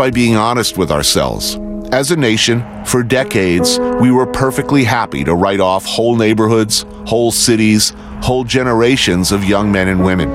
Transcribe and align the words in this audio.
by 0.00 0.10
being 0.10 0.34
honest 0.34 0.78
with 0.78 0.90
ourselves. 0.90 1.58
As 1.92 2.10
a 2.10 2.16
nation, 2.16 2.64
for 2.86 3.02
decades, 3.02 3.78
we 4.00 4.10
were 4.10 4.24
perfectly 4.24 4.82
happy 4.82 5.24
to 5.24 5.34
write 5.34 5.60
off 5.60 5.84
whole 5.84 6.16
neighborhoods, 6.16 6.86
whole 7.04 7.30
cities, 7.30 7.92
whole 8.22 8.42
generations 8.42 9.30
of 9.30 9.44
young 9.44 9.70
men 9.70 9.88
and 9.88 10.02
women, 10.02 10.30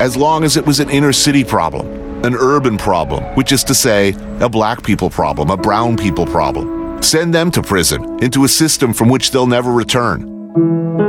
as 0.00 0.16
long 0.16 0.42
as 0.42 0.56
it 0.56 0.64
was 0.64 0.80
an 0.80 0.88
inner 0.88 1.12
city 1.12 1.44
problem, 1.44 1.86
an 2.24 2.34
urban 2.34 2.78
problem, 2.78 3.22
which 3.36 3.52
is 3.52 3.62
to 3.64 3.74
say, 3.74 4.14
a 4.40 4.48
black 4.48 4.82
people 4.82 5.10
problem, 5.10 5.50
a 5.50 5.56
brown 5.56 5.98
people 5.98 6.24
problem. 6.24 7.02
Send 7.02 7.34
them 7.34 7.50
to 7.50 7.62
prison, 7.62 8.24
into 8.24 8.44
a 8.44 8.48
system 8.48 8.94
from 8.94 9.10
which 9.10 9.32
they'll 9.32 9.46
never 9.46 9.70
return. 9.70 10.24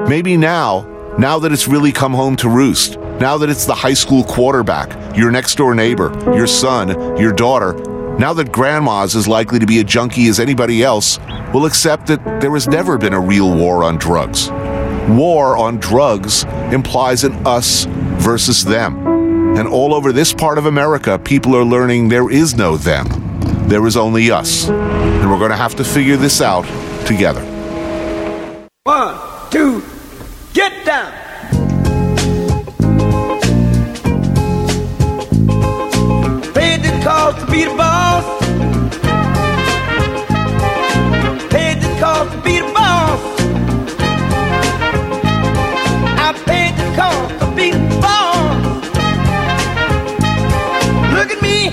Maybe 0.10 0.36
now, 0.36 0.82
now 1.18 1.40
that 1.40 1.54
it's 1.54 1.70
really 1.70 1.94
come 1.94 2.14
home 2.14 2.36
to 2.38 2.50
roost, 2.50 3.00
now 3.22 3.38
that 3.38 3.50
it's 3.50 3.66
the 3.66 3.76
high 3.76 3.94
school 3.94 4.26
quarterback, 4.26 5.16
your 5.16 5.32
next 5.32 5.56
door 5.56 5.74
neighbor, 5.74 6.12
your 6.36 6.48
son, 6.48 6.90
your 7.18 7.32
daughter, 7.32 7.72
now 8.22 8.34
that 8.34 8.52
grandma's 8.52 9.16
as 9.16 9.28
likely 9.28 9.58
to 9.58 9.66
be 9.66 9.80
a 9.80 9.84
junkie 9.84 10.28
as 10.28 10.40
anybody 10.40 10.84
else, 10.84 11.18
will 11.56 11.66
accept 11.66 12.06
that 12.06 12.24
there 12.40 12.52
has 12.52 12.68
never 12.68 12.96
been 12.96 13.14
a 13.14 13.20
real 13.20 13.58
war 13.58 13.84
on 13.84 13.98
drugs. 13.98 14.52
War 15.10 15.58
on 15.58 15.78
drugs 15.78 16.44
implies 16.72 17.24
an 17.24 17.34
us 17.48 17.86
versus 18.20 18.64
them. 18.64 19.08
And 19.58 19.68
all 19.68 19.96
over 19.96 20.14
this 20.14 20.36
part 20.36 20.60
of 20.60 20.68
America, 20.68 21.18
people 21.18 21.56
are 21.56 21.66
learning 21.66 22.10
there 22.10 22.30
is 22.30 22.54
no 22.54 22.78
them. 22.78 23.08
There 23.68 23.88
is 23.88 23.98
only 23.98 24.30
us. 24.30 24.70
And 24.70 25.32
we're 25.32 25.40
going 25.40 25.50
to 25.50 25.58
have 25.58 25.74
to 25.78 25.84
figure 25.84 26.16
this 26.16 26.42
out 26.42 26.66
together. 27.08 27.42
One, 28.84 29.18
two, 29.50 29.84
get 30.54 30.86
down. 30.86 31.12
Paid 36.54 36.84
the 36.84 37.02
cost 37.04 37.40
to 37.40 37.52
be 37.52 37.64
the 37.64 37.74
boss. 37.76 37.91
Cost 42.02 42.32
to 42.32 42.38
be 42.42 42.58
the 42.58 42.72
boss. 42.74 43.22
I 46.26 46.34
paid 46.48 46.74
the 46.76 46.88
cost 46.96 47.40
to 47.42 47.48
be 47.56 47.70
the 47.70 48.00
boss. 48.02 48.86
Look 51.14 51.30
at 51.30 51.42
me. 51.44 51.70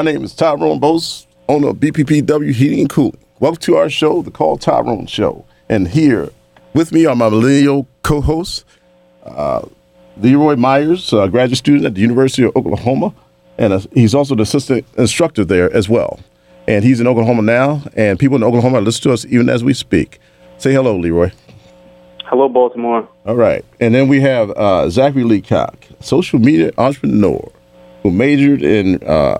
My 0.00 0.12
name 0.12 0.24
is 0.24 0.34
Tyrone 0.34 0.78
Bose, 0.78 1.26
owner 1.46 1.68
of 1.68 1.76
BPPW 1.76 2.54
Heating 2.54 2.80
and 2.80 2.88
Cooling. 2.88 3.18
Welcome 3.38 3.60
to 3.60 3.76
our 3.76 3.90
show, 3.90 4.22
the 4.22 4.30
Call 4.30 4.56
Tyrone 4.56 5.04
Show. 5.04 5.44
And 5.68 5.86
here 5.86 6.30
with 6.72 6.90
me 6.90 7.04
are 7.04 7.14
my 7.14 7.28
millennial 7.28 7.86
co-hosts, 8.02 8.64
uh, 9.24 9.60
Leroy 10.16 10.56
Myers, 10.56 11.12
a 11.12 11.28
graduate 11.28 11.58
student 11.58 11.84
at 11.84 11.96
the 11.96 12.00
University 12.00 12.44
of 12.44 12.56
Oklahoma, 12.56 13.12
and 13.58 13.74
uh 13.74 13.80
he's 13.92 14.14
also 14.14 14.34
the 14.34 14.44
assistant 14.44 14.86
instructor 14.96 15.44
there 15.44 15.70
as 15.76 15.86
well. 15.86 16.18
And 16.66 16.82
he's 16.82 16.98
in 16.98 17.06
Oklahoma 17.06 17.42
now, 17.42 17.82
and 17.94 18.18
people 18.18 18.38
in 18.38 18.42
Oklahoma 18.42 18.78
are 18.78 18.80
listening 18.80 19.10
to 19.10 19.12
us 19.12 19.26
even 19.26 19.50
as 19.50 19.62
we 19.62 19.74
speak. 19.74 20.18
Say 20.56 20.72
hello, 20.72 20.96
Leroy. 20.96 21.30
Hello, 22.24 22.48
Baltimore. 22.48 23.06
All 23.26 23.36
right. 23.36 23.66
And 23.80 23.94
then 23.94 24.08
we 24.08 24.22
have 24.22 24.50
uh, 24.52 24.88
Zachary 24.88 25.24
Leacock, 25.24 25.76
social 26.00 26.38
media 26.38 26.72
entrepreneur 26.78 27.52
who 28.02 28.10
majored 28.10 28.62
in 28.62 29.02
uh, 29.02 29.36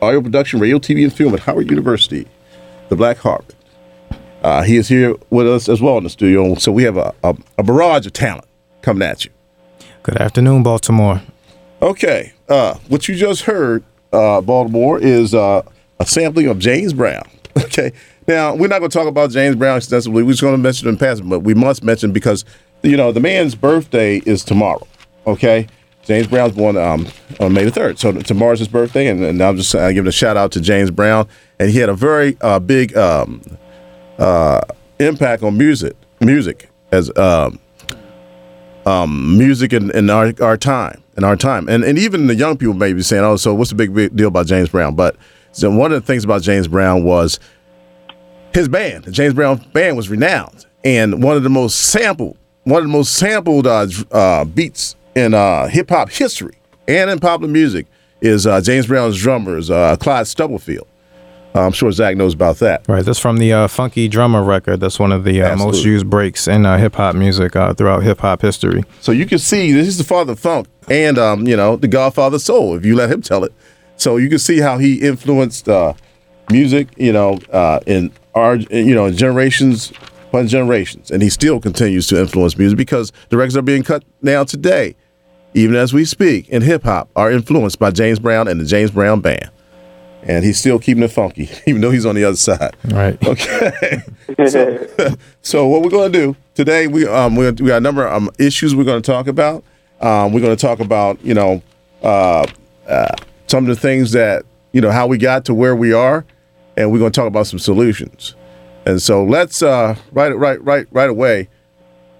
audio 0.00 0.20
production, 0.20 0.60
radio, 0.60 0.78
TV, 0.78 1.04
and 1.04 1.12
film 1.12 1.34
at 1.34 1.40
Howard 1.40 1.70
University, 1.70 2.26
the 2.88 2.96
Black 2.96 3.18
Harvard. 3.18 3.54
Uh, 4.42 4.62
he 4.62 4.76
is 4.76 4.88
here 4.88 5.14
with 5.30 5.48
us 5.48 5.68
as 5.68 5.80
well 5.80 5.98
in 5.98 6.04
the 6.04 6.10
studio. 6.10 6.54
So 6.54 6.70
we 6.70 6.84
have 6.84 6.96
a, 6.96 7.14
a, 7.24 7.36
a 7.58 7.62
barrage 7.62 8.06
of 8.06 8.12
talent 8.12 8.46
coming 8.82 9.06
at 9.06 9.24
you. 9.24 9.30
Good 10.02 10.16
afternoon, 10.16 10.62
Baltimore. 10.62 11.22
Okay. 11.82 12.32
Uh, 12.48 12.74
what 12.88 13.08
you 13.08 13.14
just 13.14 13.42
heard, 13.42 13.84
uh, 14.12 14.40
Baltimore, 14.40 14.98
is 15.00 15.34
uh, 15.34 15.62
a 15.98 16.06
sampling 16.06 16.46
of 16.46 16.58
James 16.58 16.92
Brown. 16.92 17.22
Okay. 17.58 17.92
Now, 18.28 18.54
we're 18.54 18.68
not 18.68 18.78
going 18.78 18.90
to 18.90 18.96
talk 18.96 19.08
about 19.08 19.30
James 19.30 19.56
Brown 19.56 19.78
extensively. 19.78 20.22
We're 20.22 20.30
just 20.30 20.42
going 20.42 20.54
to 20.54 20.58
mention 20.58 20.86
him 20.86 20.94
in 20.94 20.98
passing, 20.98 21.28
but 21.28 21.40
we 21.40 21.54
must 21.54 21.82
mention 21.82 22.12
because, 22.12 22.44
you 22.84 22.96
know, 22.96 23.10
the 23.10 23.18
man's 23.18 23.56
birthday 23.56 24.18
is 24.18 24.44
tomorrow. 24.44 24.86
Okay. 25.26 25.66
James 26.08 26.26
Brown's 26.26 26.54
born 26.54 26.78
um, 26.78 27.06
on 27.38 27.52
May 27.52 27.64
the 27.64 27.70
3rd. 27.70 27.98
So 27.98 28.12
tomorrow's 28.12 28.60
his 28.60 28.68
birthday. 28.68 29.08
And, 29.08 29.22
and 29.22 29.42
I'm 29.42 29.58
just 29.58 29.74
uh, 29.74 29.92
giving 29.92 30.08
a 30.08 30.12
shout 30.12 30.38
out 30.38 30.52
to 30.52 30.60
James 30.60 30.90
Brown. 30.90 31.28
And 31.60 31.70
he 31.70 31.78
had 31.78 31.90
a 31.90 31.94
very 31.94 32.38
uh, 32.40 32.60
big 32.60 32.96
um, 32.96 33.42
uh, 34.18 34.62
impact 34.98 35.42
on 35.42 35.58
music, 35.58 35.94
music 36.20 36.70
as 36.92 37.14
um, 37.18 37.60
um, 38.86 39.36
music 39.36 39.74
in, 39.74 39.90
in 39.90 40.08
our, 40.08 40.32
our 40.40 40.56
time, 40.56 41.02
in 41.18 41.24
our 41.24 41.36
time, 41.36 41.68
and 41.68 41.84
and 41.84 41.98
even 41.98 42.26
the 42.26 42.34
young 42.34 42.56
people 42.56 42.72
may 42.72 42.94
be 42.94 43.02
saying, 43.02 43.22
"Oh, 43.22 43.36
so 43.36 43.52
what's 43.52 43.68
the 43.68 43.76
big, 43.76 43.92
big 43.92 44.16
deal 44.16 44.28
about 44.28 44.46
James 44.46 44.70
Brown?" 44.70 44.94
But 44.94 45.16
so 45.52 45.70
one 45.70 45.92
of 45.92 46.00
the 46.00 46.06
things 46.06 46.24
about 46.24 46.40
James 46.40 46.68
Brown 46.68 47.04
was 47.04 47.38
his 48.54 48.66
band. 48.66 49.04
The 49.04 49.10
James 49.10 49.34
Brown 49.34 49.58
band 49.74 49.96
was 49.96 50.08
renowned, 50.08 50.64
and 50.84 51.22
one 51.22 51.36
of 51.36 51.42
the 51.42 51.50
most 51.50 51.76
sampled, 51.76 52.38
one 52.64 52.78
of 52.78 52.84
the 52.84 52.92
most 52.92 53.14
sampled 53.14 53.66
uh, 53.66 53.86
uh, 54.10 54.44
beats 54.46 54.96
in 55.18 55.34
uh, 55.34 55.66
hip 55.66 55.90
hop 55.90 56.10
history 56.10 56.56
and 56.86 57.10
in 57.10 57.18
popular 57.18 57.52
music 57.52 57.86
is 58.20 58.46
uh, 58.46 58.60
James 58.60 58.86
Brown's 58.86 59.20
drummers, 59.20 59.70
uh, 59.70 59.96
Clyde 59.96 60.26
Stubblefield. 60.26 60.86
Uh, 61.54 61.62
I'm 61.62 61.72
sure 61.72 61.90
Zach 61.90 62.16
knows 62.16 62.34
about 62.34 62.58
that. 62.58 62.86
Right, 62.88 63.04
that's 63.04 63.18
from 63.18 63.38
the 63.38 63.52
uh, 63.52 63.68
Funky 63.68 64.06
Drummer 64.06 64.42
record. 64.44 64.80
That's 64.80 64.98
one 64.98 65.12
of 65.12 65.24
the 65.24 65.42
uh, 65.42 65.56
most 65.56 65.84
used 65.84 66.08
breaks 66.08 66.46
in 66.46 66.66
uh, 66.66 66.78
hip 66.78 66.94
hop 66.94 67.16
music 67.16 67.56
uh, 67.56 67.74
throughout 67.74 68.02
hip 68.02 68.20
hop 68.20 68.42
history. 68.42 68.84
So 69.00 69.12
you 69.12 69.26
can 69.26 69.38
see 69.38 69.72
this 69.72 69.88
is 69.88 69.98
the 69.98 70.04
father 70.04 70.32
of 70.32 70.40
funk 70.40 70.68
and 70.88 71.18
um, 71.18 71.46
you 71.48 71.56
know 71.56 71.76
the 71.76 71.88
Godfather 71.88 72.36
of 72.36 72.42
soul 72.42 72.76
if 72.76 72.84
you 72.84 72.94
let 72.94 73.10
him 73.10 73.22
tell 73.22 73.44
it. 73.44 73.52
So 73.96 74.18
you 74.18 74.28
can 74.28 74.38
see 74.38 74.58
how 74.58 74.78
he 74.78 75.00
influenced 75.00 75.68
uh, 75.68 75.94
music, 76.50 76.88
you 76.96 77.12
know, 77.12 77.40
uh, 77.50 77.80
in 77.86 78.12
our 78.34 78.56
you 78.56 78.94
know 78.94 79.10
generations 79.10 79.92
upon 80.28 80.46
generations, 80.46 81.10
and 81.10 81.22
he 81.22 81.30
still 81.30 81.58
continues 81.60 82.06
to 82.08 82.20
influence 82.20 82.56
music 82.56 82.76
because 82.76 83.10
the 83.30 83.36
records 83.36 83.56
are 83.56 83.62
being 83.62 83.82
cut 83.82 84.04
now 84.22 84.44
today, 84.44 84.94
even 85.58 85.76
as 85.76 85.92
we 85.92 86.04
speak 86.04 86.48
in 86.48 86.62
hip 86.62 86.84
hop, 86.84 87.08
are 87.16 87.30
influenced 87.30 87.78
by 87.78 87.90
James 87.90 88.18
Brown 88.18 88.48
and 88.48 88.60
the 88.60 88.64
James 88.64 88.90
Brown 88.90 89.20
Band, 89.20 89.50
and 90.22 90.44
he's 90.44 90.58
still 90.58 90.78
keeping 90.78 91.02
it 91.02 91.08
funky, 91.08 91.50
even 91.66 91.80
though 91.80 91.90
he's 91.90 92.06
on 92.06 92.14
the 92.14 92.24
other 92.24 92.36
side. 92.36 92.76
Right. 92.84 93.18
Okay. 93.26 94.02
so, 94.46 94.86
so 95.42 95.66
what 95.66 95.82
we're 95.82 95.90
going 95.90 96.12
to 96.12 96.18
do 96.18 96.36
today, 96.54 96.86
we 96.86 97.06
um 97.06 97.34
we, 97.34 97.50
we 97.50 97.68
got 97.68 97.78
a 97.78 97.80
number 97.80 98.06
of 98.06 98.14
um, 98.14 98.30
issues 98.38 98.74
we're 98.74 98.84
going 98.84 99.02
to 99.02 99.10
talk 99.10 99.26
about. 99.26 99.64
Um, 100.00 100.32
we're 100.32 100.40
going 100.40 100.56
to 100.56 100.60
talk 100.60 100.80
about 100.80 101.22
you 101.24 101.34
know 101.34 101.62
uh, 102.02 102.46
uh, 102.86 103.14
some 103.46 103.64
of 103.64 103.74
the 103.74 103.80
things 103.80 104.12
that 104.12 104.44
you 104.72 104.80
know 104.80 104.90
how 104.90 105.06
we 105.06 105.18
got 105.18 105.44
to 105.46 105.54
where 105.54 105.74
we 105.74 105.92
are, 105.92 106.24
and 106.76 106.92
we're 106.92 106.98
going 106.98 107.10
to 107.10 107.20
talk 107.20 107.26
about 107.26 107.46
some 107.46 107.58
solutions. 107.58 108.34
And 108.86 109.02
so 109.02 109.24
let's 109.24 109.62
uh, 109.62 109.96
right 110.12 110.36
right 110.36 110.62
right 110.64 110.86
right 110.90 111.10
away. 111.10 111.48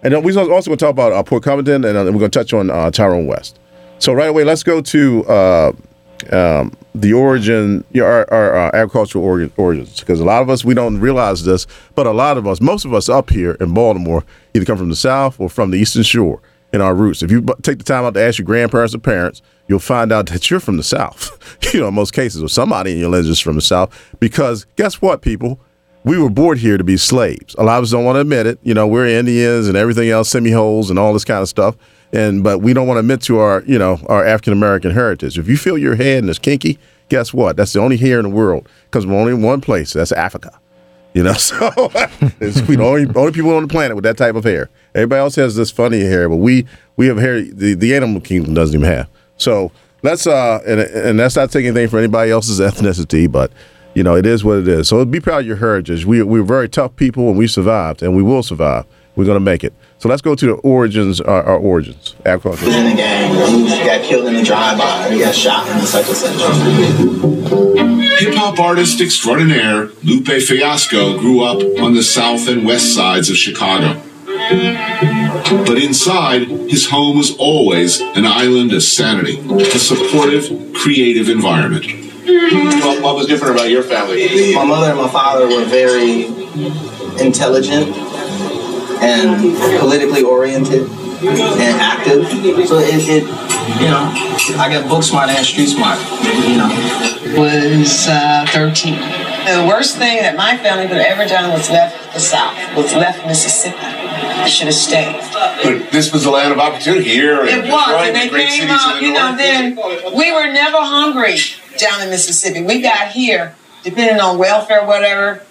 And 0.03 0.15
then 0.15 0.23
we're 0.23 0.39
also 0.39 0.71
going 0.71 0.79
to 0.79 0.85
talk 0.85 0.91
about 0.91 1.13
uh, 1.13 1.23
Port 1.23 1.43
Covington, 1.43 1.85
and 1.85 1.97
uh, 1.99 2.05
we're 2.05 2.19
going 2.19 2.31
to 2.31 2.39
touch 2.39 2.53
on 2.53 2.71
uh, 2.71 2.91
Tyrone 2.91 3.27
West. 3.27 3.59
So 3.99 4.13
right 4.13 4.29
away, 4.29 4.45
let's 4.45 4.63
go 4.63 4.81
to 4.81 5.25
uh, 5.27 5.73
um, 6.33 6.73
the 6.95 7.13
origin, 7.13 7.85
you 7.93 8.01
know, 8.01 8.07
our, 8.07 8.33
our 8.33 8.57
uh, 8.57 8.71
agricultural 8.75 9.25
origin, 9.25 9.53
origins, 9.57 10.01
because 10.01 10.21
a 10.21 10.25
lot 10.25 10.43
of 10.43 10.51
us 10.51 10.65
we 10.65 10.75
don't 10.75 11.01
realize 11.01 11.45
this, 11.45 11.67
but 11.95 12.07
a 12.07 12.13
lot 12.13 12.37
of 12.37 12.47
us, 12.47 12.61
most 12.61 12.85
of 12.85 12.95
us 12.95 13.09
up 13.09 13.31
here 13.31 13.53
in 13.61 13.75
Baltimore, 13.75 14.25
either 14.55 14.65
come 14.65 14.79
from 14.79 14.91
the 14.91 14.97
South 14.97 15.39
or 15.41 15.49
from 15.49 15.71
the 15.71 15.79
Eastern 15.79 16.03
Shore 16.03 16.41
in 16.73 16.81
our 16.81 16.95
roots. 16.95 17.23
If 17.23 17.31
you 17.31 17.45
take 17.63 17.79
the 17.79 17.85
time 17.85 18.05
out 18.05 18.15
to 18.15 18.21
ask 18.21 18.39
your 18.39 18.47
grandparents 18.47 18.95
or 18.95 18.99
parents, 18.99 19.43
you'll 19.69 19.79
find 19.79 20.13
out 20.13 20.27
that 20.27 20.51
you're 20.51 20.61
from 20.61 20.77
the 20.77 20.83
South. 20.83 21.31
you 21.75 21.81
know, 21.81 21.89
in 21.89 21.95
most 21.95 22.13
cases, 22.13 22.43
or 22.43 22.49
somebody 22.49 22.93
in 22.93 22.99
your 22.99 23.11
lineage 23.11 23.31
is 23.31 23.41
from 23.41 23.57
the 23.57 23.63
South. 23.63 24.17
Because 24.21 24.67
guess 24.77 25.01
what, 25.01 25.23
people, 25.23 25.61
we 26.09 26.19
were 26.19 26.31
born 26.31 26.57
here 26.57 26.79
to 26.79 26.85
be 26.85 26.97
slaves. 26.97 27.55
A 27.59 27.63
lot 27.63 27.79
of 27.79 27.85
us 27.85 27.91
don't 27.91 28.05
want 28.05 28.17
to 28.17 28.21
admit 28.21 28.47
it. 28.47 28.59
You 28.63 28.73
know, 28.73 28.87
we're 28.87 29.07
Indians 29.07 29.69
and 29.69 29.77
everything 29.77 30.09
else, 30.09 30.31
Seminoles 30.31 30.89
and 30.89 30.99
all 30.99 31.13
this 31.13 31.25
kind 31.25 31.43
of 31.43 31.49
stuff. 31.49 31.77
And 32.15 32.43
but 32.43 32.61
we 32.61 32.73
don't 32.73 32.87
want 32.87 32.97
to 32.97 33.01
admit 33.01 33.21
to 33.23 33.39
our, 33.41 33.63
you 33.67 33.79
know, 33.79 34.01
our 34.07 34.25
African 34.25 34.55
American 34.55 34.91
heritage. 34.91 35.39
If 35.39 35.49
you 35.49 35.59
feel 35.59 35.77
your 35.77 35.97
head 35.97 36.21
and 36.21 36.31
it's 36.31 36.39
kinky, 36.39 36.79
guess 37.11 37.35
what? 37.35 37.57
That's 37.57 37.75
the 37.75 37.81
only 37.81 37.99
hair 37.99 38.19
in 38.19 38.23
the 38.23 38.31
world 38.31 38.67
because 38.85 39.07
we're 39.07 39.19
only 39.19 39.33
in 39.33 39.43
one 39.43 39.61
place. 39.61 39.93
That's 39.93 40.13
Africa. 40.13 40.59
You 41.13 41.25
know, 41.25 41.33
so 41.35 41.71
it's 42.41 42.63
we 42.63 42.77
the 42.77 42.85
only 42.85 43.07
only 43.15 43.33
people 43.33 43.55
on 43.55 43.63
the 43.63 43.69
planet 43.69 43.95
with 43.95 44.05
that 44.05 44.17
type 44.17 44.35
of 44.35 44.45
hair. 44.45 44.71
Everybody 44.95 45.21
else 45.21 45.35
has 45.37 45.57
this 45.57 45.71
funny 45.71 46.01
hair, 46.01 46.31
but 46.31 46.37
we 46.37 46.65
we 46.97 47.07
have 47.09 47.19
hair 47.19 47.43
the, 47.43 47.75
the 47.75 47.95
animal 47.95 48.23
kingdom 48.23 48.55
doesn't 48.55 48.75
even 48.75 48.91
have. 48.91 49.09
So 49.37 49.73
let's 50.03 50.27
uh 50.27 50.63
and 50.67 50.81
and 50.81 51.19
that's 51.19 51.37
not 51.37 51.51
taking 51.51 51.69
anything 51.69 51.89
for 51.89 51.99
anybody 51.99 52.31
else's 52.31 52.61
ethnicity, 52.61 53.31
but 53.31 53.53
you 53.99 54.05
know 54.05 54.15
it 54.15 54.27
is 54.27 54.45
what 54.45 54.59
it 54.59 54.69
is. 54.69 54.87
So 54.87 55.05
be 55.05 55.19
proud 55.19 55.41
of 55.41 55.47
your 55.47 55.57
heritage. 55.57 56.07
We 56.07 56.23
we're 56.23 56.45
very 56.45 56.69
tough 56.69 56.95
people 56.95 57.31
and 57.31 57.37
we 57.37 57.49
survived 57.49 58.01
and 58.01 58.15
we 58.15 58.23
will 58.23 58.45
survive. 58.45 58.87
We're 59.17 59.25
gonna 59.25 59.41
make 59.41 59.65
it. 59.65 59.75
So 59.99 60.09
let's 60.09 60.23
go 60.23 60.37
to 60.37 60.47
the 60.47 60.53
origins. 60.53 61.21
Our, 61.21 61.43
our 61.43 61.59
origins. 61.59 62.15
Agriculture. 62.25 62.67
in 62.67 62.91
the 62.91 62.95
gang. 62.95 63.35
He 63.67 63.85
got 63.85 64.05
killed 64.05 64.29
in 64.29 64.37
a 64.37 64.45
drive-by. 64.45 65.11
He 65.11 65.19
got 65.19 65.35
shot 65.35 65.69
in 65.69 65.85
such 65.85 66.07
and 66.07 66.17
such. 66.17 66.31
Hip 68.21 68.35
hop 68.35 68.61
artist 68.61 69.01
extraordinaire 69.01 69.87
Lupe 70.05 70.29
Fiasco 70.29 71.19
grew 71.19 71.43
up 71.43 71.59
on 71.81 71.95
the 71.95 72.05
south 72.05 72.47
and 72.47 72.65
west 72.65 72.95
sides 72.95 73.29
of 73.31 73.37
Chicago. 73.37 74.01
But 75.67 75.83
inside, 75.83 76.47
his 76.71 76.87
home 76.87 77.19
was 77.19 77.37
always 77.37 78.01
an 78.01 78.27
island 78.27 78.73
of 78.73 78.85
sanity, 78.85 79.39
a 79.39 79.79
supportive, 79.79 80.73
creative 80.75 81.29
environment. 81.29 82.08
What, 82.29 83.03
what 83.03 83.17
was 83.17 83.27
different 83.27 83.55
about 83.55 83.71
your 83.71 83.83
family? 83.83 84.55
My 84.55 84.65
mother 84.65 84.91
and 84.91 84.99
my 84.99 85.09
father 85.09 85.47
were 85.47 85.65
very 85.65 86.27
intelligent 87.25 87.97
and 89.03 89.57
politically 89.79 90.23
oriented 90.23 90.89
and 91.23 91.81
active. 91.81 92.27
So 92.69 92.79
it, 92.79 93.09
it 93.09 93.23
you 93.81 93.89
know, 93.89 94.13
I 94.61 94.69
got 94.71 94.89
book 94.89 95.03
smart 95.03 95.31
and 95.31 95.45
street 95.45 95.69
smart. 95.69 95.99
You 96.47 96.59
know, 96.59 96.69
was 97.41 98.07
uh, 98.09 98.47
13. 98.51 99.28
The 99.49 99.67
worst 99.67 99.97
thing 99.97 100.19
that 100.19 100.37
my 100.37 100.57
family 100.59 100.87
could 100.89 100.99
have 100.99 101.07
ever 101.19 101.27
done 101.27 101.51
was 101.53 101.71
left 101.71 102.13
the 102.13 102.21
South, 102.21 102.55
was 102.77 102.95
left 102.95 103.27
Mississippi. 103.27 103.77
I 103.79 104.47
should 104.47 104.67
have 104.67 104.75
stayed. 104.77 105.17
But 105.63 105.91
this 105.91 106.13
was 106.13 106.27
a 106.27 106.31
land 106.31 106.53
of 106.53 106.59
opportunity 106.59 107.05
here. 107.09 107.41
in 107.43 107.49
It 107.49 107.63
Detroit, 107.63 107.71
was, 107.73 108.07
and 108.09 108.17
they 108.17 108.29
great 108.29 108.49
came 108.49 108.61
cities 108.69 108.71
out, 108.79 109.01
the 109.01 109.07
you 109.07 109.13
know, 109.13 109.29
north. 109.29 109.39
then 109.39 109.77
we 110.17 110.33
were 110.33 110.53
never 110.53 110.77
hungry 110.79 111.37
down 111.79 112.03
in 112.03 112.11
Mississippi. 112.11 112.63
We 112.63 112.81
got 112.83 113.13
here, 113.13 113.55
depending 113.83 114.21
on 114.21 114.37
welfare, 114.39 114.85
whatever, 114.87 115.43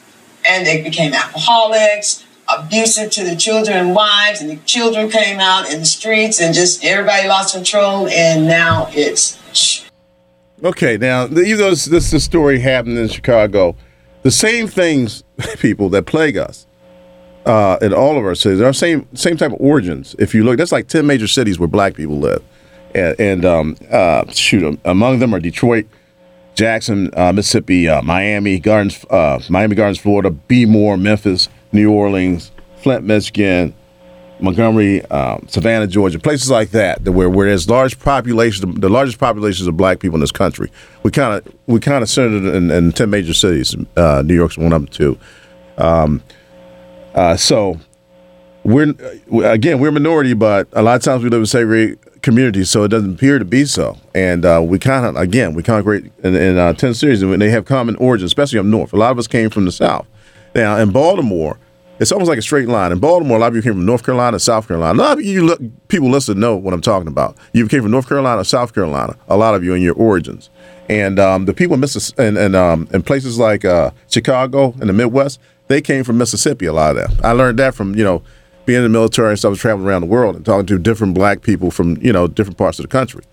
and 0.47 0.65
they 0.65 0.81
became 0.83 1.13
alcoholics, 1.13 2.23
abusive 2.47 3.09
to 3.11 3.23
the 3.23 3.35
children 3.35 3.77
and 3.77 3.95
wives, 3.95 4.41
and 4.41 4.49
the 4.49 4.57
children 4.57 5.09
came 5.09 5.39
out 5.39 5.71
in 5.71 5.79
the 5.79 5.85
streets, 5.85 6.39
and 6.39 6.53
just 6.53 6.85
everybody 6.85 7.27
lost 7.27 7.55
control, 7.55 8.07
and 8.07 8.45
now 8.47 8.87
it's 8.91 9.37
Okay, 10.63 10.97
now 10.97 11.27
the- 11.27 11.41
even 11.41 11.57
though 11.59 11.69
this, 11.71 11.85
this 11.85 12.11
this 12.11 12.23
story 12.23 12.59
happened 12.59 12.97
in 12.97 13.07
Chicago, 13.09 13.75
the 14.27 14.31
same 14.31 14.67
things, 14.67 15.23
people 15.59 15.87
that 15.87 16.05
plague 16.05 16.35
us 16.35 16.67
uh, 17.45 17.77
in 17.81 17.93
all 17.93 18.17
of 18.17 18.25
our 18.25 18.35
cities, 18.35 18.59
are 18.59 18.73
same 18.73 19.07
same 19.15 19.37
type 19.37 19.53
of 19.53 19.61
origins. 19.61 20.17
If 20.19 20.35
you 20.35 20.43
look, 20.43 20.57
that's 20.57 20.73
like 20.73 20.89
ten 20.89 21.07
major 21.07 21.27
cities 21.27 21.57
where 21.57 21.69
black 21.69 21.93
people 21.93 22.19
live, 22.19 22.43
and, 22.93 23.17
and 23.21 23.45
um, 23.45 23.77
uh, 23.89 24.29
shoot, 24.33 24.65
um, 24.65 24.81
among 24.83 25.19
them 25.19 25.33
are 25.33 25.39
Detroit, 25.39 25.87
Jackson, 26.55 27.09
uh, 27.15 27.31
Mississippi, 27.31 27.87
uh, 27.87 28.01
Miami 28.01 28.59
Gardens, 28.59 29.05
uh, 29.09 29.39
Miami 29.47 29.75
Gardens, 29.77 29.97
Florida, 29.97 30.29
Bmore, 30.29 30.99
Memphis, 30.99 31.47
New 31.71 31.89
Orleans, 31.89 32.51
Flint, 32.81 33.05
Michigan, 33.05 33.73
Montgomery, 34.39 35.03
um, 35.05 35.45
Savannah, 35.47 35.87
Georgia, 35.87 36.19
places 36.19 36.49
like 36.49 36.71
that, 36.71 37.03
that 37.03 37.11
where 37.11 37.29
where 37.29 37.47
there's 37.47 37.69
large 37.69 37.99
populations, 37.99 38.79
the 38.79 38.89
largest 38.89 39.19
populations 39.19 39.67
of 39.67 39.75
black 39.75 39.99
people 39.99 40.15
in 40.15 40.21
this 40.21 40.31
country. 40.31 40.71
We 41.03 41.11
kind 41.11 41.33
of 41.33 41.53
we 41.65 41.79
kind 41.79 42.03
of 42.03 42.09
centered 42.09 42.53
in, 42.55 42.69
in 42.69 42.91
ten 42.91 43.09
major 43.09 43.33
cities. 43.33 43.75
Uh, 43.95 44.21
New 44.25 44.35
York's 44.35 44.57
one 44.57 44.73
of 44.73 44.81
them 44.81 44.87
too. 44.87 45.17
Um, 45.77 46.21
uh, 47.15 47.35
so 47.35 47.79
we're 48.63 48.93
again 49.43 49.79
we're 49.79 49.89
a 49.89 49.91
minority, 49.91 50.33
but 50.33 50.67
a 50.73 50.81
lot 50.81 50.95
of 50.95 51.01
times 51.01 51.23
we 51.23 51.29
live 51.29 51.39
in 51.39 51.45
segregated 51.45 52.21
communities, 52.21 52.69
so 52.69 52.83
it 52.83 52.89
doesn't 52.89 53.13
appear 53.13 53.39
to 53.39 53.45
be 53.45 53.65
so. 53.65 53.97
And 54.13 54.45
uh, 54.45 54.61
we 54.63 54.77
kind 54.77 55.05
of 55.05 55.15
again 55.15 55.53
we 55.53 55.63
congregate 55.63 56.11
in, 56.23 56.35
in 56.35 56.57
uh, 56.57 56.73
ten 56.73 56.93
cities, 56.93 57.21
and 57.21 57.41
they 57.41 57.49
have 57.49 57.65
common 57.65 57.95
origins, 57.95 58.29
especially 58.29 58.59
up 58.59 58.65
north. 58.65 58.93
A 58.93 58.97
lot 58.97 59.11
of 59.11 59.17
us 59.17 59.27
came 59.27 59.49
from 59.49 59.65
the 59.65 59.71
south. 59.71 60.05
Now 60.53 60.77
in 60.77 60.91
Baltimore, 60.91 61.57
it's 61.99 62.11
almost 62.11 62.29
like 62.29 62.37
a 62.37 62.41
straight 62.41 62.67
line. 62.67 62.91
In 62.91 62.99
Baltimore, 62.99 63.37
a 63.37 63.39
lot 63.39 63.47
of 63.47 63.55
you 63.55 63.61
came 63.61 63.73
from 63.73 63.85
North 63.85 64.03
Carolina, 64.03 64.39
South 64.39 64.67
Carolina. 64.67 64.97
A 64.97 65.01
lot 65.01 65.17
of 65.17 65.25
you 65.25 65.45
look, 65.45 65.59
people 65.87 66.09
listen 66.09 66.39
know 66.39 66.55
what 66.55 66.73
I'm 66.73 66.81
talking 66.81 67.07
about. 67.07 67.37
You 67.53 67.67
came 67.67 67.81
from 67.81 67.91
North 67.91 68.07
Carolina, 68.07 68.43
South 68.45 68.73
Carolina. 68.73 69.15
A 69.27 69.37
lot 69.37 69.55
of 69.55 69.63
you 69.63 69.73
in 69.73 69.81
your 69.81 69.95
origins, 69.95 70.49
and 70.89 71.19
um, 71.19 71.45
the 71.45 71.53
people 71.53 71.75
in 71.75 71.79
Mississippi 71.79 72.23
and, 72.23 72.37
and 72.37 72.55
um, 72.55 72.87
in 72.93 73.01
places 73.01 73.37
like 73.39 73.65
uh, 73.65 73.91
Chicago 74.09 74.73
and 74.79 74.89
the 74.89 74.93
Midwest, 74.93 75.39
they 75.67 75.81
came 75.81 76.03
from 76.03 76.17
Mississippi. 76.17 76.65
A 76.65 76.73
lot 76.73 76.97
of 76.97 77.09
them. 77.09 77.19
I 77.23 77.31
learned 77.31 77.59
that 77.59 77.75
from 77.75 77.95
you 77.95 78.03
know 78.03 78.21
being 78.65 78.77
in 78.77 78.83
the 78.83 78.89
military 78.89 79.29
and 79.29 79.39
stuff, 79.39 79.57
traveling 79.57 79.87
around 79.87 80.01
the 80.01 80.07
world 80.07 80.35
and 80.35 80.45
talking 80.45 80.65
to 80.65 80.77
different 80.77 81.13
black 81.13 81.41
people 81.41 81.71
from 81.71 81.97
you 81.97 82.13
know 82.13 82.27
different 82.27 82.57
parts 82.57 82.79
of 82.79 82.83
the 82.83 82.89
country, 82.89 83.23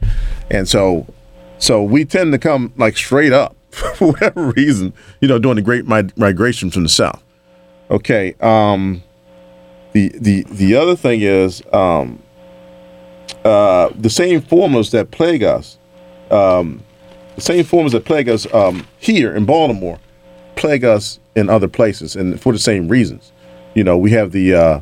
and 0.50 0.69
so 0.69 1.06
so 1.58 1.82
we 1.82 2.05
tend 2.05 2.32
to 2.32 2.38
come 2.38 2.72
like 2.76 2.96
straight 2.96 3.32
up 3.32 3.56
for 3.70 4.12
whatever 4.12 4.52
reason, 4.52 4.93
you 5.20 5.28
know, 5.28 5.38
during 5.38 5.56
the 5.56 5.62
great 5.62 5.87
migration 5.87 6.70
from 6.70 6.82
the 6.82 6.88
south. 6.88 7.22
Okay. 7.90 8.34
Um, 8.40 9.02
the 9.92 10.08
the 10.19 10.42
the 10.50 10.75
other 10.75 10.96
thing 10.96 11.20
is 11.22 11.62
um, 11.72 12.20
uh, 13.44 13.90
the 13.94 14.11
same 14.11 14.40
formulas 14.40 14.90
that 14.90 15.11
plague 15.11 15.42
us, 15.42 15.78
um, 16.30 16.82
the 17.37 17.40
same 17.40 17.64
formulas 17.64 17.92
that 17.92 18.04
plague 18.04 18.28
us 18.28 18.52
um, 18.52 18.87
here 18.99 19.35
in 19.35 19.44
Baltimore, 19.44 19.99
plague 20.56 20.85
us 20.85 21.20
in 21.37 21.49
other 21.49 21.68
places, 21.68 22.16
and 22.16 22.40
for 22.40 22.52
the 22.52 22.59
same 22.59 22.88
reasons. 22.88 23.32
You 23.75 23.85
know, 23.85 23.97
we 23.97 24.11
have 24.12 24.32
the 24.32 24.54
uh, 24.54 24.80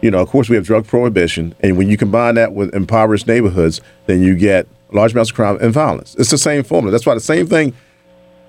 you 0.00 0.10
know, 0.10 0.18
of 0.18 0.28
course, 0.28 0.48
we 0.48 0.56
have 0.56 0.66
drug 0.66 0.86
prohibition, 0.86 1.54
and 1.60 1.76
when 1.76 1.88
you 1.88 1.96
combine 1.96 2.34
that 2.36 2.52
with 2.52 2.74
impoverished 2.74 3.26
neighborhoods, 3.26 3.80
then 4.06 4.22
you 4.22 4.34
get 4.36 4.66
large 4.92 5.12
amounts 5.12 5.30
of 5.30 5.36
crime 5.36 5.58
and 5.60 5.72
violence. 5.72 6.14
It's 6.18 6.30
the 6.30 6.38
same 6.38 6.62
formula. 6.62 6.92
That's 6.92 7.06
why 7.06 7.14
the 7.14 7.20
same 7.20 7.46
thing 7.46 7.74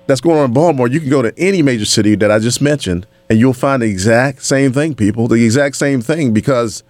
that's 0.06 0.20
going 0.20 0.38
on 0.38 0.44
in 0.46 0.52
Baltimore, 0.52 0.86
you 0.86 1.00
can 1.00 1.10
go 1.10 1.22
to 1.22 1.32
any 1.38 1.62
major 1.62 1.84
city 1.84 2.14
that 2.16 2.30
I 2.30 2.38
just 2.38 2.60
mentioned, 2.60 3.06
and 3.28 3.38
you'll 3.38 3.52
find 3.52 3.82
the 3.82 3.86
exact 3.86 4.44
same 4.44 4.72
thing, 4.72 4.94
people, 4.94 5.28
the 5.28 5.44
exact 5.44 5.76
same 5.76 6.00
thing, 6.00 6.32
because 6.32 6.82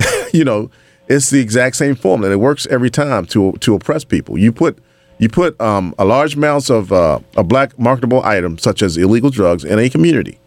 you 0.32 0.44
know 0.44 0.70
it's 1.08 1.30
the 1.30 1.40
exact 1.40 1.76
same 1.76 1.94
formula. 1.94 2.32
It 2.32 2.40
works 2.40 2.66
every 2.66 2.90
time 2.90 3.26
to 3.26 3.52
to 3.52 3.74
oppress 3.74 4.04
people. 4.04 4.38
You 4.38 4.52
put 4.52 4.78
you 5.18 5.28
put 5.28 5.58
um, 5.60 5.94
a 5.98 6.04
large 6.04 6.36
amounts 6.36 6.70
of 6.70 6.92
uh, 6.92 7.20
a 7.36 7.44
black 7.44 7.78
marketable 7.78 8.22
item 8.24 8.58
such 8.58 8.82
as 8.82 8.96
illegal 8.96 9.30
drugs 9.30 9.64
in 9.64 9.78
a 9.78 9.88
community, 9.88 10.38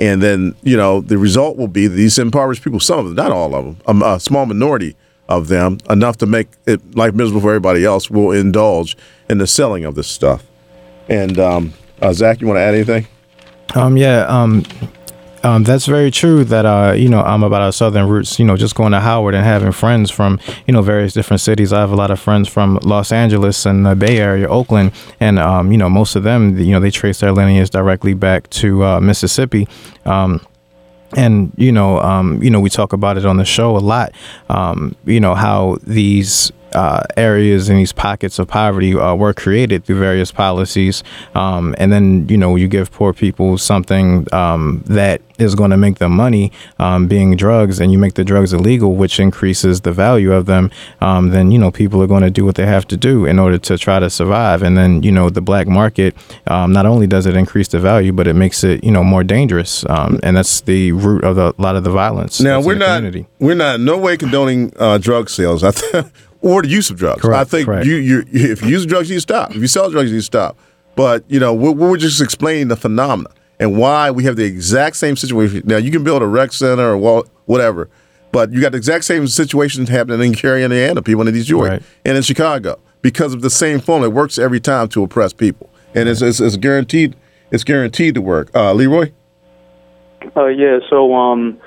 and 0.00 0.22
then 0.22 0.54
you 0.62 0.76
know 0.76 1.00
the 1.00 1.18
result 1.18 1.56
will 1.56 1.68
be 1.68 1.86
these 1.86 2.18
impoverished 2.18 2.62
people, 2.62 2.80
some 2.80 2.98
of 3.00 3.06
them, 3.06 3.14
not 3.14 3.32
all 3.32 3.54
of 3.54 3.64
them, 3.64 3.76
um, 3.86 4.02
a 4.02 4.20
small 4.20 4.46
minority 4.46 4.96
of 5.28 5.48
them, 5.48 5.78
enough 5.90 6.16
to 6.16 6.26
make 6.26 6.48
it 6.66 6.96
life 6.96 7.14
miserable 7.14 7.42
for 7.42 7.50
everybody 7.50 7.84
else, 7.84 8.10
will 8.10 8.32
indulge 8.32 8.96
in 9.28 9.38
the 9.38 9.46
selling 9.46 9.84
of 9.84 9.94
this 9.94 10.08
stuff. 10.08 10.42
And 11.08 11.38
um, 11.38 11.74
uh, 12.00 12.12
Zach, 12.14 12.40
you 12.40 12.46
want 12.46 12.56
to 12.56 12.62
add 12.62 12.74
anything? 12.74 13.06
Um, 13.74 13.96
yeah, 13.96 14.24
um, 14.28 14.64
um, 15.44 15.62
that's 15.62 15.86
very 15.86 16.10
true. 16.10 16.44
That 16.44 16.66
uh, 16.66 16.92
you 16.96 17.08
know, 17.08 17.20
I'm 17.20 17.42
about 17.42 17.62
our 17.62 17.72
southern 17.72 18.08
roots. 18.08 18.38
You 18.38 18.44
know, 18.44 18.56
just 18.56 18.74
going 18.74 18.92
to 18.92 19.00
Howard 19.00 19.34
and 19.34 19.44
having 19.44 19.72
friends 19.72 20.10
from 20.10 20.40
you 20.66 20.72
know 20.72 20.82
various 20.82 21.12
different 21.12 21.40
cities. 21.40 21.72
I 21.72 21.80
have 21.80 21.92
a 21.92 21.96
lot 21.96 22.10
of 22.10 22.18
friends 22.18 22.48
from 22.48 22.78
Los 22.82 23.12
Angeles 23.12 23.66
and 23.66 23.86
the 23.86 23.94
Bay 23.94 24.18
Area, 24.18 24.48
Oakland, 24.48 24.92
and 25.20 25.38
um, 25.38 25.70
you 25.70 25.78
know, 25.78 25.88
most 25.88 26.16
of 26.16 26.22
them, 26.22 26.58
you 26.58 26.72
know, 26.72 26.80
they 26.80 26.90
trace 26.90 27.20
their 27.20 27.32
lineage 27.32 27.70
directly 27.70 28.14
back 28.14 28.48
to 28.50 28.84
uh, 28.84 29.00
Mississippi. 29.00 29.68
Um, 30.04 30.44
and 31.16 31.52
you 31.56 31.72
know, 31.72 32.00
um, 32.00 32.42
you 32.42 32.50
know, 32.50 32.60
we 32.60 32.68
talk 32.70 32.92
about 32.92 33.16
it 33.16 33.24
on 33.24 33.36
the 33.36 33.44
show 33.44 33.76
a 33.76 33.78
lot. 33.78 34.12
Um, 34.48 34.94
you 35.04 35.20
know 35.20 35.34
how 35.34 35.78
these 35.82 36.52
uh, 36.78 37.02
areas 37.16 37.68
and 37.68 37.76
these 37.76 37.92
pockets 37.92 38.38
of 38.38 38.46
poverty 38.46 38.94
uh, 38.94 39.12
were 39.12 39.34
created 39.34 39.84
through 39.84 39.98
various 39.98 40.30
policies, 40.30 41.02
um, 41.34 41.74
and 41.76 41.92
then 41.92 42.28
you 42.28 42.36
know 42.36 42.54
you 42.54 42.68
give 42.68 42.92
poor 42.92 43.12
people 43.12 43.58
something 43.58 44.32
um, 44.32 44.82
that 44.86 45.20
is 45.38 45.54
going 45.54 45.70
to 45.70 45.76
make 45.76 45.98
them 45.98 46.12
money, 46.12 46.52
um, 46.78 47.08
being 47.08 47.34
drugs, 47.36 47.80
and 47.80 47.90
you 47.92 47.98
make 47.98 48.14
the 48.14 48.24
drugs 48.24 48.52
illegal, 48.52 48.94
which 48.94 49.18
increases 49.18 49.80
the 49.80 49.92
value 49.92 50.32
of 50.32 50.46
them. 50.46 50.70
Um, 51.00 51.30
then 51.30 51.50
you 51.50 51.58
know 51.58 51.72
people 51.72 52.00
are 52.00 52.06
going 52.06 52.22
to 52.22 52.30
do 52.30 52.44
what 52.44 52.54
they 52.54 52.66
have 52.66 52.86
to 52.88 52.96
do 52.96 53.26
in 53.26 53.40
order 53.40 53.58
to 53.58 53.76
try 53.76 53.98
to 53.98 54.08
survive, 54.08 54.62
and 54.62 54.76
then 54.76 55.02
you 55.02 55.10
know 55.10 55.30
the 55.30 55.40
black 55.40 55.66
market 55.66 56.14
um, 56.46 56.72
not 56.72 56.86
only 56.86 57.08
does 57.08 57.26
it 57.26 57.34
increase 57.34 57.66
the 57.68 57.80
value, 57.80 58.12
but 58.12 58.28
it 58.28 58.34
makes 58.34 58.62
it 58.62 58.84
you 58.84 58.92
know 58.92 59.02
more 59.02 59.24
dangerous, 59.24 59.84
um, 59.88 60.20
and 60.22 60.36
that's 60.36 60.60
the 60.60 60.92
root 60.92 61.24
of 61.24 61.34
the, 61.34 61.52
a 61.58 61.60
lot 61.60 61.74
of 61.74 61.82
the 61.82 61.90
violence. 61.90 62.40
Now 62.40 62.60
we're 62.60 62.76
not 62.76 62.98
community. 62.98 63.26
we're 63.40 63.56
not 63.66 63.80
no 63.80 63.98
way 63.98 64.16
condoning 64.16 64.72
uh, 64.76 64.98
drug 64.98 65.28
sales. 65.28 65.64
I 65.64 65.70
th- 65.80 66.04
or 66.40 66.62
the 66.62 66.68
use 66.68 66.90
of 66.90 66.96
drugs. 66.96 67.22
Correct, 67.22 67.40
I 67.40 67.44
think 67.44 67.66
correct. 67.66 67.86
you 67.86 67.96
you 67.96 68.24
if 68.32 68.62
you 68.62 68.68
use 68.68 68.86
drugs, 68.86 69.10
you 69.10 69.20
stop. 69.20 69.50
If 69.50 69.56
you 69.56 69.66
sell 69.66 69.90
drugs, 69.90 70.10
you 70.12 70.20
stop. 70.20 70.56
But 70.96 71.24
you 71.28 71.38
know 71.40 71.54
we're, 71.54 71.72
we're 71.72 71.96
just 71.96 72.20
explaining 72.20 72.68
the 72.68 72.76
phenomena. 72.76 73.30
and 73.60 73.76
why 73.76 74.10
we 74.10 74.22
have 74.24 74.36
the 74.36 74.44
exact 74.44 74.96
same 74.96 75.16
situation. 75.16 75.62
Now 75.64 75.76
you 75.78 75.90
can 75.90 76.04
build 76.04 76.22
a 76.22 76.26
rec 76.26 76.52
center 76.52 76.94
or 76.94 77.24
whatever, 77.46 77.88
but 78.32 78.52
you 78.52 78.60
got 78.60 78.72
the 78.72 78.78
exact 78.78 79.04
same 79.04 79.26
situation 79.26 79.84
happening 79.86 80.28
in 80.28 80.32
Gary, 80.32 80.62
Indiana, 80.64 81.02
people 81.02 81.26
in 81.26 81.34
Detroit 81.34 81.68
Right. 81.68 81.82
and 82.04 82.16
in 82.16 82.22
Chicago 82.22 82.78
because 83.02 83.34
of 83.34 83.40
the 83.42 83.50
same 83.50 83.80
formula. 83.80 84.12
It 84.12 84.14
works 84.14 84.38
every 84.38 84.60
time 84.60 84.88
to 84.88 85.02
oppress 85.02 85.32
people, 85.32 85.68
and 85.94 86.08
it's, 86.08 86.22
it's, 86.22 86.38
it's 86.40 86.56
guaranteed. 86.56 87.16
It's 87.50 87.64
guaranteed 87.64 88.14
to 88.14 88.20
work. 88.20 88.50
Uh, 88.54 88.72
Leroy. 88.74 89.10
Uh, 90.36 90.46
yeah. 90.46 90.78
So, 90.90 91.14
um, 91.14 91.58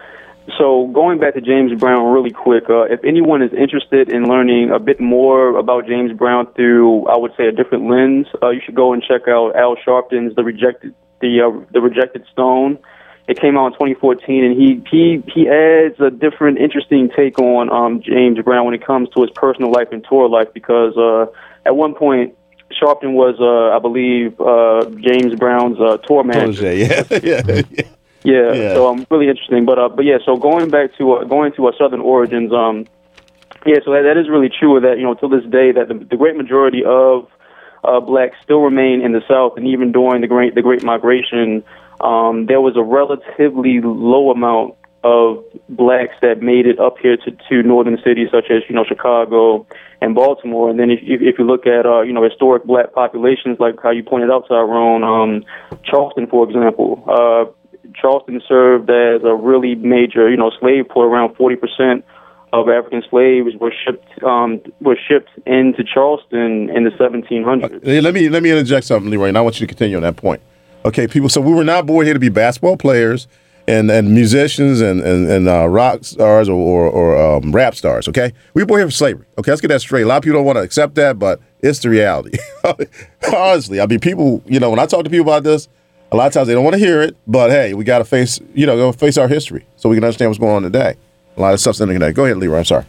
so 0.57 0.89
going 0.93 1.19
back 1.19 1.35
to 1.35 1.41
James 1.41 1.79
Brown 1.79 2.11
really 2.11 2.31
quick, 2.31 2.63
uh, 2.69 2.83
if 2.83 3.03
anyone 3.03 3.41
is 3.41 3.51
interested 3.53 4.09
in 4.09 4.25
learning 4.27 4.71
a 4.71 4.79
bit 4.79 4.99
more 4.99 5.57
about 5.57 5.87
James 5.87 6.11
Brown 6.13 6.51
through, 6.53 7.07
I 7.07 7.17
would 7.17 7.31
say, 7.37 7.47
a 7.47 7.51
different 7.51 7.89
lens, 7.89 8.27
uh, 8.41 8.49
you 8.49 8.61
should 8.65 8.75
go 8.75 8.93
and 8.93 9.03
check 9.03 9.27
out 9.27 9.55
Al 9.55 9.75
Sharpton's 9.75 10.35
"The 10.35 10.43
Rejected," 10.43 10.95
the 11.19 11.41
uh, 11.41 11.65
the 11.71 11.81
Rejected 11.81 12.25
Stone. 12.31 12.79
It 13.27 13.39
came 13.39 13.55
out 13.55 13.67
in 13.67 13.73
2014, 13.73 14.43
and 14.43 14.59
he 14.59 14.83
he 14.89 15.23
he 15.31 15.47
adds 15.47 15.99
a 15.99 16.09
different, 16.09 16.57
interesting 16.57 17.09
take 17.15 17.37
on 17.37 17.71
um, 17.71 18.01
James 18.01 18.39
Brown 18.39 18.65
when 18.65 18.73
it 18.73 18.85
comes 18.85 19.09
to 19.09 19.21
his 19.21 19.29
personal 19.35 19.71
life 19.71 19.89
and 19.91 20.03
tour 20.09 20.27
life. 20.27 20.47
Because 20.53 20.97
uh, 20.97 21.27
at 21.65 21.75
one 21.75 21.93
point, 21.93 22.35
Sharpton 22.81 23.13
was, 23.13 23.35
uh, 23.39 23.75
I 23.75 23.79
believe, 23.79 24.39
uh, 24.41 24.85
James 25.01 25.35
Brown's 25.35 25.79
uh, 25.79 25.97
tour 25.97 26.23
manager. 26.23 26.73
Yeah, 26.73 27.03
yeah, 27.11 27.61
yeah. 27.69 27.83
Yeah, 28.23 28.53
Yeah. 28.53 28.73
so 28.75 28.87
um, 28.87 29.05
really 29.09 29.29
interesting. 29.29 29.65
But 29.65 29.79
uh, 29.79 29.89
but 29.89 30.05
yeah, 30.05 30.17
so 30.25 30.37
going 30.37 30.69
back 30.69 30.95
to 30.97 31.13
uh, 31.13 31.23
going 31.25 31.53
to 31.53 31.65
our 31.67 31.73
Southern 31.77 32.01
origins, 32.01 32.53
um, 32.53 32.85
yeah, 33.65 33.77
so 33.85 33.91
that, 33.91 34.03
that 34.03 34.17
is 34.17 34.29
really 34.29 34.49
true. 34.49 34.79
That 34.79 34.97
you 34.97 35.03
know, 35.03 35.13
till 35.13 35.29
this 35.29 35.43
day, 35.45 35.71
that 35.71 35.87
the, 35.87 35.95
the 35.95 36.17
great 36.17 36.35
majority 36.35 36.83
of 36.85 37.27
uh, 37.83 37.99
blacks 37.99 38.37
still 38.43 38.61
remain 38.61 39.01
in 39.01 39.11
the 39.11 39.21
South, 39.27 39.53
and 39.57 39.67
even 39.67 39.91
during 39.91 40.21
the 40.21 40.27
great 40.27 40.55
the 40.55 40.61
Great 40.61 40.83
Migration, 40.83 41.63
um, 41.99 42.45
there 42.45 42.61
was 42.61 42.75
a 42.77 42.83
relatively 42.83 43.81
low 43.81 44.31
amount 44.31 44.75
of 45.03 45.43
blacks 45.67 46.13
that 46.21 46.41
made 46.41 46.67
it 46.67 46.79
up 46.79 46.97
here 47.01 47.17
to, 47.17 47.31
to 47.49 47.63
northern 47.63 47.97
cities 48.03 48.27
such 48.31 48.51
as 48.51 48.61
you 48.69 48.75
know 48.75 48.83
Chicago 48.87 49.65
and 49.99 50.13
Baltimore. 50.13 50.69
And 50.69 50.79
then 50.79 50.91
if 50.91 50.99
if, 51.01 51.39
you 51.39 51.45
look 51.45 51.65
at 51.65 51.85
uh, 51.85 52.01
you 52.01 52.13
know 52.13 52.23
historic 52.23 52.65
black 52.65 52.93
populations, 52.93 53.59
like 53.59 53.75
how 53.81 53.89
you 53.91 54.03
pointed 54.03 54.29
out, 54.29 54.47
Tyrone, 54.47 55.03
um, 55.03 55.43
Charleston, 55.83 56.27
for 56.27 56.47
example. 56.47 57.03
Uh, 57.07 57.51
Charleston 57.95 58.41
served 58.47 58.89
as 58.89 59.23
a 59.23 59.35
really 59.35 59.75
major, 59.75 60.29
you 60.29 60.37
know, 60.37 60.51
slave 60.59 60.89
port. 60.89 61.07
Around 61.07 61.35
forty 61.35 61.55
percent 61.55 62.05
of 62.53 62.67
African 62.69 63.03
slaves 63.09 63.55
were 63.59 63.73
shipped 63.85 64.23
um, 64.23 64.61
were 64.81 64.97
shipped 65.07 65.29
into 65.45 65.83
Charleston 65.83 66.69
in 66.69 66.83
the 66.83 66.91
1700s. 66.91 67.83
Hey, 67.83 68.01
let 68.01 68.13
me 68.13 68.29
let 68.29 68.43
me 68.43 68.51
interject 68.51 68.85
something, 68.85 69.09
Leroy, 69.09 69.29
and 69.29 69.37
I 69.37 69.41
want 69.41 69.59
you 69.59 69.67
to 69.67 69.71
continue 69.71 69.95
on 69.95 70.03
that 70.03 70.17
point. 70.17 70.41
Okay, 70.83 71.07
people. 71.07 71.29
So 71.29 71.41
we 71.41 71.53
were 71.53 71.63
not 71.63 71.85
born 71.85 72.05
here 72.05 72.13
to 72.13 72.19
be 72.19 72.29
basketball 72.29 72.77
players 72.77 73.27
and 73.67 73.89
and 73.89 74.13
musicians 74.13 74.81
and 74.81 75.01
and, 75.01 75.29
and 75.29 75.47
uh, 75.47 75.67
rock 75.67 76.03
stars 76.03 76.49
or 76.49 76.55
or, 76.55 76.89
or 76.89 77.37
um, 77.37 77.51
rap 77.51 77.75
stars. 77.75 78.07
Okay, 78.07 78.33
we 78.53 78.61
were 78.61 78.65
born 78.65 78.79
here 78.79 78.87
for 78.87 78.91
slavery. 78.91 79.25
Okay, 79.37 79.51
let's 79.51 79.61
get 79.61 79.69
that 79.69 79.81
straight. 79.81 80.03
A 80.03 80.07
lot 80.07 80.17
of 80.17 80.23
people 80.23 80.39
don't 80.39 80.45
want 80.45 80.57
to 80.57 80.63
accept 80.63 80.95
that, 80.95 81.19
but 81.19 81.39
it's 81.61 81.79
the 81.79 81.89
reality. 81.89 82.37
Honestly, 83.33 83.79
I 83.79 83.85
mean, 83.85 83.99
people. 83.99 84.41
You 84.45 84.59
know, 84.59 84.69
when 84.69 84.79
I 84.79 84.85
talk 84.85 85.03
to 85.03 85.09
people 85.09 85.25
about 85.25 85.43
this, 85.43 85.69
a 86.11 86.15
lot 86.15 86.27
of 86.27 86.33
times 86.33 86.47
they 86.47 86.53
don't 86.53 86.63
want 86.63 86.75
to 86.75 86.79
hear 86.79 87.01
it. 87.01 87.15
But 87.25 87.51
hey, 87.51 87.73
we 87.73 87.83
got 87.83 87.99
to 87.99 88.05
face 88.05 88.39
you 88.53 88.65
know 88.65 88.75
go 88.75 88.91
face 88.91 89.17
our 89.17 89.27
history 89.27 89.65
so 89.77 89.89
we 89.89 89.95
can 89.95 90.03
understand 90.03 90.29
what's 90.29 90.39
going 90.39 90.55
on 90.55 90.63
today. 90.63 90.95
A 91.37 91.41
lot 91.41 91.53
of 91.53 91.59
stuff's 91.59 91.79
interconnected. 91.79 92.15
Go 92.15 92.25
ahead, 92.25 92.37
Leroy. 92.37 92.59
I'm 92.59 92.65
sorry. 92.65 92.85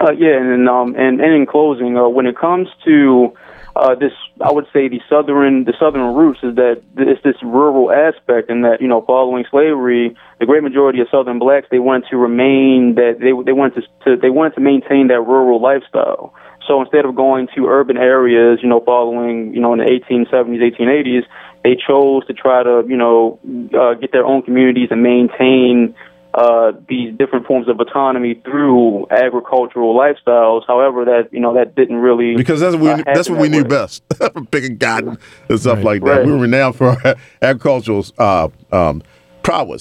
Uh, 0.00 0.12
yeah, 0.12 0.40
and 0.40 0.68
um, 0.68 0.94
and, 0.96 1.20
and 1.20 1.34
in 1.34 1.46
closing, 1.46 1.96
uh, 1.96 2.08
when 2.08 2.26
it 2.26 2.36
comes 2.36 2.68
to 2.84 3.34
uh, 3.76 3.94
this, 3.94 4.12
I 4.40 4.50
would 4.50 4.66
say 4.72 4.88
the 4.88 5.00
southern 5.08 5.64
the 5.64 5.74
southern 5.78 6.14
roots 6.14 6.40
is 6.42 6.56
that 6.56 6.82
it's 6.96 7.22
this 7.22 7.36
rural 7.42 7.92
aspect, 7.92 8.50
and 8.50 8.64
that 8.64 8.80
you 8.80 8.88
know, 8.88 9.02
following 9.02 9.44
slavery, 9.50 10.16
the 10.38 10.46
great 10.46 10.62
majority 10.62 11.00
of 11.00 11.08
Southern 11.10 11.38
blacks 11.38 11.66
they 11.70 11.78
wanted 11.78 12.08
to 12.10 12.16
remain 12.16 12.94
that 12.96 13.18
they 13.20 13.32
they 13.44 13.52
wanted 13.52 13.82
to, 13.82 14.16
to 14.16 14.20
they 14.20 14.30
wanted 14.30 14.54
to 14.54 14.60
maintain 14.60 15.08
that 15.08 15.20
rural 15.20 15.60
lifestyle. 15.60 16.34
So 16.66 16.80
instead 16.80 17.04
of 17.04 17.14
going 17.16 17.48
to 17.56 17.66
urban 17.66 17.96
areas, 17.96 18.60
you 18.62 18.68
know, 18.68 18.80
following 18.80 19.54
you 19.54 19.60
know 19.60 19.72
in 19.72 19.78
the 19.80 19.84
1870s, 19.86 20.60
1880s, 20.78 21.22
they 21.64 21.76
chose 21.76 22.26
to 22.26 22.32
try 22.32 22.62
to 22.62 22.84
you 22.86 22.96
know 22.96 23.38
uh, 23.74 23.94
get 23.94 24.12
their 24.12 24.24
own 24.24 24.42
communities 24.42 24.88
and 24.90 25.02
maintain 25.02 25.94
uh, 26.32 26.70
these 26.88 27.12
different 27.18 27.44
forms 27.46 27.68
of 27.68 27.80
autonomy 27.80 28.34
through 28.44 29.04
agricultural 29.10 29.96
lifestyles. 29.98 30.62
However, 30.66 31.04
that 31.06 31.28
you 31.32 31.40
know 31.40 31.54
that 31.54 31.74
didn't 31.74 31.96
really 31.96 32.36
because 32.36 32.60
that's 32.60 32.76
what 32.76 32.82
we 32.84 32.90
uh, 32.90 32.96
that's 32.98 33.26
happen 33.28 33.32
what 33.34 33.42
we 33.42 33.48
that 33.48 33.56
knew 33.56 33.62
way. 33.64 33.68
best 33.68 34.02
picking 34.52 34.78
cotton 34.78 35.18
and 35.48 35.58
stuff 35.60 35.76
Right. 35.78 35.84
like 35.84 36.04
that. 36.04 36.18
Right. 36.18 36.26
We 36.26 36.30
were 36.32 36.38
renowned 36.38 36.76
for 36.76 36.88
our 37.04 37.16
agricultural 37.42 38.04
uh, 38.18 38.48
um, 38.70 39.02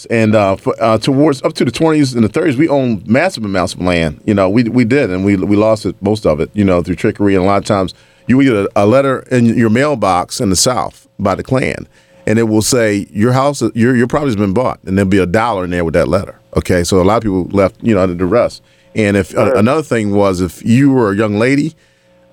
and 0.10 0.36
uh, 0.36 0.56
for, 0.56 0.76
uh, 0.82 0.98
towards 0.98 1.42
up 1.44 1.54
to 1.54 1.66
the 1.66 1.72
twenties 1.72 2.14
and 2.14 2.24
the 2.24 2.30
thirties, 2.30 2.58
we 2.58 2.68
owned 2.68 3.08
massive 3.08 3.46
amounts 3.46 3.74
of 3.74 3.82
land. 3.82 4.22
You 4.26 4.34
know, 4.34 4.50
we 4.50 4.64
we 4.64 4.86
did, 4.86 5.10
and 5.10 5.24
we 5.24 5.36
we 5.36 5.56
lost 5.56 5.86
it 5.86 5.96
most 6.02 6.26
of 6.26 6.40
it. 6.40 6.50
You 6.54 6.64
know, 6.64 6.82
through 6.82 6.96
trickery, 6.96 7.36
and 7.36 7.44
a 7.44 7.48
lot 7.48 7.58
of 7.58 7.66
times 7.66 7.94
you 8.28 8.38
would 8.38 8.46
get 8.46 8.56
a, 8.56 8.70
a 8.76 8.86
letter 8.86 9.20
in 9.32 9.46
your 9.46 9.70
mailbox 9.70 10.40
in 10.40 10.50
the 10.50 10.56
South 10.56 11.08
by 11.18 11.36
the 11.36 11.44
Klan. 11.44 11.88
And 12.26 12.38
it 12.38 12.44
will 12.44 12.62
say 12.62 13.08
your 13.12 13.32
house, 13.32 13.62
your 13.74 13.96
your 13.96 14.08
property's 14.08 14.36
been 14.36 14.54
bought, 14.54 14.80
and 14.86 14.98
there'll 14.98 15.10
be 15.10 15.18
a 15.18 15.26
dollar 15.26 15.64
in 15.64 15.72
there 15.72 15.84
with 15.84 15.96
that 15.96 16.08
letter. 16.08 16.40
Okay, 16.56 16.84
so 16.84 17.02
a 17.02 17.04
lot 17.04 17.18
of 17.18 17.24
people 17.24 17.44
left, 17.46 17.82
you 17.82 17.96
know, 17.96 18.02
under 18.02 18.16
duress. 18.16 18.62
And 18.96 19.18
if 19.18 19.36
uh, 19.36 19.54
another 19.56 19.84
thing 19.84 20.12
was, 20.12 20.42
if 20.42 20.64
you 20.64 20.92
were 20.92 21.12
a 21.12 21.16
young 21.16 21.40
lady 21.40 21.76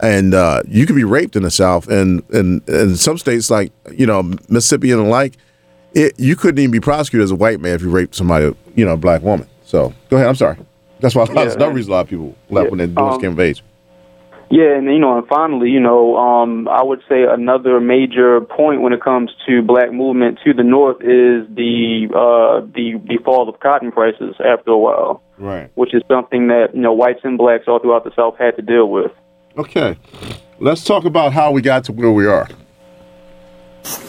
and 0.01 0.35
uh, 0.35 0.63
you 0.69 0.87
could 0.87 0.97
be 0.97 1.05
raped 1.05 1.37
in 1.37 1.43
the 1.43 1.51
South, 1.51 1.89
and 1.89 2.23
and 2.31 2.67
in 2.69 2.97
some 2.97 3.19
states 3.19 3.51
like 3.51 3.73
you 3.93 4.07
know 4.07 4.23
Mississippi 4.49 4.91
and 4.91 5.01
the 5.01 5.09
like, 5.09 5.37
it 5.97 6.15
you 6.19 6.37
couldn't 6.37 6.59
even 6.59 6.71
be 6.71 6.81
prosecuted 6.81 7.25
as 7.25 7.31
a 7.31 7.35
white 7.37 7.59
man 7.61 7.75
if 7.75 7.83
you 7.83 7.91
raped 7.91 8.15
somebody, 8.15 8.55
you 8.75 8.85
know, 8.85 8.93
a 8.93 8.97
black 8.97 9.23
woman. 9.23 9.49
So 9.65 9.93
go 10.11 10.17
ahead. 10.17 10.29
I'm 10.29 10.35
sorry. 10.37 10.57
That's 11.01 11.15
why 11.15 11.25
that's 11.25 11.37
Yeah. 11.55 11.57
another 11.57 11.73
reason 11.75 11.91
a 11.91 11.95
lot 11.97 12.01
of 12.03 12.09
people 12.09 12.35
left 12.51 12.67
Yeah. 12.67 12.71
when 12.71 12.79
their 12.79 12.87
doors 12.87 13.15
Um, 13.17 13.21
came 13.21 13.33
of 13.33 13.41
age. 13.41 13.63
Yeah, 14.49 14.77
and 14.77 14.87
you 14.87 15.01
know, 15.01 15.19
and 15.19 15.27
finally, 15.27 15.71
you 15.71 15.81
know, 15.81 16.17
um, 16.17 16.69
I 16.69 16.81
would 16.85 17.01
say 17.09 17.25
another 17.25 17.81
major 17.81 18.41
point 18.43 18.81
when 18.81 18.93
it 18.93 19.01
comes 19.01 19.33
to 19.47 19.61
black 19.63 19.93
movement 19.93 20.39
to 20.45 20.53
the 20.55 20.63
north 20.63 20.99
is 21.03 21.47
the 21.53 22.07
uh, 22.15 22.61
the 22.73 23.01
the 23.09 23.19
fall 23.25 23.49
of 23.49 23.59
cotton 23.59 23.91
prices 23.91 24.37
after 24.45 24.71
a 24.71 24.79
while, 24.79 25.21
Right. 25.39 25.69
which 25.75 25.93
is 25.95 26.03
something 26.09 26.47
that 26.47 26.75
you 26.77 26.81
know 26.81 26.93
whites 26.93 27.21
and 27.25 27.37
blacks 27.37 27.65
all 27.67 27.81
throughout 27.81 28.05
the 28.05 28.13
South 28.15 28.37
had 28.39 28.55
to 28.57 28.63
deal 28.63 28.89
with. 28.89 29.11
Okay. 29.59 29.97
Let's 30.61 30.85
talk 30.85 31.05
about 31.07 31.33
how 31.33 31.51
we 31.51 31.61
got 31.61 31.83
to 31.85 31.93
where 31.93 32.13
we 32.13 32.27
are. 32.27 32.47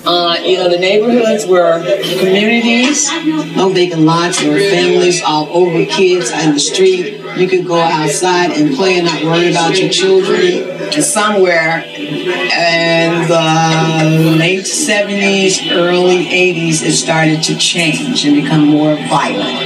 Uh, 0.06 0.38
you 0.42 0.58
know, 0.58 0.70
the 0.70 0.78
neighborhoods 0.80 1.46
were 1.46 1.80
communities, 2.20 3.10
no 3.56 3.70
vacant 3.70 4.02
lots, 4.02 4.42
there 4.42 4.52
were 4.52 4.60
families 4.60 5.22
all 5.22 5.48
over, 5.50 5.86
kids 5.86 6.32
in 6.32 6.54
the 6.54 6.60
street. 6.60 7.22
You 7.38 7.48
could 7.48 7.68
go 7.68 7.78
outside 7.80 8.52
and 8.52 8.76
play 8.76 8.98
and 8.98 9.06
not 9.06 9.24
worry 9.24 9.52
about 9.52 9.78
your 9.78 9.90
children. 9.90 10.70
And 10.94 11.04
somewhere 11.04 11.84
in 11.84 13.28
the 13.28 14.38
late 14.40 14.66
70s, 14.66 15.70
early 15.72 16.26
80s, 16.26 16.82
it 16.84 16.94
started 16.94 17.44
to 17.44 17.56
change 17.58 18.26
and 18.26 18.42
become 18.42 18.66
more 18.68 18.96
violent. 18.96 19.58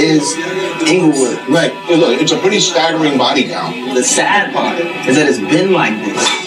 Is 0.00 0.34
Englewood. 0.88 1.38
Right. 1.48 1.72
Look, 1.90 2.20
It's 2.20 2.32
a 2.32 2.38
pretty 2.38 2.58
staggering 2.60 3.18
body 3.18 3.44
count. 3.48 3.94
The 3.94 4.02
sad 4.02 4.52
part 4.52 4.78
is 5.06 5.16
that 5.16 5.28
it's 5.28 5.38
been 5.38 5.72
like 5.72 5.94
this, 6.04 6.41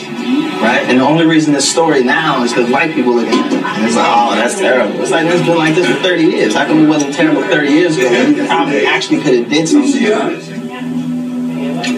right? 0.66 0.84
And 0.90 1.00
the 1.00 1.06
only 1.06 1.26
reason 1.26 1.54
this 1.54 1.70
story 1.70 2.04
now 2.04 2.44
is 2.44 2.52
because 2.54 2.70
white 2.72 2.94
people 2.94 3.14
look 3.16 3.28
at 3.28 3.34
it 3.34 3.54
and 3.64 3.86
it's 3.86 3.96
like, 3.96 4.08
oh, 4.10 4.36
that's 4.36 4.58
terrible. 4.58 5.00
It's 5.02 5.12
like 5.12 5.28
it's 5.28 5.46
been 5.46 5.58
like 5.58 5.76
this 5.76 5.88
for 5.88 6.02
30 6.02 6.24
years. 6.24 6.56
How 6.56 6.66
come 6.66 6.84
it 6.84 6.88
wasn't 6.90 7.14
terrible 7.14 7.44
30 7.44 7.70
years 7.72 7.98
ago? 7.98 8.10
when 8.10 8.36
You 8.36 8.46
probably 8.48 8.86
actually 8.86 9.22
could 9.22 9.36
have 9.36 9.50
did 9.50 9.68
something. 9.70 10.02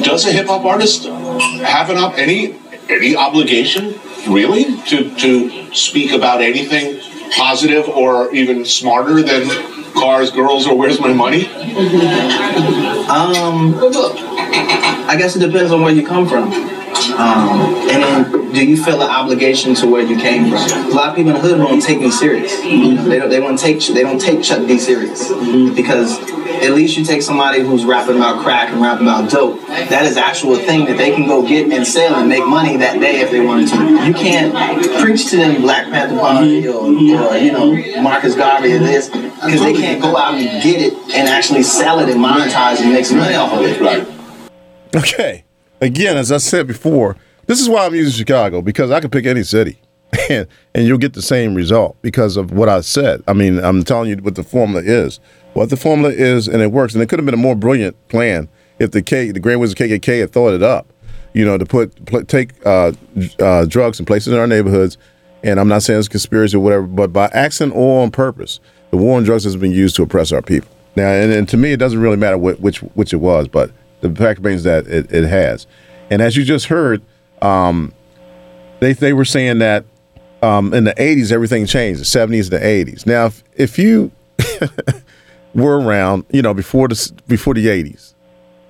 Does 0.03 0.25
a 0.27 0.31
hip 0.31 0.47
hop 0.47 0.65
artist 0.65 1.05
have 1.05 1.89
an 1.89 1.97
op- 1.97 2.17
any 2.17 2.55
any 2.89 3.15
obligation 3.15 3.95
really 4.27 4.77
to 4.83 5.15
to 5.15 5.73
speak 5.73 6.11
about 6.11 6.41
anything 6.41 6.99
positive 7.35 7.87
or 7.89 8.33
even 8.33 8.65
smarter 8.65 9.21
than 9.21 9.49
cars, 9.93 10.29
girls, 10.31 10.67
or 10.67 10.75
where's 10.77 10.99
my 10.99 11.11
money? 11.13 11.47
Um, 13.07 13.75
I 15.09 15.15
guess 15.17 15.35
it 15.35 15.39
depends 15.39 15.71
on 15.71 15.81
where 15.81 15.93
you 15.93 16.05
come 16.05 16.27
from. 16.27 16.51
Um, 17.11 17.89
and 17.89 18.03
then, 18.03 18.53
do 18.53 18.65
you 18.65 18.81
feel 18.81 19.01
an 19.01 19.09
obligation 19.09 19.75
to 19.75 19.87
where 19.87 20.03
you 20.03 20.17
came 20.17 20.49
from? 20.49 20.91
A 20.91 20.93
lot 20.93 21.09
of 21.09 21.15
people 21.15 21.35
in 21.35 21.41
the 21.41 21.41
hood 21.41 21.57
don't 21.57 21.81
take 21.81 21.99
me 21.99 22.11
serious. 22.11 22.63
You 22.63 22.95
know, 22.95 23.03
they 23.03 23.19
don't. 23.19 23.29
They 23.29 23.39
don't 23.39 23.57
take. 23.57 23.85
They 23.85 24.03
don't 24.03 24.19
take 24.19 24.43
Chuck 24.43 24.67
D 24.67 24.77
serious 24.77 25.29
because 25.75 26.19
at 26.63 26.73
least 26.73 26.97
you 26.97 27.05
take 27.05 27.21
somebody 27.21 27.61
who's 27.61 27.85
rapping 27.85 28.17
about 28.17 28.41
crack 28.43 28.69
and 28.71 28.81
rapping 28.81 29.07
about 29.07 29.29
dope. 29.29 29.65
That 29.67 30.05
is 30.05 30.17
actual 30.17 30.55
thing 30.55 30.85
that 30.85 30.97
they 30.97 31.11
can 31.11 31.27
go 31.27 31.47
get 31.47 31.71
and 31.71 31.85
sell 31.85 32.15
and 32.15 32.29
make 32.29 32.45
money 32.45 32.77
that 32.77 32.99
day 32.99 33.21
if 33.21 33.31
they 33.31 33.45
wanted 33.45 33.69
to. 33.69 34.05
You 34.05 34.13
can't 34.13 34.53
preach 35.01 35.29
to 35.29 35.37
them 35.37 35.61
Black 35.61 35.85
Panther 35.89 36.17
Party 36.17 36.67
or, 36.67 36.85
or 36.85 37.37
you 37.37 37.51
know 37.51 38.01
Marcus 38.01 38.35
Garvey 38.35 38.73
or 38.73 38.79
this 38.79 39.09
because 39.09 39.61
they 39.61 39.73
can't 39.73 40.01
go 40.01 40.17
out 40.17 40.35
and 40.35 40.63
get 40.63 40.81
it 40.81 40.93
and 41.15 41.27
actually 41.27 41.63
sell 41.63 41.99
it 41.99 42.09
and 42.09 42.19
monetize 42.19 42.75
it 42.75 42.81
and 42.81 42.93
make 42.93 43.05
some 43.05 43.17
money 43.17 43.35
off 43.35 43.53
of 43.53 43.61
it. 43.61 43.79
Right. 43.79 44.07
Okay. 44.95 45.43
Again, 45.81 46.17
as 46.17 46.31
I 46.31 46.37
said 46.37 46.67
before, 46.67 47.15
this 47.45 47.61
is 47.61 47.69
why 47.69 47.85
I'm 47.85 47.95
using 47.95 48.13
Chicago 48.13 48.61
because 48.61 48.91
I 48.91 48.99
could 48.99 49.11
pick 49.11 49.25
any 49.25 49.43
city. 49.43 49.79
and, 50.29 50.47
and 50.73 50.87
you'll 50.87 50.97
get 50.97 51.13
the 51.13 51.21
same 51.21 51.53
result 51.53 51.97
because 52.01 52.37
of 52.37 52.51
what 52.51 52.69
I 52.69 52.81
said. 52.81 53.21
I 53.27 53.33
mean, 53.33 53.59
I'm 53.59 53.83
telling 53.83 54.09
you 54.09 54.17
what 54.17 54.35
the 54.35 54.43
formula 54.43 54.81
is. 54.83 55.19
What 55.53 55.69
the 55.69 55.77
formula 55.77 56.13
is, 56.13 56.47
and 56.47 56.61
it 56.61 56.71
works. 56.71 56.93
And 56.93 57.03
it 57.03 57.09
could 57.09 57.19
have 57.19 57.25
been 57.25 57.33
a 57.33 57.37
more 57.37 57.55
brilliant 57.55 57.95
plan 58.07 58.47
if 58.79 58.91
the 58.91 59.01
K, 59.01 59.31
the 59.31 59.39
Grand 59.39 59.59
Wizard 59.59 59.77
KKK 59.77 60.21
had 60.21 60.31
thought 60.31 60.53
it 60.53 60.63
up. 60.63 60.87
You 61.33 61.45
know, 61.45 61.57
to 61.57 61.65
put 61.65 62.05
pl- 62.05 62.23
take 62.23 62.53
uh, 62.65 62.93
uh, 63.39 63.65
drugs 63.65 63.99
in 63.99 64.05
places 64.05 64.33
in 64.33 64.39
our 64.39 64.47
neighborhoods. 64.47 64.97
And 65.43 65.59
I'm 65.59 65.67
not 65.67 65.83
saying 65.83 65.99
it's 65.99 66.07
conspiracy 66.07 66.57
or 66.57 66.61
whatever, 66.61 66.87
but 66.87 67.13
by 67.13 67.29
accident 67.33 67.75
or 67.75 68.01
on 68.01 68.11
purpose, 68.11 68.59
the 68.89 68.97
war 68.97 69.17
on 69.17 69.23
drugs 69.23 69.43
has 69.43 69.55
been 69.55 69.71
used 69.71 69.95
to 69.97 70.03
oppress 70.03 70.31
our 70.31 70.41
people. 70.41 70.69
Now, 70.95 71.09
and, 71.09 71.31
and 71.31 71.47
to 71.49 71.57
me, 71.57 71.73
it 71.73 71.77
doesn't 71.77 71.99
really 71.99 72.17
matter 72.17 72.37
which 72.37 72.81
which 72.81 73.13
it 73.13 73.17
was, 73.17 73.47
but 73.47 73.71
the 74.01 74.09
fact 74.13 74.39
remains 74.39 74.63
that 74.63 74.87
it, 74.87 75.11
it 75.11 75.27
has. 75.27 75.67
And 76.09 76.21
as 76.21 76.37
you 76.37 76.43
just 76.43 76.67
heard, 76.67 77.01
um, 77.41 77.93
they 78.79 78.93
they 78.93 79.13
were 79.13 79.25
saying 79.25 79.59
that 79.59 79.85
um, 80.41 80.73
in 80.73 80.83
the 80.83 80.93
80s 80.93 81.31
everything 81.31 81.65
changed, 81.65 81.99
the 81.99 82.05
70s, 82.05 82.49
the 82.49 82.59
80s. 82.59 83.05
Now, 83.05 83.27
if, 83.27 83.43
if 83.55 83.79
you 83.79 84.11
were 85.55 85.79
around, 85.79 86.25
you 86.31 86.41
know, 86.41 86.53
before 86.53 86.87
the 86.87 87.11
before 87.27 87.53
the 87.53 87.65
80s, 87.65 88.13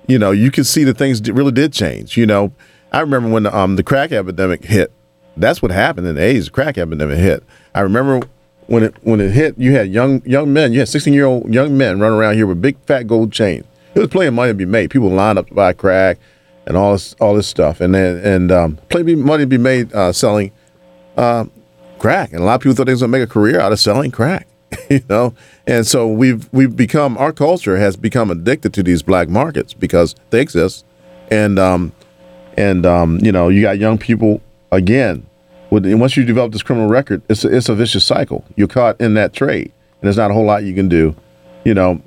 you 0.06 0.18
know, 0.18 0.30
you 0.30 0.50
can 0.50 0.64
see 0.64 0.84
that 0.84 0.96
things 0.96 1.20
really 1.30 1.52
did 1.52 1.72
change. 1.72 2.16
You 2.16 2.26
know, 2.26 2.52
I 2.92 3.00
remember 3.00 3.28
when 3.28 3.46
um, 3.46 3.76
the 3.76 3.82
crack 3.82 4.12
epidemic 4.12 4.64
hit. 4.64 4.92
That's 5.36 5.62
what 5.62 5.70
happened 5.70 6.08
in 6.08 6.16
the 6.16 6.20
80s. 6.20 6.46
The 6.46 6.50
crack 6.50 6.78
epidemic 6.78 7.18
hit. 7.18 7.44
I 7.72 7.80
remember 7.80 8.22
when 8.66 8.82
it 8.82 8.94
when 9.02 9.20
it 9.20 9.30
hit, 9.30 9.56
you 9.58 9.72
had 9.72 9.88
young 9.88 10.22
young 10.24 10.52
men, 10.52 10.72
you 10.72 10.80
had 10.80 10.88
16 10.88 11.12
year 11.12 11.26
old 11.26 11.52
young 11.52 11.76
men 11.76 12.00
running 12.00 12.18
around 12.18 12.34
here 12.34 12.46
with 12.46 12.60
big 12.60 12.76
fat 12.86 13.06
gold 13.06 13.32
chains. 13.32 13.64
There 13.98 14.06
was 14.06 14.28
of 14.28 14.34
money 14.34 14.50
to 14.50 14.54
be 14.54 14.64
made. 14.64 14.90
People 14.90 15.10
lined 15.10 15.40
up 15.40 15.48
to 15.48 15.54
buy 15.54 15.72
crack 15.72 16.18
and 16.66 16.76
all 16.76 16.92
this 16.92 17.16
all 17.20 17.34
this 17.34 17.48
stuff, 17.48 17.80
and 17.80 17.92
then 17.92 18.18
and 18.18 18.52
um, 18.52 18.78
plenty 18.90 19.16
money 19.16 19.42
to 19.42 19.48
be 19.48 19.58
made 19.58 19.92
uh, 19.92 20.12
selling 20.12 20.52
uh, 21.16 21.46
crack. 21.98 22.32
And 22.32 22.40
a 22.40 22.44
lot 22.44 22.54
of 22.54 22.60
people 22.60 22.76
thought 22.76 22.86
they 22.86 22.92
was 22.92 23.00
gonna 23.00 23.10
make 23.10 23.24
a 23.24 23.26
career 23.26 23.58
out 23.58 23.72
of 23.72 23.80
selling 23.80 24.12
crack. 24.12 24.46
you 24.88 25.02
know, 25.08 25.34
and 25.66 25.84
so 25.84 26.06
we've 26.06 26.48
we've 26.52 26.76
become 26.76 27.18
our 27.18 27.32
culture 27.32 27.76
has 27.76 27.96
become 27.96 28.30
addicted 28.30 28.72
to 28.74 28.84
these 28.84 29.02
black 29.02 29.28
markets 29.28 29.74
because 29.74 30.14
they 30.30 30.40
exist, 30.40 30.84
and 31.32 31.58
um, 31.58 31.90
and 32.56 32.86
um, 32.86 33.18
you 33.18 33.32
know 33.32 33.48
you 33.48 33.62
got 33.62 33.78
young 33.78 33.98
people 33.98 34.40
again. 34.70 35.26
With, 35.70 35.92
once 35.92 36.16
you 36.16 36.24
develop 36.24 36.52
this 36.52 36.62
criminal 36.62 36.88
record, 36.88 37.20
it's 37.28 37.44
a, 37.44 37.54
it's 37.54 37.68
a 37.68 37.74
vicious 37.74 38.04
cycle. 38.04 38.44
You're 38.54 38.68
caught 38.68 39.00
in 39.00 39.14
that 39.14 39.32
trade, 39.32 39.72
and 40.00 40.02
there's 40.02 40.16
not 40.18 40.30
a 40.30 40.34
whole 40.34 40.44
lot 40.44 40.62
you 40.62 40.74
can 40.74 40.88
do. 40.88 41.16
You 41.64 41.74
know, 41.74 42.00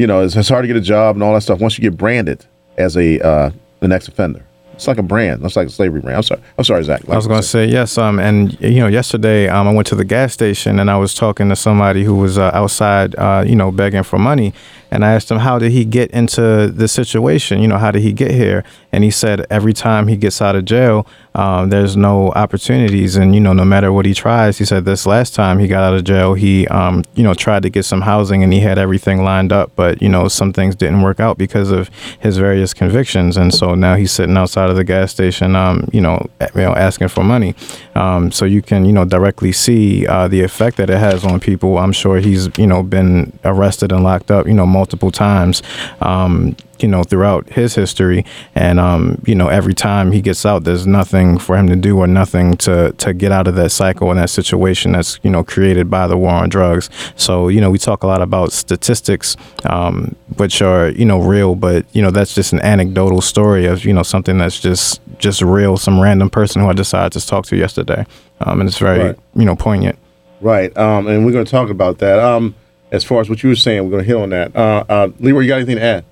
you 0.00 0.06
know 0.06 0.22
it's, 0.22 0.34
it's 0.34 0.48
hard 0.48 0.62
to 0.62 0.66
get 0.66 0.76
a 0.76 0.80
job 0.80 1.14
and 1.14 1.22
all 1.22 1.34
that 1.34 1.42
stuff 1.42 1.60
once 1.60 1.76
you 1.76 1.82
get 1.82 1.96
branded 1.98 2.46
as 2.78 2.96
a 2.96 3.20
uh, 3.20 3.50
an 3.82 3.92
ex 3.92 4.08
offender. 4.08 4.44
It's 4.72 4.88
like 4.88 4.96
a 4.96 5.02
brand. 5.02 5.44
It's 5.44 5.56
like 5.56 5.66
a 5.66 5.70
slavery 5.70 6.00
brand. 6.00 6.16
I'm 6.16 6.22
sorry. 6.22 6.40
I'm 6.56 6.64
sorry, 6.64 6.82
Zach. 6.84 7.06
I 7.06 7.14
was 7.14 7.26
going 7.26 7.42
to 7.42 7.46
say 7.46 7.66
yes. 7.66 7.98
Um, 7.98 8.18
and 8.18 8.58
you 8.62 8.80
know, 8.80 8.86
yesterday 8.86 9.46
um, 9.46 9.68
I 9.68 9.74
went 9.74 9.86
to 9.88 9.94
the 9.94 10.06
gas 10.06 10.32
station 10.32 10.78
and 10.78 10.90
I 10.90 10.96
was 10.96 11.12
talking 11.12 11.50
to 11.50 11.56
somebody 11.56 12.02
who 12.02 12.14
was 12.14 12.38
uh, 12.38 12.50
outside, 12.54 13.14
uh, 13.16 13.44
you 13.46 13.54
know, 13.54 13.70
begging 13.70 14.04
for 14.04 14.18
money, 14.18 14.54
and 14.90 15.04
I 15.04 15.12
asked 15.12 15.30
him 15.30 15.36
how 15.36 15.58
did 15.58 15.72
he 15.72 15.84
get 15.84 16.10
into 16.12 16.68
the 16.68 16.88
situation. 16.88 17.60
You 17.60 17.68
know, 17.68 17.76
how 17.76 17.90
did 17.90 18.00
he 18.00 18.14
get 18.14 18.30
here? 18.30 18.64
And 18.92 19.04
he 19.04 19.10
said 19.10 19.46
every 19.50 19.72
time 19.72 20.08
he 20.08 20.16
gets 20.16 20.42
out 20.42 20.56
of 20.56 20.64
jail, 20.64 21.06
um, 21.34 21.70
there's 21.70 21.96
no 21.96 22.30
opportunities, 22.32 23.14
and 23.14 23.34
you 23.34 23.40
know, 23.40 23.52
no 23.52 23.64
matter 23.64 23.92
what 23.92 24.04
he 24.04 24.14
tries, 24.14 24.58
he 24.58 24.64
said 24.64 24.84
this 24.84 25.06
last 25.06 25.32
time 25.32 25.60
he 25.60 25.68
got 25.68 25.84
out 25.84 25.94
of 25.94 26.02
jail, 26.02 26.34
he 26.34 26.66
um, 26.68 27.04
you 27.14 27.22
know 27.22 27.34
tried 27.34 27.62
to 27.62 27.70
get 27.70 27.84
some 27.84 28.00
housing 28.00 28.42
and 28.42 28.52
he 28.52 28.60
had 28.60 28.78
everything 28.78 29.22
lined 29.22 29.52
up, 29.52 29.70
but 29.76 30.02
you 30.02 30.08
know 30.08 30.26
some 30.26 30.52
things 30.52 30.74
didn't 30.74 31.02
work 31.02 31.20
out 31.20 31.38
because 31.38 31.70
of 31.70 31.88
his 32.18 32.36
various 32.36 32.74
convictions, 32.74 33.36
and 33.36 33.54
so 33.54 33.76
now 33.76 33.94
he's 33.94 34.10
sitting 34.10 34.36
outside 34.36 34.70
of 34.70 34.76
the 34.76 34.82
gas 34.82 35.12
station, 35.12 35.54
um, 35.54 35.88
you 35.92 36.00
know, 36.00 36.28
you 36.40 36.62
know, 36.62 36.74
asking 36.74 37.08
for 37.08 37.22
money. 37.22 37.54
Um, 37.94 38.32
so 38.32 38.44
you 38.44 38.60
can 38.60 38.84
you 38.84 38.92
know 38.92 39.04
directly 39.04 39.52
see 39.52 40.06
uh, 40.08 40.26
the 40.26 40.40
effect 40.40 40.78
that 40.78 40.90
it 40.90 40.98
has 40.98 41.24
on 41.24 41.38
people. 41.38 41.78
I'm 41.78 41.92
sure 41.92 42.18
he's 42.18 42.48
you 42.58 42.66
know 42.66 42.82
been 42.82 43.38
arrested 43.44 43.92
and 43.92 44.02
locked 44.02 44.32
up, 44.32 44.48
you 44.48 44.54
know, 44.54 44.66
multiple 44.66 45.12
times. 45.12 45.62
Um, 46.00 46.56
you 46.82 46.88
know, 46.88 47.02
throughout 47.02 47.48
his 47.50 47.74
history. 47.74 48.24
And, 48.54 48.80
um, 48.80 49.20
you 49.26 49.34
know, 49.34 49.48
every 49.48 49.74
time 49.74 50.12
he 50.12 50.20
gets 50.20 50.44
out, 50.46 50.64
there's 50.64 50.86
nothing 50.86 51.38
for 51.38 51.56
him 51.56 51.66
to 51.68 51.76
do 51.76 51.98
or 51.98 52.06
nothing 52.06 52.56
to, 52.58 52.92
to 52.92 53.12
get 53.14 53.32
out 53.32 53.46
of 53.46 53.54
that 53.56 53.70
cycle 53.70 54.10
and 54.10 54.18
that 54.18 54.30
situation 54.30 54.92
that's, 54.92 55.18
you 55.22 55.30
know, 55.30 55.44
created 55.44 55.90
by 55.90 56.06
the 56.06 56.16
war 56.16 56.30
on 56.32 56.48
drugs. 56.48 56.90
So, 57.16 57.48
you 57.48 57.60
know, 57.60 57.70
we 57.70 57.78
talk 57.78 58.02
a 58.02 58.06
lot 58.06 58.22
about 58.22 58.52
statistics, 58.52 59.36
um, 59.64 60.14
which 60.36 60.62
are, 60.62 60.88
you 60.90 61.04
know, 61.04 61.20
real, 61.20 61.54
but, 61.54 61.84
you 61.92 62.02
know, 62.02 62.10
that's 62.10 62.34
just 62.34 62.52
an 62.52 62.60
anecdotal 62.60 63.20
story 63.20 63.66
of, 63.66 63.84
you 63.84 63.92
know, 63.92 64.02
something 64.02 64.38
that's 64.38 64.60
just, 64.60 65.00
just 65.18 65.42
real, 65.42 65.76
some 65.76 66.00
random 66.00 66.30
person 66.30 66.62
who 66.62 66.68
I 66.68 66.72
decided 66.72 67.12
to 67.18 67.26
talk 67.26 67.46
to 67.46 67.56
yesterday. 67.56 68.06
Um, 68.40 68.60
and 68.60 68.68
it's 68.68 68.78
very, 68.78 68.98
Right. 68.98 69.16
you 69.34 69.44
know, 69.44 69.54
poignant. 69.56 69.98
Right. 70.40 70.74
Um, 70.76 71.06
and 71.06 71.26
we're 71.26 71.32
going 71.32 71.44
to 71.44 71.50
talk 71.50 71.68
about 71.68 71.98
that. 71.98 72.18
Um, 72.18 72.54
as 72.90 73.04
far 73.04 73.20
as 73.20 73.28
what 73.28 73.42
you 73.42 73.50
were 73.50 73.56
saying, 73.56 73.84
we're 73.84 73.90
going 73.90 74.04
to 74.04 74.08
hit 74.08 74.16
on 74.16 74.30
that. 74.30 74.56
Uh, 74.56 74.84
uh, 74.88 75.08
Leroy, 75.20 75.40
you 75.40 75.48
got 75.48 75.56
anything 75.56 75.76
to 75.76 75.82
add? 75.82 76.04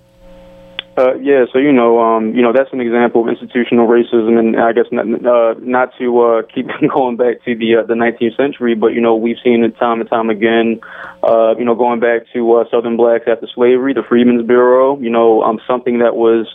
Uh, 0.99 1.15
yeah, 1.23 1.45
so 1.53 1.61
you 1.61 1.71
know, 1.71 2.01
um, 2.01 2.35
you 2.35 2.43
know, 2.43 2.53
that's 2.53 2.73
an 2.73 2.81
example 2.81 3.23
of 3.23 3.29
institutional 3.29 3.87
racism, 3.87 4.37
and 4.37 4.59
I 4.59 4.73
guess 4.73 4.87
not, 4.91 5.07
uh, 5.07 5.55
not 5.61 5.93
to 5.99 6.21
uh, 6.21 6.43
keep 6.53 6.67
going 6.93 7.17
back 7.17 7.45
to 7.45 7.55
the 7.55 7.77
uh, 7.77 7.87
the 7.87 7.95
19th 7.95 8.37
century, 8.37 8.75
but 8.75 8.89
you 8.89 9.01
know, 9.01 9.15
we've 9.15 9.37
seen 9.45 9.63
it 9.63 9.79
time 9.79 10.01
and 10.01 10.11
time 10.11 10.29
again. 10.29 10.81
Uh, 11.23 11.55
you 11.57 11.65
know, 11.65 11.77
going 11.77 12.01
back 12.01 12.23
to 12.33 12.53
uh, 12.55 12.65
Southern 12.69 12.97
blacks 12.97 13.27
after 13.31 13.47
slavery, 13.55 13.95
the 13.95 14.03
Freedmen's 14.03 14.45
Bureau. 14.45 14.99
You 14.99 15.11
know, 15.11 15.45
um, 15.45 15.61
something 15.69 16.01
that 16.01 16.17
was 16.17 16.49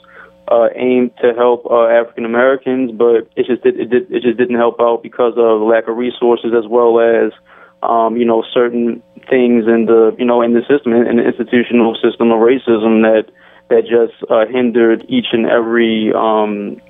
uh, 0.52 0.68
aimed 0.76 1.16
to 1.22 1.32
help 1.40 1.66
uh, 1.72 1.88
African 1.88 2.26
Americans, 2.26 2.92
but 2.92 3.32
it 3.38 3.48
just 3.48 3.64
did, 3.64 3.80
it 3.80 3.94
it 4.12 4.24
just 4.24 4.38
didn't 4.38 4.58
help 4.58 4.82
out 4.82 5.04
because 5.04 5.36
of 5.38 5.62
lack 5.62 5.88
of 5.88 5.96
resources 5.96 6.52
as 6.52 6.68
well 6.68 7.00
as 7.00 7.32
um, 7.82 8.18
you 8.18 8.26
know 8.26 8.44
certain 8.54 9.02
things 9.30 9.72
in 9.72 9.86
the 9.88 10.14
you 10.20 10.26
know 10.26 10.42
in 10.42 10.52
the 10.52 10.68
system 10.68 10.92
in 10.92 11.16
the 11.16 11.24
institutional 11.24 11.96
system 11.96 12.28
of 12.36 12.44
racism 12.44 13.08
that 13.08 13.32
that 13.70 13.84
just 13.84 14.14
uh, 14.30 14.46
hindered 14.46 15.06
each 15.08 15.28
and 15.32 15.46
every 15.46 16.12
um, 16.14 16.82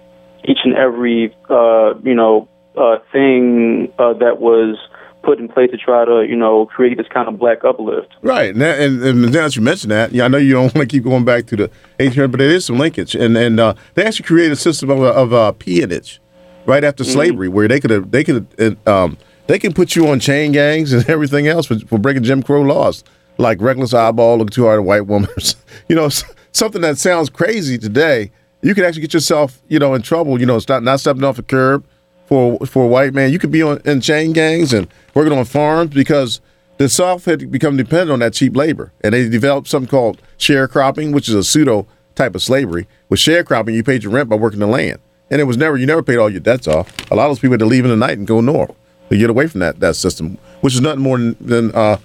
each 0.45 0.59
and 0.63 0.75
every 0.75 1.35
uh, 1.49 1.93
you 2.03 2.15
know 2.15 2.47
uh, 2.77 2.97
thing 3.11 3.91
uh, 3.99 4.13
that 4.13 4.39
was 4.39 4.77
put 5.23 5.39
in 5.39 5.47
place 5.47 5.71
to 5.71 5.77
try 5.77 6.05
to 6.05 6.25
you 6.27 6.35
know 6.35 6.65
create 6.65 6.97
this 6.97 7.07
kind 7.07 7.27
of 7.27 7.37
black 7.37 7.63
uplift. 7.63 8.13
Right. 8.21 8.51
And, 8.51 8.61
that, 8.61 8.79
and, 8.79 9.01
and 9.03 9.21
now 9.21 9.29
that 9.29 9.55
you 9.55 9.61
mentioned 9.61 9.91
that, 9.91 10.11
yeah, 10.11 10.25
I 10.25 10.27
know 10.27 10.37
you 10.37 10.53
don't 10.53 10.63
want 10.75 10.87
to 10.89 10.93
keep 10.95 11.03
going 11.03 11.25
back 11.25 11.45
to 11.47 11.55
the 11.55 11.71
1800s, 11.99 12.31
but 12.31 12.37
there 12.39 12.49
is 12.49 12.65
some 12.65 12.77
linkage. 12.77 13.15
And 13.15 13.37
and 13.37 13.59
uh, 13.59 13.73
they 13.95 14.05
actually 14.05 14.25
created 14.25 14.53
a 14.53 14.57
system 14.57 14.89
of, 14.89 15.01
of 15.01 15.33
uh, 15.33 15.51
peonage 15.53 16.19
right 16.65 16.83
after 16.83 17.03
slavery 17.03 17.49
where 17.49 17.67
they 17.67 17.79
could 17.79 17.91
have 17.91 18.11
they 18.11 18.23
could 18.23 18.47
um, 18.87 19.17
they 19.47 19.59
can 19.59 19.73
put 19.73 19.95
you 19.95 20.07
on 20.07 20.19
chain 20.19 20.51
gangs 20.51 20.93
and 20.93 21.07
everything 21.09 21.47
else 21.47 21.65
for, 21.65 21.79
for 21.79 21.97
breaking 21.97 22.23
Jim 22.23 22.43
Crow 22.43 22.61
laws, 22.61 23.03
like 23.37 23.61
reckless 23.61 23.93
eyeball, 23.93 24.37
look 24.37 24.51
too 24.51 24.63
hard 24.63 24.79
at 24.79 24.85
white 24.85 25.07
woman. 25.07 25.29
you 25.87 25.95
know, 25.95 26.09
something 26.53 26.81
that 26.81 26.97
sounds 26.97 27.29
crazy 27.29 27.77
today. 27.77 28.31
You 28.61 28.73
could 28.73 28.85
actually 28.85 29.01
get 29.01 29.13
yourself, 29.13 29.61
you 29.67 29.79
know, 29.79 29.93
in 29.93 30.01
trouble. 30.01 30.39
You 30.39 30.45
know, 30.45 30.59
stop 30.59 30.81
not 30.83 31.01
stepping 31.01 31.23
off 31.23 31.37
a 31.37 31.43
curb 31.43 31.85
for 32.27 32.57
for 32.65 32.85
a 32.85 32.87
white 32.87 33.13
man. 33.13 33.31
You 33.31 33.39
could 33.39 33.51
be 33.51 33.61
on 33.61 33.81
in 33.83 33.99
chain 33.99 34.31
gangs 34.31 34.71
and 34.71 34.87
working 35.13 35.33
on 35.37 35.43
farms 35.43 35.93
because 35.93 36.39
the 36.77 36.87
South 36.87 37.25
had 37.25 37.51
become 37.51 37.77
dependent 37.77 38.11
on 38.11 38.19
that 38.19 38.33
cheap 38.33 38.55
labor, 38.55 38.93
and 39.01 39.13
they 39.13 39.27
developed 39.27 39.67
something 39.67 39.89
called 39.89 40.21
sharecropping, 40.37 41.13
which 41.13 41.27
is 41.27 41.35
a 41.35 41.43
pseudo 41.43 41.85
type 42.15 42.35
of 42.35 42.41
slavery. 42.41 42.87
With 43.09 43.19
sharecropping, 43.19 43.73
you 43.73 43.83
paid 43.83 44.03
your 44.03 44.11
rent 44.11 44.29
by 44.29 44.37
working 44.37 44.59
the 44.59 44.67
land, 44.67 44.99
and 45.29 45.41
it 45.41 45.43
was 45.43 45.57
never 45.57 45.77
you 45.77 45.85
never 45.85 46.03
paid 46.03 46.17
all 46.17 46.29
your 46.29 46.39
debts 46.39 46.67
off. 46.67 46.89
A 47.11 47.15
lot 47.15 47.25
of 47.25 47.31
those 47.31 47.39
people 47.39 47.53
had 47.53 47.59
to 47.59 47.65
leave 47.65 47.83
in 47.83 47.91
the 47.91 47.97
night 47.97 48.17
and 48.17 48.25
go 48.25 48.39
north 48.39 48.73
to 49.09 49.17
get 49.17 49.29
away 49.29 49.47
from 49.47 49.59
that 49.59 49.81
that 49.81 49.95
system, 49.95 50.37
which 50.61 50.73
is 50.73 50.81
nothing 50.81 51.01
more 51.01 51.17
than, 51.17 51.35
than 51.41 51.75
uh, 51.75 51.97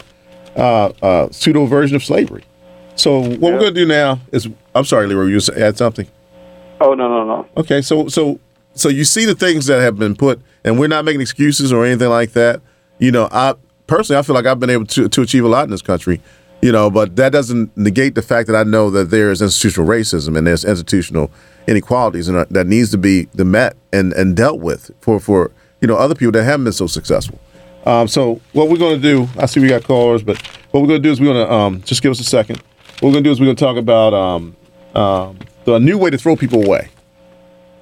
uh, 0.57 0.93
uh, 1.03 1.29
pseudo 1.31 1.67
version 1.67 1.95
of 1.95 2.03
slavery. 2.03 2.45
So 2.99 3.21
what 3.21 3.53
we're 3.53 3.61
going 3.61 3.75
to 3.75 3.81
do 3.81 3.87
now 3.87 4.21
is, 4.33 4.49
I'm 4.75 4.85
sorry, 4.85 5.07
Leroy, 5.07 5.27
you 5.27 5.41
add 5.57 5.79
something. 5.79 6.09
Oh 6.81 6.95
no 6.95 7.09
no 7.09 7.25
no. 7.25 7.47
Okay, 7.57 7.81
so 7.81 8.09
so 8.09 8.39
so 8.75 8.89
you 8.89 9.05
see 9.05 9.25
the 9.25 9.35
things 9.35 9.67
that 9.67 9.81
have 9.81 9.99
been 9.99 10.17
put, 10.17 10.41
and 10.65 10.79
we're 10.79 10.89
not 10.89 11.05
making 11.05 11.21
excuses 11.21 11.73
or 11.73 11.85
anything 11.85 12.09
like 12.09 12.33
that. 12.33 12.61
You 12.99 13.13
know, 13.13 13.29
I 13.31 13.55
personally 13.87 14.19
I 14.19 14.23
feel 14.23 14.35
like 14.35 14.47
I've 14.47 14.61
been 14.61 14.71
able 14.71 14.87
to 14.87 15.09
to 15.09 15.23
achieve 15.23 15.45
a 15.45 15.49
lot 15.49 15.65
in 15.65 15.71
this 15.71 15.83
country. 15.83 16.21
You 16.61 16.73
know, 16.73 16.91
but 16.91 17.15
that 17.15 17.31
doesn't 17.31 17.77
negate 17.77 18.17
the 18.17 18.23
fact 18.23 18.49
that 18.49 18.57
I 18.57 18.65
know 18.65 18.91
that 18.91 19.11
there 19.11 19.31
is 19.31 19.43
institutional 19.43 19.89
racism 19.89 20.37
and 20.37 20.45
there's 20.45 20.65
institutional 20.65 21.31
inequalities, 21.69 22.27
and 22.27 22.37
uh, 22.37 22.47
that 22.51 22.67
needs 22.67 22.91
to 22.91 22.99
be 22.99 23.29
the 23.35 23.45
met 23.45 23.77
and 23.93 24.13
and 24.15 24.37
dealt 24.37 24.59
with 24.59 24.91
for 25.01 25.21
for 25.21 25.53
you 25.81 25.87
know 25.87 25.97
other 25.97 26.17
people 26.17 26.33
that 26.33 26.45
haven't 26.45 26.65
been 26.65 26.73
so 26.73 26.89
successful. 26.89 27.39
Um, 27.87 28.09
so 28.09 28.41
what 28.53 28.69
we're 28.69 28.77
going 28.77 29.01
to 29.01 29.03
do, 29.03 29.29
I 29.39 29.47
see 29.47 29.61
we 29.61 29.69
got 29.69 29.85
callers, 29.85 30.23
but 30.23 30.45
what 30.73 30.81
we're 30.81 30.89
going 30.89 31.03
to 31.03 31.09
do 31.09 31.13
is 31.13 31.21
we're 31.21 31.33
going 31.33 31.47
to 31.47 31.53
um, 31.53 31.83
just 31.83 32.03
give 32.03 32.11
us 32.11 32.21
a 32.21 32.25
second. 32.25 32.61
What 33.01 33.11
we're 33.11 33.15
to 33.15 33.21
do 33.23 33.31
is 33.31 33.41
we're 33.41 33.47
to 33.47 33.55
talk 33.55 33.77
about 33.77 34.13
um, 34.13 34.57
um, 34.95 35.39
the 35.65 35.79
new 35.79 35.99
way 35.99 36.11
to 36.11 36.19
throw 36.19 36.37
people 36.37 36.65
away 36.65 36.89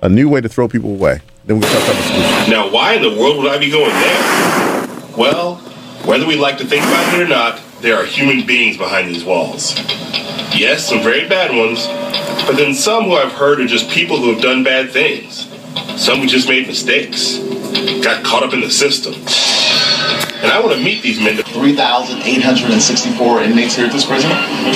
a 0.03 0.09
new 0.09 0.29
way 0.29 0.41
to 0.41 0.49
throw 0.49 0.69
people 0.69 0.91
away. 0.91 1.21
Then 1.45 1.59
we 1.59 1.67
can 1.67 1.73
talk 1.73 1.83
about 1.89 2.47
the. 2.47 2.51
Now, 2.51 2.71
why 2.71 2.95
in 2.95 3.03
the 3.03 3.21
world 3.21 3.39
would 3.39 3.51
I 3.51 3.59
be 3.59 3.71
going 3.71 3.91
there? 3.91 5.17
Well, 5.17 5.57
whether 6.05 6.27
we 6.27 6.37
like 6.37 6.59
to 6.59 6.65
think 6.65 6.85
about 6.85 7.15
it 7.15 7.23
or 7.23 7.29
not, 7.29 7.61
there 7.81 7.97
are 7.97 8.05
human 8.05 8.47
beings 8.47 8.77
behind 8.77 9.09
these 9.09 9.25
walls. 9.25 9.75
Yes, 10.55 10.89
some 10.89 11.03
very 11.03 11.29
bad 11.29 11.55
ones, 11.57 11.87
but 12.47 12.57
then 12.57 12.75
some 12.75 13.05
who 13.05 13.15
I've 13.15 13.33
heard 13.33 13.61
are 13.61 13.67
just 13.67 13.91
people 13.91 14.19
who 14.19 14.33
have 14.33 14.43
done 14.43 14.63
bad 14.63 14.91
things. 14.91 15.49
Some 16.01 16.21
who 16.21 16.27
just 16.27 16.49
made 16.49 16.67
mistakes. 16.67 17.39
got 18.03 18.25
caught 18.25 18.43
up 18.43 18.53
in 18.55 18.61
the 18.61 18.71
system. 18.71 19.15
And 20.43 20.53
I 20.53 20.61
want 20.61 20.77
to 20.77 20.83
meet 20.83 21.03
these 21.03 21.19
men. 21.19 21.37
3,864 21.37 23.43
inmates 23.43 23.75
here 23.75 23.87
at 23.87 23.93
this 23.93 24.05
prison. 24.05 24.31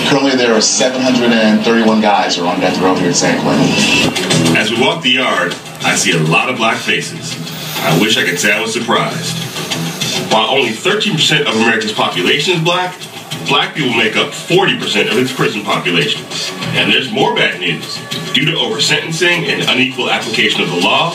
Currently, 0.08 0.36
there 0.36 0.54
are 0.54 0.60
731 0.60 2.00
guys 2.00 2.36
who 2.36 2.44
are 2.44 2.54
on 2.54 2.60
death 2.60 2.80
row 2.80 2.94
here 2.94 3.10
at 3.10 3.16
San 3.16 3.38
Quentin. 3.42 4.56
As 4.56 4.70
we 4.70 4.80
walk 4.80 5.02
the 5.02 5.10
yard, 5.10 5.54
I 5.82 5.96
see 5.96 6.12
a 6.12 6.18
lot 6.18 6.48
of 6.48 6.56
black 6.56 6.78
faces. 6.78 7.36
I 7.84 7.98
wish 8.00 8.16
I 8.16 8.24
could 8.24 8.38
say 8.38 8.52
I 8.52 8.60
was 8.60 8.72
surprised. 8.72 9.36
While 10.32 10.48
only 10.48 10.70
13% 10.70 11.42
of 11.42 11.54
America's 11.56 11.92
population 11.92 12.54
is 12.54 12.62
black, 12.62 12.96
black 13.46 13.74
people 13.74 13.94
make 13.94 14.16
up 14.16 14.32
40% 14.32 15.12
of 15.12 15.18
its 15.18 15.30
prison 15.32 15.62
population. 15.62 16.24
And 16.72 16.90
there's 16.90 17.12
more 17.12 17.34
bad 17.34 17.60
news. 17.60 17.98
Due 18.32 18.46
to 18.46 18.52
oversentencing 18.52 19.48
and 19.48 19.68
unequal 19.68 20.08
application 20.08 20.62
of 20.62 20.70
the 20.70 20.80
law, 20.80 21.12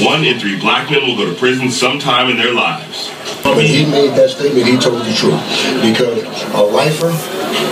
one 0.00 0.22
in 0.22 0.38
three 0.38 0.56
black 0.60 0.88
men 0.90 1.04
will 1.06 1.16
go 1.16 1.24
to 1.28 1.34
prison 1.36 1.70
sometime 1.70 2.30
in 2.30 2.36
their 2.36 2.52
lives. 2.52 3.10
When 3.56 3.66
he 3.66 3.86
made 3.86 4.14
that 4.14 4.30
statement, 4.30 4.66
he 4.66 4.76
told 4.76 5.00
the 5.00 5.12
truth. 5.14 5.40
Because 5.82 6.22
a 6.54 6.62
lifer 6.62 7.10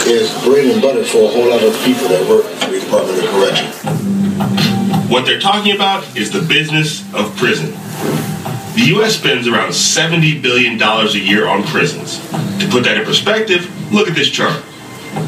is 0.09 0.33
bread 0.43 0.67
and 0.67 0.81
butter 0.81 1.05
for 1.05 1.25
a 1.25 1.29
whole 1.29 1.49
lot 1.49 1.63
of 1.63 1.73
people 1.85 2.09
that 2.09 2.27
work 2.29 2.45
for 2.45 2.71
the 2.71 2.81
Department 2.81 3.19
of 3.19 3.31
Correction. 3.31 3.67
What 5.09 5.25
they're 5.25 5.41
talking 5.41 5.75
about 5.75 6.17
is 6.17 6.33
the 6.33 6.43
business 6.43 7.03
of 7.15 7.37
prison. 7.37 7.71
The 8.75 8.85
U.S. 8.97 9.17
spends 9.17 9.47
around 9.47 9.71
$70 9.71 10.43
billion 10.43 10.81
a 10.81 11.09
year 11.13 11.47
on 11.47 11.63
prisons. 11.63 12.19
To 12.61 12.69
put 12.71 12.85
that 12.85 12.99
in 12.99 13.05
perspective, 13.05 13.71
look 13.93 14.09
at 14.09 14.15
this 14.15 14.31
chart. 14.31 14.63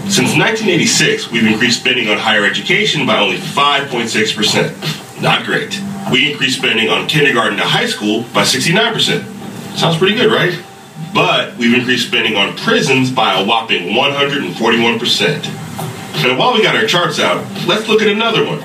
Since 0.09 0.37
1986, 0.37 1.31
we've 1.31 1.47
increased 1.47 1.81
spending 1.81 2.09
on 2.09 2.19
higher 2.19 2.45
education 2.45 3.07
by 3.07 3.19
only 3.21 3.37
5.6%. 3.37 5.23
Not 5.23 5.45
great. 5.45 5.81
We 6.11 6.33
increased 6.33 6.59
spending 6.59 6.89
on 6.89 7.07
kindergarten 7.07 7.59
to 7.59 7.65
high 7.65 7.87
school 7.87 8.23
by 8.35 8.43
69%. 8.43 9.28
Sounds 9.79 9.97
pretty 9.97 10.17
good, 10.17 10.33
right? 10.33 10.61
But 11.15 11.57
we've 11.57 11.73
increased 11.73 12.09
spending 12.09 12.35
on 12.35 12.57
prisons 12.57 13.13
by 13.13 13.41
a 13.41 13.45
whopping 13.45 13.95
141%. 13.95 15.47
And 16.25 16.37
while 16.37 16.53
we 16.53 16.65
got 16.65 16.75
our 16.75 16.85
charts 16.85 17.21
out, 17.21 17.45
let's 17.65 17.87
look 17.87 18.03
at 18.03 18.09
another 18.09 18.45
one. 18.45 18.65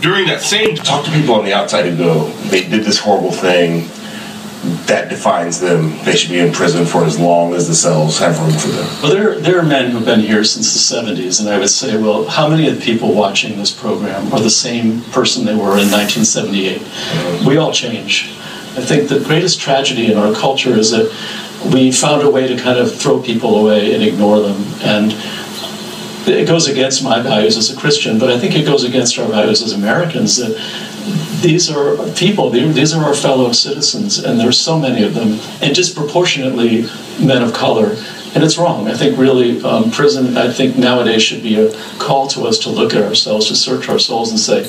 During 0.00 0.26
that 0.28 0.40
same 0.40 0.74
talk 0.74 1.04
to 1.04 1.10
people 1.10 1.34
on 1.34 1.44
the 1.44 1.52
outside 1.52 1.84
who 1.84 1.96
go, 1.98 2.30
they 2.48 2.66
did 2.66 2.82
this 2.82 2.98
horrible 2.98 3.30
thing, 3.30 3.90
that 4.86 5.10
defines 5.10 5.60
them. 5.60 5.98
They 6.04 6.16
should 6.16 6.30
be 6.30 6.38
in 6.38 6.50
prison 6.50 6.86
for 6.86 7.04
as 7.04 7.18
long 7.18 7.52
as 7.52 7.68
the 7.68 7.74
cells 7.74 8.18
have 8.20 8.40
room 8.40 8.52
for 8.52 8.68
them. 8.68 9.02
Well, 9.02 9.12
there, 9.12 9.38
there 9.38 9.58
are 9.58 9.62
men 9.62 9.90
who've 9.90 10.04
been 10.04 10.20
here 10.20 10.44
since 10.44 10.72
the 10.72 10.96
70s, 10.96 11.40
and 11.40 11.48
I 11.50 11.58
would 11.58 11.68
say, 11.68 11.98
well, 11.98 12.26
how 12.26 12.48
many 12.48 12.68
of 12.68 12.76
the 12.76 12.80
people 12.80 13.14
watching 13.14 13.58
this 13.58 13.70
program 13.70 14.32
are 14.32 14.40
the 14.40 14.48
same 14.48 15.02
person 15.02 15.44
they 15.44 15.54
were 15.54 15.76
in 15.76 15.90
1978? 15.90 16.80
Mm-hmm. 16.80 17.46
We 17.46 17.58
all 17.58 17.72
change. 17.72 18.34
I 18.76 18.82
think 18.84 19.08
the 19.08 19.20
greatest 19.20 19.60
tragedy 19.60 20.10
in 20.10 20.18
our 20.18 20.34
culture 20.34 20.70
is 20.70 20.90
that 20.90 21.06
we 21.72 21.92
found 21.92 22.22
a 22.22 22.30
way 22.30 22.48
to 22.48 22.56
kind 22.60 22.78
of 22.78 22.94
throw 22.94 23.22
people 23.22 23.56
away 23.60 23.94
and 23.94 24.02
ignore 24.02 24.40
them. 24.40 24.62
And 24.82 25.12
it 26.26 26.48
goes 26.48 26.66
against 26.68 27.04
my 27.04 27.20
values 27.20 27.56
as 27.56 27.70
a 27.70 27.76
Christian, 27.76 28.18
but 28.18 28.30
I 28.30 28.38
think 28.38 28.56
it 28.56 28.64
goes 28.64 28.82
against 28.82 29.18
our 29.18 29.28
values 29.28 29.62
as 29.62 29.72
Americans 29.72 30.36
that 30.38 30.56
these 31.40 31.70
are 31.70 31.96
people, 32.14 32.50
these 32.50 32.94
are 32.94 33.04
our 33.04 33.14
fellow 33.14 33.52
citizens, 33.52 34.18
and 34.18 34.40
there's 34.40 34.58
so 34.58 34.78
many 34.78 35.04
of 35.04 35.14
them, 35.14 35.38
and 35.60 35.74
disproportionately 35.74 36.86
men 37.20 37.42
of 37.42 37.52
color. 37.52 37.96
And 38.34 38.42
it's 38.42 38.58
wrong. 38.58 38.88
I 38.88 38.94
think 38.94 39.16
really 39.18 39.62
um, 39.62 39.90
prison, 39.90 40.36
I 40.36 40.50
think 40.50 40.76
nowadays 40.76 41.22
should 41.22 41.42
be 41.42 41.60
a 41.60 41.72
call 41.98 42.26
to 42.28 42.46
us 42.46 42.58
to 42.60 42.70
look 42.70 42.94
at 42.94 43.02
ourselves, 43.02 43.46
to 43.48 43.54
search 43.54 43.88
our 43.88 43.98
souls 43.98 44.30
and 44.30 44.40
say, 44.40 44.64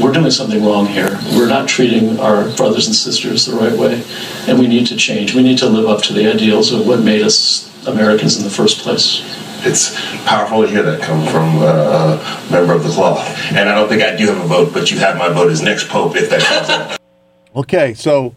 we're 0.00 0.12
doing 0.12 0.30
something 0.30 0.64
wrong 0.64 0.86
here. 0.86 1.18
We're 1.32 1.48
not 1.48 1.68
treating 1.68 2.18
our 2.20 2.48
brothers 2.56 2.86
and 2.86 2.94
sisters 2.96 3.46
the 3.46 3.56
right 3.56 3.76
way, 3.76 4.04
and 4.46 4.58
we 4.58 4.66
need 4.66 4.86
to 4.88 4.96
change. 4.96 5.34
We 5.34 5.42
need 5.42 5.58
to 5.58 5.68
live 5.68 5.88
up 5.88 6.02
to 6.04 6.12
the 6.12 6.26
ideals 6.32 6.72
of 6.72 6.86
what 6.86 7.00
made 7.00 7.22
us 7.22 7.68
Americans 7.86 8.36
in 8.36 8.44
the 8.44 8.50
first 8.50 8.78
place 8.80 9.22
it's 9.64 9.94
powerful 10.24 10.62
to 10.62 10.68
hear 10.68 10.82
that 10.82 11.00
come 11.02 11.26
from 11.28 11.58
uh, 11.58 12.46
a 12.48 12.52
member 12.52 12.74
of 12.74 12.82
the 12.82 12.90
cloth. 12.90 13.26
And 13.52 13.68
I 13.68 13.74
don't 13.74 13.88
think 13.88 14.02
I 14.02 14.16
do 14.16 14.26
have 14.26 14.44
a 14.44 14.46
vote, 14.46 14.72
but 14.72 14.90
you 14.90 14.98
have 14.98 15.16
my 15.16 15.28
vote 15.28 15.50
as 15.50 15.62
next 15.62 15.88
pope 15.88 16.16
if 16.16 16.30
that 16.30 16.42
comes 16.42 16.68
up. 16.68 16.98
Okay, 17.54 17.92
so 17.92 18.34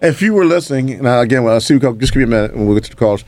if 0.00 0.22
you 0.22 0.32
were 0.32 0.44
listening, 0.44 0.92
and 0.92 1.08
again, 1.08 1.42
well, 1.42 1.54
I'll 1.54 1.60
see, 1.60 1.80
just 1.80 2.12
give 2.12 2.14
me 2.14 2.22
a 2.22 2.26
minute 2.28 2.52
and 2.52 2.64
we'll 2.64 2.76
get 2.76 2.84
to 2.84 2.90
the 2.90 2.96
calls. 2.96 3.24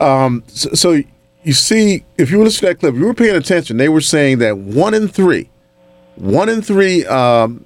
Um, 0.00 0.42
so, 0.48 0.70
so, 0.70 1.02
you 1.44 1.52
see, 1.52 2.04
if 2.16 2.32
you 2.32 2.38
were 2.38 2.44
listening 2.44 2.70
to 2.70 2.74
that 2.74 2.80
clip, 2.80 2.96
you 2.96 3.06
were 3.06 3.14
paying 3.14 3.36
attention. 3.36 3.76
They 3.76 3.88
were 3.88 4.00
saying 4.00 4.38
that 4.38 4.58
one 4.58 4.94
in 4.94 5.06
three, 5.06 5.48
one 6.18 6.48
in 6.48 6.62
three 6.62 7.04
um, 7.06 7.64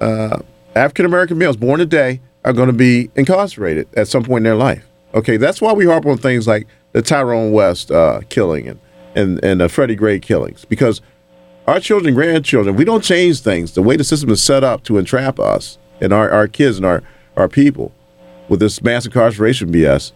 uh, 0.00 0.38
African 0.74 1.06
American 1.06 1.38
males 1.38 1.56
born 1.56 1.78
today 1.78 2.20
are 2.44 2.52
going 2.52 2.66
to 2.66 2.74
be 2.74 3.10
incarcerated 3.16 3.88
at 3.96 4.08
some 4.08 4.22
point 4.22 4.38
in 4.40 4.44
their 4.44 4.54
life. 4.54 4.86
Okay, 5.14 5.36
that's 5.36 5.60
why 5.60 5.72
we 5.72 5.86
harp 5.86 6.04
on 6.06 6.18
things 6.18 6.46
like 6.46 6.66
the 6.92 7.02
Tyrone 7.02 7.52
West 7.52 7.90
uh, 7.90 8.20
killing 8.28 8.68
and 8.68 8.80
and 9.14 9.42
and 9.44 9.60
the 9.60 9.68
Freddie 9.68 9.94
Gray 9.94 10.18
killings 10.18 10.64
because 10.64 11.00
our 11.66 11.80
children, 11.80 12.14
grandchildren, 12.14 12.76
we 12.76 12.84
don't 12.84 13.02
change 13.02 13.40
things. 13.40 13.72
The 13.72 13.82
way 13.82 13.96
the 13.96 14.04
system 14.04 14.30
is 14.30 14.42
set 14.42 14.62
up 14.62 14.82
to 14.84 14.98
entrap 14.98 15.40
us 15.40 15.78
and 16.00 16.12
our, 16.12 16.30
our 16.30 16.46
kids 16.46 16.76
and 16.76 16.84
our, 16.84 17.02
our 17.36 17.48
people 17.48 17.92
with 18.48 18.60
this 18.60 18.82
mass 18.82 19.06
incarceration 19.06 19.72
BS, 19.72 20.12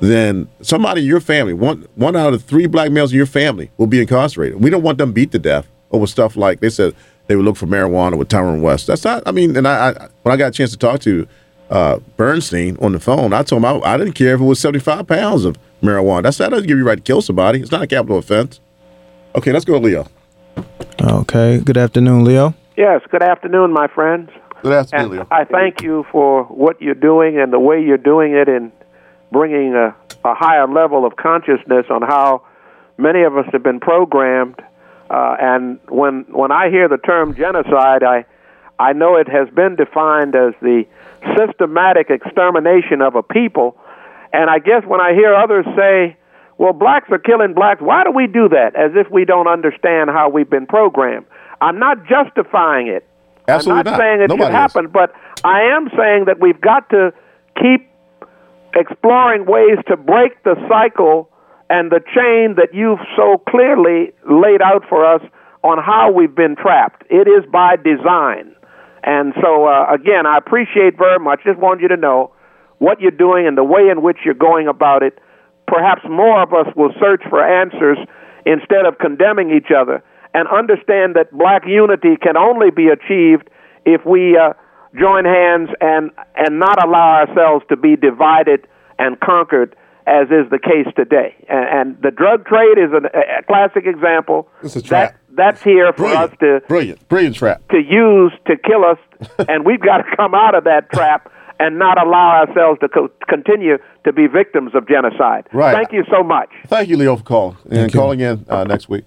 then 0.00 0.48
somebody 0.60 1.02
in 1.02 1.06
your 1.06 1.20
family, 1.20 1.54
one 1.54 1.86
one 1.94 2.16
out 2.16 2.34
of 2.34 2.42
three 2.42 2.66
black 2.66 2.90
males 2.90 3.12
in 3.12 3.16
your 3.16 3.26
family 3.26 3.70
will 3.76 3.86
be 3.86 4.00
incarcerated. 4.00 4.60
We 4.60 4.70
don't 4.70 4.82
want 4.82 4.98
them 4.98 5.12
beat 5.12 5.30
to 5.32 5.38
death 5.38 5.68
over 5.90 6.06
stuff 6.06 6.36
like 6.36 6.60
they 6.60 6.70
said 6.70 6.94
they 7.28 7.36
would 7.36 7.44
look 7.44 7.56
for 7.56 7.66
marijuana 7.66 8.18
with 8.18 8.28
Tyrone 8.28 8.60
West. 8.60 8.88
That's 8.88 9.04
not. 9.04 9.22
I 9.26 9.30
mean, 9.30 9.56
and 9.56 9.68
I, 9.68 9.90
I 9.90 10.08
when 10.22 10.32
I 10.32 10.36
got 10.36 10.48
a 10.48 10.50
chance 10.50 10.72
to 10.72 10.76
talk 10.76 11.00
to 11.02 11.28
uh, 11.70 11.98
Bernstein 12.16 12.76
on 12.80 12.92
the 12.92 13.00
phone, 13.00 13.32
I 13.32 13.42
told 13.42 13.62
him 13.62 13.66
I, 13.66 13.94
I 13.94 13.96
didn't 13.96 14.14
care 14.14 14.34
if 14.34 14.40
it 14.40 14.44
was 14.44 14.58
seventy 14.58 14.80
five 14.80 15.06
pounds 15.06 15.44
of 15.44 15.56
marijuana. 15.82 16.24
That's 16.24 16.38
that 16.38 16.50
doesn't 16.50 16.66
give 16.66 16.78
you 16.78 16.84
right 16.84 16.96
to 16.96 17.02
kill 17.02 17.22
somebody. 17.22 17.60
It's 17.60 17.70
not 17.70 17.82
a 17.82 17.86
capital 17.86 18.18
offense. 18.18 18.60
Okay, 19.36 19.52
let's 19.52 19.64
go 19.64 19.74
to 19.74 19.84
Leo. 19.84 20.08
Okay. 21.00 21.60
Good 21.60 21.76
afternoon, 21.76 22.24
Leo. 22.24 22.54
Yes. 22.76 23.02
Good 23.10 23.22
afternoon, 23.22 23.72
my 23.72 23.86
friends. 23.86 24.30
Good 24.62 24.72
afternoon, 24.72 25.04
and 25.04 25.12
Leo. 25.12 25.26
I 25.30 25.44
thank 25.44 25.82
you 25.82 26.04
for 26.10 26.44
what 26.44 26.80
you're 26.80 26.94
doing 26.94 27.38
and 27.38 27.52
the 27.52 27.60
way 27.60 27.80
you're 27.80 27.96
doing 27.96 28.34
it 28.34 28.48
in 28.48 28.72
bringing 29.30 29.74
a, 29.74 29.94
a 30.24 30.34
higher 30.34 30.66
level 30.66 31.04
of 31.04 31.16
consciousness 31.16 31.86
on 31.90 32.02
how 32.02 32.42
many 32.96 33.22
of 33.22 33.36
us 33.36 33.46
have 33.52 33.62
been 33.62 33.78
programmed. 33.78 34.56
Uh, 35.10 35.36
and 35.40 35.78
when 35.88 36.26
when 36.28 36.52
I 36.52 36.68
hear 36.70 36.88
the 36.88 36.98
term 36.98 37.34
genocide, 37.34 38.02
I 38.02 38.24
I 38.78 38.92
know 38.92 39.16
it 39.16 39.28
has 39.28 39.48
been 39.54 39.76
defined 39.76 40.34
as 40.34 40.54
the 40.60 40.84
systematic 41.36 42.10
extermination 42.10 43.00
of 43.00 43.14
a 43.16 43.22
people 43.22 43.76
and 44.32 44.50
I 44.50 44.58
guess 44.58 44.84
when 44.84 45.00
I 45.00 45.14
hear 45.14 45.34
others 45.34 45.64
say, 45.76 46.16
well, 46.58 46.72
blacks 46.72 47.08
are 47.10 47.18
killing 47.18 47.54
blacks, 47.54 47.80
why 47.80 48.04
do 48.04 48.10
we 48.10 48.26
do 48.26 48.48
that? 48.48 48.74
As 48.74 48.92
if 48.94 49.10
we 49.10 49.24
don't 49.24 49.48
understand 49.48 50.10
how 50.10 50.28
we've 50.28 50.50
been 50.50 50.66
programmed. 50.66 51.26
I'm 51.60 51.78
not 51.78 52.06
justifying 52.06 52.88
it. 52.88 53.06
Absolutely 53.46 53.80
I'm 53.80 53.84
not, 53.84 53.90
not. 53.92 54.00
saying 54.00 54.20
it 54.20 54.28
Nobody 54.28 54.44
should 54.44 54.52
happen, 54.52 54.84
is. 54.86 54.90
but 54.92 55.14
I 55.44 55.62
am 55.62 55.88
saying 55.96 56.26
that 56.26 56.40
we've 56.40 56.60
got 56.60 56.90
to 56.90 57.12
keep 57.60 57.88
exploring 58.74 59.46
ways 59.46 59.78
to 59.88 59.96
break 59.96 60.42
the 60.42 60.54
cycle 60.68 61.30
and 61.70 61.90
the 61.90 62.00
chain 62.00 62.56
that 62.56 62.72
you've 62.72 63.00
so 63.16 63.42
clearly 63.48 64.12
laid 64.30 64.62
out 64.62 64.84
for 64.88 65.04
us 65.04 65.20
on 65.62 65.78
how 65.82 66.10
we've 66.10 66.34
been 66.34 66.56
trapped. 66.56 67.04
It 67.10 67.28
is 67.28 67.44
by 67.50 67.76
design. 67.76 68.54
And 69.04 69.34
so, 69.42 69.66
uh, 69.66 69.86
again, 69.92 70.26
I 70.26 70.38
appreciate 70.38 70.96
very 70.96 71.18
much. 71.18 71.40
Just 71.44 71.58
want 71.58 71.80
you 71.80 71.88
to 71.88 71.96
know 71.96 72.32
what 72.78 73.00
you're 73.00 73.10
doing 73.10 73.46
and 73.46 73.56
the 73.56 73.64
way 73.64 73.88
in 73.90 74.02
which 74.02 74.18
you're 74.24 74.34
going 74.34 74.68
about 74.68 75.02
it, 75.02 75.18
perhaps 75.66 76.02
more 76.08 76.42
of 76.42 76.54
us 76.54 76.66
will 76.76 76.92
search 77.00 77.22
for 77.28 77.42
answers 77.42 77.98
instead 78.46 78.86
of 78.86 78.98
condemning 78.98 79.50
each 79.50 79.70
other 79.76 80.02
and 80.34 80.48
understand 80.48 81.16
that 81.16 81.30
black 81.32 81.62
unity 81.66 82.16
can 82.16 82.36
only 82.36 82.70
be 82.70 82.88
achieved 82.88 83.50
if 83.84 84.04
we 84.06 84.36
uh, 84.36 84.52
join 84.98 85.24
hands 85.24 85.70
and, 85.80 86.10
and 86.36 86.58
not 86.58 86.82
allow 86.82 87.24
ourselves 87.24 87.64
to 87.68 87.76
be 87.76 87.96
divided 87.96 88.66
and 88.98 89.18
conquered 89.20 89.74
as 90.08 90.28
is 90.28 90.50
the 90.50 90.58
case 90.58 90.92
today. 90.96 91.34
And, 91.48 91.68
and 91.96 92.02
the 92.02 92.10
drug 92.10 92.46
trade 92.46 92.78
is 92.78 92.90
an, 92.92 93.06
a 93.06 93.42
classic 93.46 93.84
example. 93.86 94.48
It's 94.62 94.76
a 94.76 94.82
trap. 94.82 95.12
That, 95.12 95.36
that's 95.36 95.62
here 95.62 95.92
for 95.92 96.02
Brilliant. 96.04 96.32
us 96.32 96.38
to 96.40 96.60
brilliant, 96.66 97.08
brilliant 97.08 97.36
trap. 97.36 97.68
to 97.68 97.78
use 97.78 98.32
to 98.46 98.56
kill 98.56 98.84
us, 98.84 98.98
and 99.48 99.64
we've 99.64 99.80
got 99.80 99.98
to 99.98 100.16
come 100.16 100.34
out 100.34 100.54
of 100.54 100.64
that 100.64 100.90
trap 100.92 101.30
and 101.60 101.78
not 101.78 102.00
allow 102.00 102.44
ourselves 102.46 102.80
to 102.80 102.88
co- 102.88 103.10
continue 103.28 103.78
to 104.04 104.12
be 104.12 104.26
victims 104.26 104.72
of 104.74 104.88
genocide. 104.88 105.46
Right. 105.52 105.74
Thank 105.74 105.92
you 105.92 106.04
so 106.10 106.22
much. 106.22 106.48
Thank 106.66 106.88
you, 106.88 106.96
Leo, 106.96 107.16
for 107.16 107.24
calling 107.24 107.56
and 107.70 107.92
calling 107.92 108.20
in 108.20 108.44
uh, 108.48 108.64
next 108.64 108.88
week. 108.88 109.04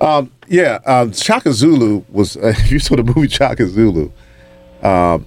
Um, 0.00 0.30
yeah, 0.46 0.78
um, 0.86 1.12
Shaka 1.12 1.52
Zulu 1.52 2.04
was. 2.08 2.36
Uh, 2.36 2.48
if 2.56 2.70
you 2.70 2.78
saw 2.78 2.96
the 2.96 3.02
movie 3.02 3.28
Shaka 3.28 3.66
Zulu, 3.66 4.10
um, 4.82 5.26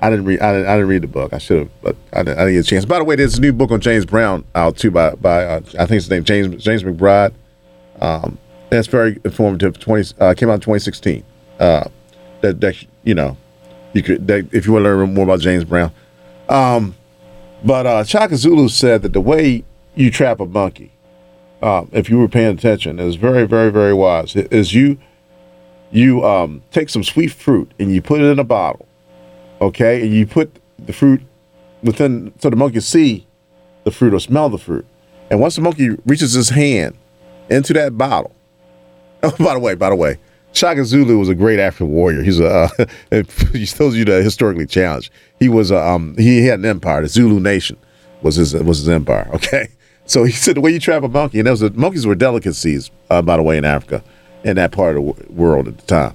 I 0.00 0.10
didn't 0.10 0.24
read. 0.24 0.40
I 0.40 0.52
didn't, 0.52 0.68
I 0.68 0.74
didn't 0.74 0.88
read 0.88 1.02
the 1.02 1.08
book. 1.08 1.32
I 1.32 1.38
should 1.38 1.58
have, 1.58 1.82
but 1.82 1.96
I 2.12 2.22
didn't, 2.22 2.38
I 2.38 2.44
didn't 2.44 2.54
get 2.54 2.66
a 2.66 2.68
chance. 2.68 2.84
By 2.84 2.98
the 2.98 3.04
way, 3.04 3.16
there's 3.16 3.38
a 3.38 3.40
new 3.40 3.52
book 3.52 3.70
on 3.70 3.80
James 3.80 4.06
Brown 4.06 4.44
out 4.54 4.76
too 4.76 4.90
by 4.90 5.14
by 5.14 5.44
uh, 5.44 5.60
I 5.78 5.86
think 5.86 5.90
his 5.90 6.10
name 6.10 6.24
James 6.24 6.62
James 6.62 6.82
McBride. 6.82 7.32
Um, 8.00 8.38
that's 8.70 8.86
very 8.86 9.20
informative. 9.24 9.78
Twenty 9.78 10.08
uh, 10.18 10.34
came 10.34 10.48
out 10.48 10.54
in 10.54 10.60
2016. 10.60 11.24
Uh, 11.58 11.88
that 12.40 12.60
that 12.60 12.82
you 13.04 13.14
know, 13.14 13.36
you 13.92 14.02
could 14.02 14.26
that, 14.28 14.48
if 14.52 14.66
you 14.66 14.72
want 14.72 14.84
to 14.84 14.88
learn 14.88 15.14
more 15.14 15.24
about 15.24 15.40
James 15.40 15.64
Brown. 15.64 15.92
Um, 16.48 16.94
but 17.64 17.86
uh, 17.86 18.04
Shaka 18.04 18.36
Zulu 18.36 18.68
said 18.68 19.02
that 19.02 19.12
the 19.12 19.20
way 19.20 19.64
you 19.94 20.10
trap 20.10 20.40
a 20.40 20.46
monkey, 20.46 20.92
um, 21.62 21.88
if 21.92 22.08
you 22.08 22.18
were 22.18 22.28
paying 22.28 22.56
attention, 22.56 22.98
is 22.98 23.16
very, 23.16 23.46
very, 23.46 23.70
very 23.70 23.92
wise. 23.92 24.34
Is 24.34 24.72
you 24.72 24.98
you 25.90 26.24
um, 26.24 26.62
take 26.70 26.88
some 26.88 27.04
sweet 27.04 27.32
fruit 27.32 27.72
and 27.78 27.92
you 27.92 28.00
put 28.00 28.20
it 28.20 28.24
in 28.24 28.38
a 28.38 28.44
bottle, 28.44 28.86
okay, 29.60 30.02
and 30.02 30.12
you 30.12 30.26
put 30.26 30.58
the 30.78 30.92
fruit 30.92 31.22
within 31.82 32.32
so 32.38 32.50
the 32.50 32.56
monkey 32.56 32.80
see 32.80 33.26
the 33.84 33.90
fruit 33.90 34.14
or 34.14 34.20
smell 34.20 34.48
the 34.48 34.58
fruit. 34.58 34.86
And 35.30 35.40
once 35.40 35.56
the 35.56 35.62
monkey 35.62 35.90
reaches 36.06 36.32
his 36.32 36.50
hand 36.50 36.96
into 37.48 37.72
that 37.74 37.96
bottle, 37.96 38.34
oh, 39.22 39.34
by 39.38 39.54
the 39.54 39.60
way, 39.60 39.74
by 39.74 39.90
the 39.90 39.96
way, 39.96 40.18
Shaka 40.52 40.84
Zulu 40.84 41.18
was 41.18 41.28
a 41.28 41.34
great 41.34 41.58
African 41.60 41.92
warrior. 41.92 42.22
He's 42.22 42.40
a 42.40 42.46
uh, 42.46 42.68
those 43.10 43.48
you 43.96 44.04
that 44.04 44.22
historically 44.22 44.66
challenged. 44.66 45.12
He 45.38 45.48
was 45.48 45.70
a, 45.70 45.78
um 45.78 46.16
he 46.16 46.44
had 46.46 46.58
an 46.60 46.64
empire. 46.66 47.02
The 47.02 47.08
Zulu 47.08 47.40
nation 47.40 47.76
was 48.22 48.36
his 48.36 48.54
was 48.54 48.78
his 48.78 48.88
empire. 48.88 49.28
Okay, 49.34 49.68
so 50.06 50.24
he 50.24 50.32
said 50.32 50.56
the 50.56 50.60
way 50.60 50.72
you 50.72 50.80
trap 50.80 51.02
a 51.02 51.08
monkey, 51.08 51.38
and 51.38 51.46
those 51.46 51.62
monkeys 51.72 52.06
were 52.06 52.14
delicacies, 52.14 52.90
uh, 53.10 53.22
by 53.22 53.36
the 53.36 53.42
way, 53.42 53.56
in 53.56 53.64
Africa, 53.64 54.02
in 54.44 54.56
that 54.56 54.72
part 54.72 54.90
of 54.90 54.94
the 54.96 55.00
wo- 55.02 55.16
world 55.30 55.68
at 55.68 55.78
the 55.78 55.86
time. 55.86 56.14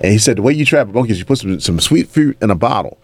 And 0.00 0.12
he 0.12 0.18
said 0.18 0.36
the 0.36 0.42
way 0.42 0.52
you 0.52 0.64
trap 0.64 0.88
a 0.88 0.92
monkey 0.92 1.12
is 1.12 1.18
you 1.18 1.24
put 1.24 1.38
some, 1.38 1.58
some 1.60 1.80
sweet 1.80 2.08
fruit 2.08 2.36
in 2.42 2.50
a 2.50 2.54
bottle, 2.54 2.98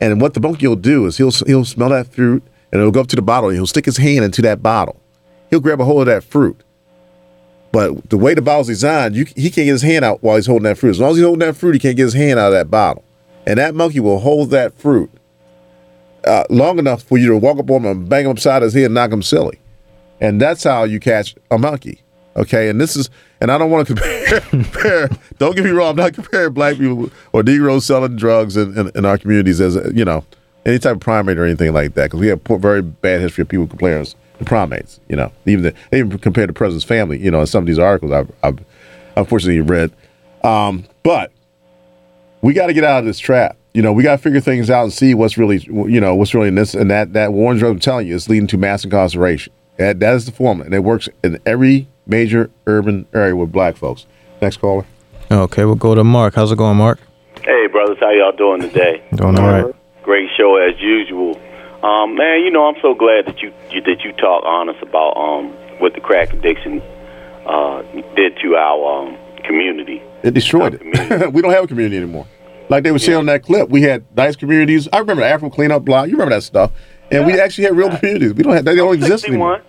and 0.00 0.20
what 0.20 0.34
the 0.34 0.40
monkey 0.40 0.66
will 0.66 0.76
do 0.76 1.06
is 1.06 1.16
he'll 1.16 1.30
he'll 1.46 1.64
smell 1.64 1.90
that 1.90 2.06
fruit 2.08 2.42
and 2.72 2.80
he'll 2.80 2.90
go 2.90 3.00
up 3.00 3.08
to 3.08 3.16
the 3.16 3.22
bottle 3.22 3.48
and 3.48 3.56
he'll 3.56 3.66
stick 3.66 3.84
his 3.84 3.96
hand 3.96 4.24
into 4.24 4.42
that 4.42 4.62
bottle. 4.62 5.00
He'll 5.50 5.60
grab 5.60 5.80
a 5.80 5.84
hold 5.84 6.02
of 6.02 6.06
that 6.06 6.24
fruit. 6.24 6.62
But 7.72 8.08
the 8.08 8.16
way 8.16 8.34
the 8.34 8.42
bottle's 8.42 8.68
designed, 8.68 9.14
you, 9.14 9.24
he 9.24 9.50
can't 9.50 9.66
get 9.66 9.66
his 9.66 9.82
hand 9.82 10.04
out 10.04 10.22
while 10.22 10.36
he's 10.36 10.46
holding 10.46 10.64
that 10.64 10.78
fruit. 10.78 10.90
As 10.90 11.00
long 11.00 11.10
as 11.10 11.16
he's 11.16 11.24
holding 11.24 11.46
that 11.46 11.56
fruit, 11.56 11.74
he 11.74 11.78
can't 11.78 11.96
get 11.96 12.04
his 12.04 12.14
hand 12.14 12.38
out 12.38 12.48
of 12.48 12.52
that 12.54 12.70
bottle. 12.70 13.04
And 13.46 13.58
that 13.58 13.74
monkey 13.74 14.00
will 14.00 14.20
hold 14.20 14.50
that 14.50 14.78
fruit 14.78 15.10
uh, 16.24 16.44
long 16.50 16.78
enough 16.78 17.02
for 17.02 17.18
you 17.18 17.28
to 17.28 17.36
walk 17.36 17.58
up 17.58 17.70
on 17.70 17.84
him 17.84 17.86
and 17.86 18.08
bang 18.08 18.24
him 18.24 18.32
upside 18.32 18.62
his 18.62 18.74
head 18.74 18.86
and 18.86 18.94
knock 18.94 19.10
him 19.10 19.22
silly. 19.22 19.58
And 20.20 20.40
that's 20.40 20.64
how 20.64 20.84
you 20.84 20.98
catch 20.98 21.34
a 21.50 21.58
monkey. 21.58 22.00
Okay, 22.38 22.68
and 22.68 22.80
this 22.80 22.94
is, 22.96 23.10
and 23.40 23.50
I 23.50 23.58
don't 23.58 23.70
want 23.70 23.88
to 23.88 23.94
compare, 23.94 24.40
compare. 24.48 25.10
Don't 25.38 25.56
get 25.56 25.64
me 25.64 25.70
wrong. 25.70 25.90
I'm 25.90 25.96
not 25.96 26.14
comparing 26.14 26.52
black 26.52 26.76
people 26.76 27.10
or 27.32 27.42
Negroes 27.42 27.84
selling 27.84 28.14
drugs 28.14 28.56
in, 28.56 28.78
in, 28.78 28.90
in 28.94 29.04
our 29.04 29.18
communities 29.18 29.60
as 29.60 29.76
you 29.92 30.04
know 30.04 30.24
any 30.64 30.78
type 30.78 30.96
of 30.96 31.00
primate 31.00 31.36
or 31.36 31.44
anything 31.44 31.72
like 31.72 31.94
that. 31.94 32.04
Because 32.04 32.20
we 32.20 32.28
have 32.28 32.40
very 32.42 32.80
bad 32.80 33.20
history 33.20 33.42
of 33.42 33.48
people 33.48 33.66
comparing 33.66 34.02
us 34.02 34.14
to 34.38 34.44
primates. 34.44 35.00
You 35.08 35.16
know, 35.16 35.32
even 35.46 35.64
the, 35.64 35.74
even 35.92 36.16
compare 36.18 36.46
the 36.46 36.52
president's 36.52 36.84
family. 36.84 37.18
You 37.18 37.32
know, 37.32 37.40
in 37.40 37.46
some 37.48 37.64
of 37.64 37.66
these 37.66 37.78
articles 37.78 38.12
I've, 38.12 38.30
I've 38.44 38.64
unfortunately 39.16 39.60
read. 39.60 39.92
Um, 40.44 40.84
but 41.02 41.32
we 42.40 42.54
got 42.54 42.68
to 42.68 42.72
get 42.72 42.84
out 42.84 43.00
of 43.00 43.04
this 43.04 43.18
trap. 43.18 43.56
You 43.74 43.82
know, 43.82 43.92
we 43.92 44.04
got 44.04 44.12
to 44.12 44.18
figure 44.18 44.40
things 44.40 44.70
out 44.70 44.84
and 44.84 44.92
see 44.92 45.12
what's 45.12 45.36
really, 45.36 45.58
you 45.58 46.00
know, 46.00 46.14
what's 46.14 46.34
really 46.34 46.48
in 46.48 46.54
this. 46.54 46.74
And 46.74 46.88
that 46.92 47.14
that 47.14 47.32
war 47.32 47.50
on 47.50 47.58
drugs, 47.58 47.72
I'm 47.72 47.80
telling 47.80 48.06
you, 48.06 48.14
is 48.14 48.28
leading 48.28 48.46
to 48.48 48.58
mass 48.58 48.84
incarceration. 48.84 49.52
That, 49.76 49.98
that 50.00 50.14
is 50.14 50.26
the 50.26 50.32
formula, 50.32 50.66
and 50.66 50.74
it 50.74 50.80
works 50.80 51.08
in 51.22 51.38
every 51.46 51.86
major 52.08 52.50
urban 52.66 53.06
area 53.14 53.36
with 53.36 53.52
black 53.52 53.76
folks. 53.76 54.06
Next 54.40 54.56
caller. 54.56 54.84
Okay, 55.30 55.64
we'll 55.64 55.74
go 55.74 55.94
to 55.94 56.02
Mark. 56.02 56.34
How's 56.34 56.50
it 56.50 56.58
going, 56.58 56.78
Mark? 56.78 56.98
Hey, 57.44 57.66
brothers, 57.70 57.98
how 58.00 58.10
y'all 58.10 58.32
doing 58.32 58.62
today? 58.62 59.04
Doing 59.14 59.38
all 59.38 59.46
right. 59.46 59.74
Great 60.02 60.30
show 60.36 60.56
as 60.56 60.80
usual. 60.80 61.36
Um, 61.84 62.16
man, 62.16 62.40
you 62.40 62.50
know 62.50 62.66
I'm 62.66 62.80
so 62.82 62.94
glad 62.94 63.26
that 63.26 63.40
you, 63.40 63.52
you 63.70 63.80
that 63.82 64.02
you 64.02 64.12
talk 64.12 64.42
honest 64.44 64.82
about 64.82 65.16
um, 65.16 65.50
what 65.80 65.94
the 65.94 66.00
crack 66.00 66.32
addiction 66.32 66.82
uh, 67.46 67.82
did 68.16 68.36
to 68.42 68.56
our 68.56 69.06
um, 69.06 69.16
community. 69.44 70.02
It 70.22 70.34
destroyed 70.34 70.80
it. 70.80 71.32
we 71.32 71.42
don't 71.42 71.52
have 71.52 71.64
a 71.64 71.68
community 71.68 71.98
anymore. 71.98 72.26
Like 72.68 72.84
they 72.84 72.90
were 72.90 72.98
saying 72.98 73.18
on 73.18 73.26
that 73.26 73.44
clip, 73.44 73.68
we 73.68 73.82
had 73.82 74.04
nice 74.16 74.34
communities. 74.34 74.88
I 74.92 74.98
remember 74.98 75.22
the 75.22 75.28
Afro 75.28 75.50
cleanup 75.50 75.84
block. 75.84 76.06
You 76.06 76.12
remember 76.12 76.34
that 76.34 76.42
stuff? 76.42 76.72
And 77.10 77.26
we 77.26 77.40
actually 77.40 77.64
had 77.64 77.76
real 77.76 77.96
communities. 77.96 78.34
We 78.34 78.42
don't 78.42 78.54
have. 78.54 78.64
That 78.64 78.72
they 78.72 78.76
don't 78.76 78.94
exist 78.94 79.26
anymore. 79.26 79.62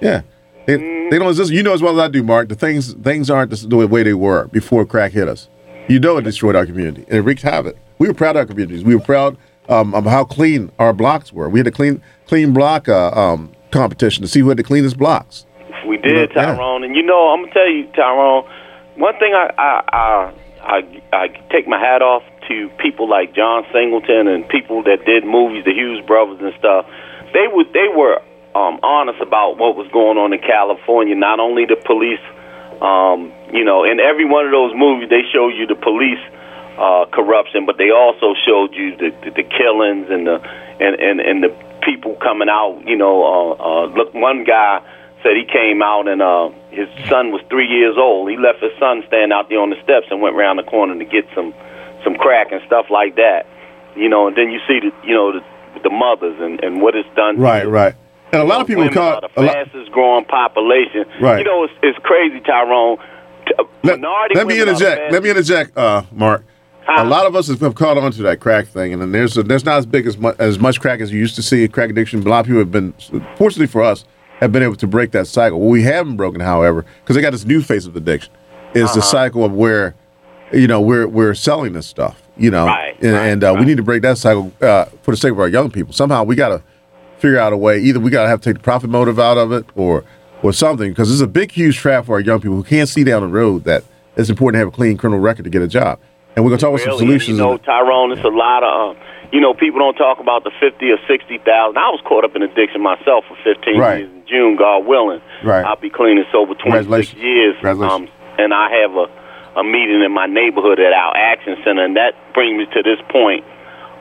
Yeah, 0.00 0.22
they, 0.66 0.76
they 1.10 1.18
don't 1.18 1.28
exist. 1.28 1.50
You 1.50 1.62
know 1.62 1.74
as 1.74 1.82
well 1.82 1.98
as 1.98 2.04
I 2.04 2.08
do, 2.10 2.22
Mark. 2.22 2.48
The 2.48 2.54
things 2.54 2.94
things 2.94 3.30
aren't 3.30 3.50
the, 3.50 3.86
way 3.86 4.02
they 4.02 4.14
were 4.14 4.48
before 4.48 4.84
crack 4.86 5.12
hit 5.12 5.28
us. 5.28 5.48
You 5.88 6.00
know 6.00 6.16
it 6.16 6.22
destroyed 6.22 6.56
our 6.56 6.64
community 6.64 7.04
and 7.08 7.18
it 7.18 7.22
wreaked 7.22 7.42
havoc. 7.42 7.76
We 7.98 8.08
were 8.08 8.14
proud 8.14 8.36
of 8.36 8.40
our 8.40 8.46
communities. 8.46 8.84
We 8.84 8.94
were 8.94 9.02
proud 9.02 9.36
um, 9.68 9.94
of 9.94 10.04
how 10.04 10.24
clean 10.24 10.72
our 10.78 10.92
blocks 10.92 11.32
were. 11.32 11.48
We 11.48 11.60
had 11.60 11.66
a 11.66 11.70
clean 11.70 12.02
clean 12.26 12.52
block 12.52 12.88
uh, 12.88 13.10
um, 13.10 13.52
competition 13.70 14.22
to 14.22 14.28
see 14.28 14.40
who 14.40 14.48
had 14.48 14.56
the 14.56 14.64
cleanest 14.64 14.96
blocks. 14.96 15.46
We 15.86 15.98
did, 15.98 16.32
Tyrone, 16.32 16.84
and 16.84 16.96
you 16.96 17.02
know 17.02 17.28
I'm 17.30 17.42
gonna 17.42 17.52
tell 17.52 17.70
you, 17.70 17.86
Tyrone. 17.94 18.48
One 18.96 19.18
thing 19.18 19.34
I 19.34 19.50
I 19.58 19.82
I, 19.92 20.82
I, 21.12 21.16
I 21.16 21.28
take 21.50 21.68
my 21.68 21.78
hat 21.78 22.00
off 22.00 22.22
to 22.48 22.70
people 22.78 23.08
like 23.08 23.34
John 23.34 23.64
Singleton 23.72 24.28
and 24.28 24.48
people 24.48 24.82
that 24.84 25.04
did 25.04 25.24
movies, 25.24 25.64
the 25.64 25.72
Hughes 25.72 26.04
brothers 26.06 26.38
and 26.40 26.54
stuff. 26.58 26.86
They 27.32 27.46
would 27.48 27.72
they 27.72 27.88
were 27.94 28.22
um, 28.54 28.78
honest 28.82 29.20
about 29.20 29.58
what 29.58 29.76
was 29.76 29.88
going 29.92 30.18
on 30.18 30.32
in 30.32 30.40
California. 30.40 31.14
Not 31.14 31.40
only 31.40 31.66
the 31.66 31.76
police, 31.76 32.22
um, 32.80 33.32
you 33.52 33.64
know, 33.64 33.84
in 33.84 33.98
every 33.98 34.24
one 34.24 34.46
of 34.46 34.52
those 34.52 34.72
movies 34.74 35.10
they 35.10 35.22
show 35.32 35.48
you 35.48 35.66
the 35.66 35.74
police 35.74 36.22
uh, 36.78 37.06
corruption, 37.10 37.66
but 37.66 37.78
they 37.78 37.90
also 37.90 38.34
showed 38.46 38.74
you 38.74 38.96
the, 38.96 39.10
the, 39.22 39.30
the 39.42 39.46
killings 39.46 40.10
and 40.10 40.26
the 40.26 40.38
and, 40.80 40.94
and 40.98 41.20
and 41.20 41.42
the 41.42 41.50
people 41.82 42.14
coming 42.22 42.48
out. 42.48 42.82
You 42.86 42.96
know, 42.96 43.22
uh, 43.22 43.50
uh, 43.58 43.86
look, 43.94 44.14
one 44.14 44.44
guy 44.44 44.82
said 45.22 45.36
he 45.36 45.46
came 45.46 45.82
out 45.82 46.06
and 46.06 46.20
uh, 46.22 46.50
his 46.70 46.88
son 47.08 47.32
was 47.32 47.42
three 47.48 47.66
years 47.66 47.96
old. 47.96 48.30
He 48.30 48.36
left 48.36 48.60
his 48.60 48.72
son 48.78 49.02
standing 49.08 49.32
out 49.32 49.48
there 49.48 49.58
on 49.58 49.70
the 49.70 49.80
steps 49.82 50.06
and 50.10 50.20
went 50.20 50.36
around 50.36 50.56
the 50.56 50.68
corner 50.68 50.96
to 50.98 51.04
get 51.04 51.26
some 51.34 51.54
some 52.04 52.14
crack 52.14 52.52
and 52.52 52.60
stuff 52.66 52.86
like 52.90 53.16
that. 53.16 53.46
You 53.96 54.08
know, 54.08 54.28
and 54.28 54.36
then 54.36 54.50
you 54.50 54.60
see 54.68 54.78
the 54.78 54.92
you 55.02 55.14
know 55.14 55.32
the, 55.32 55.42
the 55.82 55.90
mothers 55.90 56.38
and 56.38 56.62
and 56.62 56.82
what 56.82 56.94
it's 56.94 57.08
done. 57.16 57.36
to 57.36 57.40
Right, 57.40 57.66
right. 57.66 57.94
And 58.34 58.42
a 58.42 58.46
lot 58.46 58.60
of 58.60 58.66
people 58.66 58.88
call 58.90 59.20
the 59.20 59.28
fastest 59.28 59.92
growing 59.92 60.24
population. 60.24 61.04
Right. 61.20 61.38
You 61.38 61.44
know, 61.44 61.64
it's, 61.64 61.72
it's 61.82 61.98
crazy, 61.98 62.40
Tyrone. 62.40 62.98
T- 63.46 63.52
minority 63.84 64.34
Let 64.34 64.46
me 64.46 64.54
women 64.58 64.74
are 64.74 64.78
the 64.78 64.84
interject. 64.86 65.12
Let 65.12 65.22
me 65.22 65.30
interject, 65.30 65.76
uh, 65.78 66.02
Mark. 66.12 66.44
A 66.98 67.04
lot 67.04 67.26
of 67.26 67.34
us 67.36 67.48
have 67.48 67.74
caught 67.74 67.96
on 67.96 68.12
to 68.12 68.22
that 68.24 68.40
crack 68.40 68.66
thing, 68.66 68.92
and 68.92 69.00
then 69.00 69.12
there's 69.12 69.34
there's 69.34 69.64
not 69.64 69.78
as 69.78 69.86
big 69.86 70.06
as 70.06 70.18
much 70.18 70.36
as 70.38 70.58
much 70.58 70.80
crack 70.80 71.00
as 71.00 71.10
you 71.10 71.18
used 71.18 71.34
to 71.36 71.42
see. 71.42 71.66
Crack 71.68 71.88
addiction. 71.90 72.20
A 72.26 72.28
lot 72.28 72.40
of 72.40 72.46
people 72.46 72.58
have 72.58 72.70
been, 72.72 72.92
fortunately 73.36 73.68
for 73.68 73.82
us, 73.82 74.04
have 74.40 74.52
been 74.52 74.62
able 74.62 74.76
to 74.76 74.86
break 74.86 75.12
that 75.12 75.26
cycle. 75.26 75.60
What 75.60 75.70
we 75.70 75.82
haven't 75.82 76.16
broken, 76.16 76.40
however, 76.42 76.84
because 77.02 77.16
they 77.16 77.22
got 77.22 77.30
this 77.32 77.46
new 77.46 77.62
face 77.62 77.86
of 77.86 77.96
addiction, 77.96 78.32
is 78.74 78.84
Uh-huh. 78.84 78.94
the 78.96 79.02
cycle 79.02 79.44
of 79.44 79.52
where, 79.52 79.94
you 80.52 80.66
know, 80.66 80.80
we're 80.82 81.06
we're 81.08 81.34
selling 81.34 81.72
this 81.72 81.86
stuff. 81.86 82.20
You 82.36 82.50
know, 82.50 82.66
and, 82.68 83.04
and 83.16 83.44
uh, 83.44 83.54
we 83.58 83.64
need 83.64 83.76
to 83.76 83.82
break 83.84 84.02
that 84.02 84.18
cycle 84.18 84.52
uh, 84.60 84.86
for 85.02 85.12
the 85.12 85.16
sake 85.16 85.30
of 85.32 85.38
our 85.38 85.48
young 85.48 85.70
people. 85.70 85.92
Somehow 85.94 86.24
we 86.24 86.34
got 86.34 86.48
to 86.48 86.62
figure 87.24 87.38
out 87.38 87.52
a 87.52 87.56
way. 87.56 87.78
Either 87.78 88.00
we 88.00 88.10
got 88.10 88.24
to 88.24 88.28
have 88.28 88.40
to 88.42 88.50
take 88.50 88.58
the 88.58 88.62
profit 88.62 88.90
motive 88.90 89.18
out 89.18 89.38
of 89.38 89.50
it, 89.52 89.64
or 89.74 90.04
or 90.42 90.52
something, 90.52 90.90
because 90.90 91.10
it's 91.10 91.22
a 91.22 91.26
big, 91.26 91.50
huge 91.50 91.76
trap 91.78 92.04
for 92.04 92.12
our 92.16 92.20
young 92.20 92.38
people 92.38 92.54
who 92.56 92.62
can't 92.62 92.88
see 92.88 93.02
down 93.02 93.22
the 93.22 93.28
road 93.28 93.64
that 93.64 93.82
it's 94.16 94.28
important 94.28 94.56
to 94.56 94.58
have 94.58 94.68
a 94.68 94.76
clean 94.76 94.96
criminal 94.98 95.22
record 95.22 95.44
to 95.44 95.50
get 95.50 95.62
a 95.62 95.66
job. 95.68 95.98
And 96.36 96.44
we're 96.44 96.50
gonna 96.50 96.60
talk 96.60 96.74
about 96.74 96.84
some 96.84 96.98
solutions. 96.98 97.38
You 97.38 97.44
know, 97.44 97.56
Tyrone, 97.56 98.12
it's 98.12 98.24
a 98.24 98.28
lot 98.28 98.62
of, 98.62 98.96
um, 98.96 99.02
you 99.32 99.40
know, 99.40 99.54
people 99.54 99.80
don't 99.80 99.96
talk 99.96 100.18
about 100.20 100.44
the 100.44 100.50
fifty 100.60 100.90
or 100.90 100.98
sixty 101.08 101.38
thousand. 101.38 101.78
I 101.78 101.88
was 101.88 102.02
caught 102.04 102.24
up 102.24 102.36
in 102.36 102.42
addiction 102.42 102.82
myself 102.82 103.24
for 103.26 103.36
fifteen 103.42 103.78
Right. 103.78 104.00
years 104.00 104.10
in 104.12 104.22
June, 104.28 104.56
God 104.56 104.84
willing. 104.84 105.22
Right. 105.42 105.64
I'll 105.64 105.80
be 105.80 105.90
clean 105.90 106.18
and 106.18 106.26
sober 106.30 106.54
twenty 106.54 106.84
six 107.06 107.14
years. 107.14 107.56
Um, 107.64 108.08
and 108.36 108.52
I 108.52 108.68
have 108.82 108.92
a 108.94 109.06
a 109.56 109.62
meeting 109.64 110.02
in 110.02 110.10
my 110.12 110.26
neighborhood 110.26 110.80
at 110.80 110.92
our 110.92 111.16
action 111.16 111.56
center, 111.64 111.84
and 111.84 111.94
that 111.96 112.12
brings 112.34 112.58
me 112.58 112.66
to 112.74 112.82
this 112.82 112.98
point, 113.08 113.44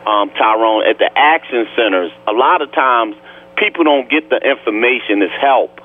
um, 0.08 0.30
Tyrone. 0.32 0.84
At 0.88 0.98
the 1.00 1.10
action 1.16 1.68
centers, 1.76 2.12
a 2.28 2.34
lot 2.34 2.62
of 2.62 2.72
times 2.72 3.16
people 3.58 3.84
don't 3.84 4.10
get 4.10 4.30
the 4.30 4.38
information 4.38 5.22
as 5.22 5.32
help. 5.40 5.80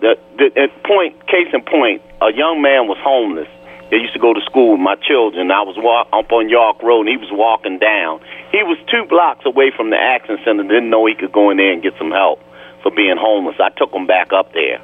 The, 0.00 0.18
the 0.38 0.46
at 0.60 0.82
point, 0.84 1.26
case 1.26 1.48
in 1.52 1.62
point, 1.62 2.02
a 2.20 2.32
young 2.32 2.60
man 2.60 2.88
was 2.88 2.98
homeless. 3.00 3.48
I 3.92 3.96
used 3.96 4.12
to 4.14 4.18
go 4.18 4.34
to 4.34 4.40
school 4.42 4.72
with 4.72 4.80
my 4.80 4.96
children. 4.96 5.50
I 5.50 5.62
was 5.62 5.76
walk, 5.78 6.08
up 6.12 6.32
on 6.32 6.48
York 6.48 6.82
Road, 6.82 7.06
and 7.06 7.10
he 7.10 7.16
was 7.16 7.30
walking 7.30 7.78
down. 7.78 8.20
He 8.50 8.62
was 8.64 8.78
two 8.90 9.04
blocks 9.06 9.46
away 9.46 9.70
from 9.70 9.90
the 9.90 9.96
action 9.96 10.38
center. 10.44 10.64
Didn't 10.64 10.90
know 10.90 11.06
he 11.06 11.14
could 11.14 11.32
go 11.32 11.50
in 11.50 11.58
there 11.58 11.70
and 11.70 11.82
get 11.82 11.94
some 11.98 12.10
help 12.10 12.40
for 12.82 12.90
being 12.90 13.16
homeless. 13.16 13.56
I 13.60 13.70
took 13.70 13.92
him 13.92 14.06
back 14.06 14.32
up 14.32 14.52
there. 14.52 14.80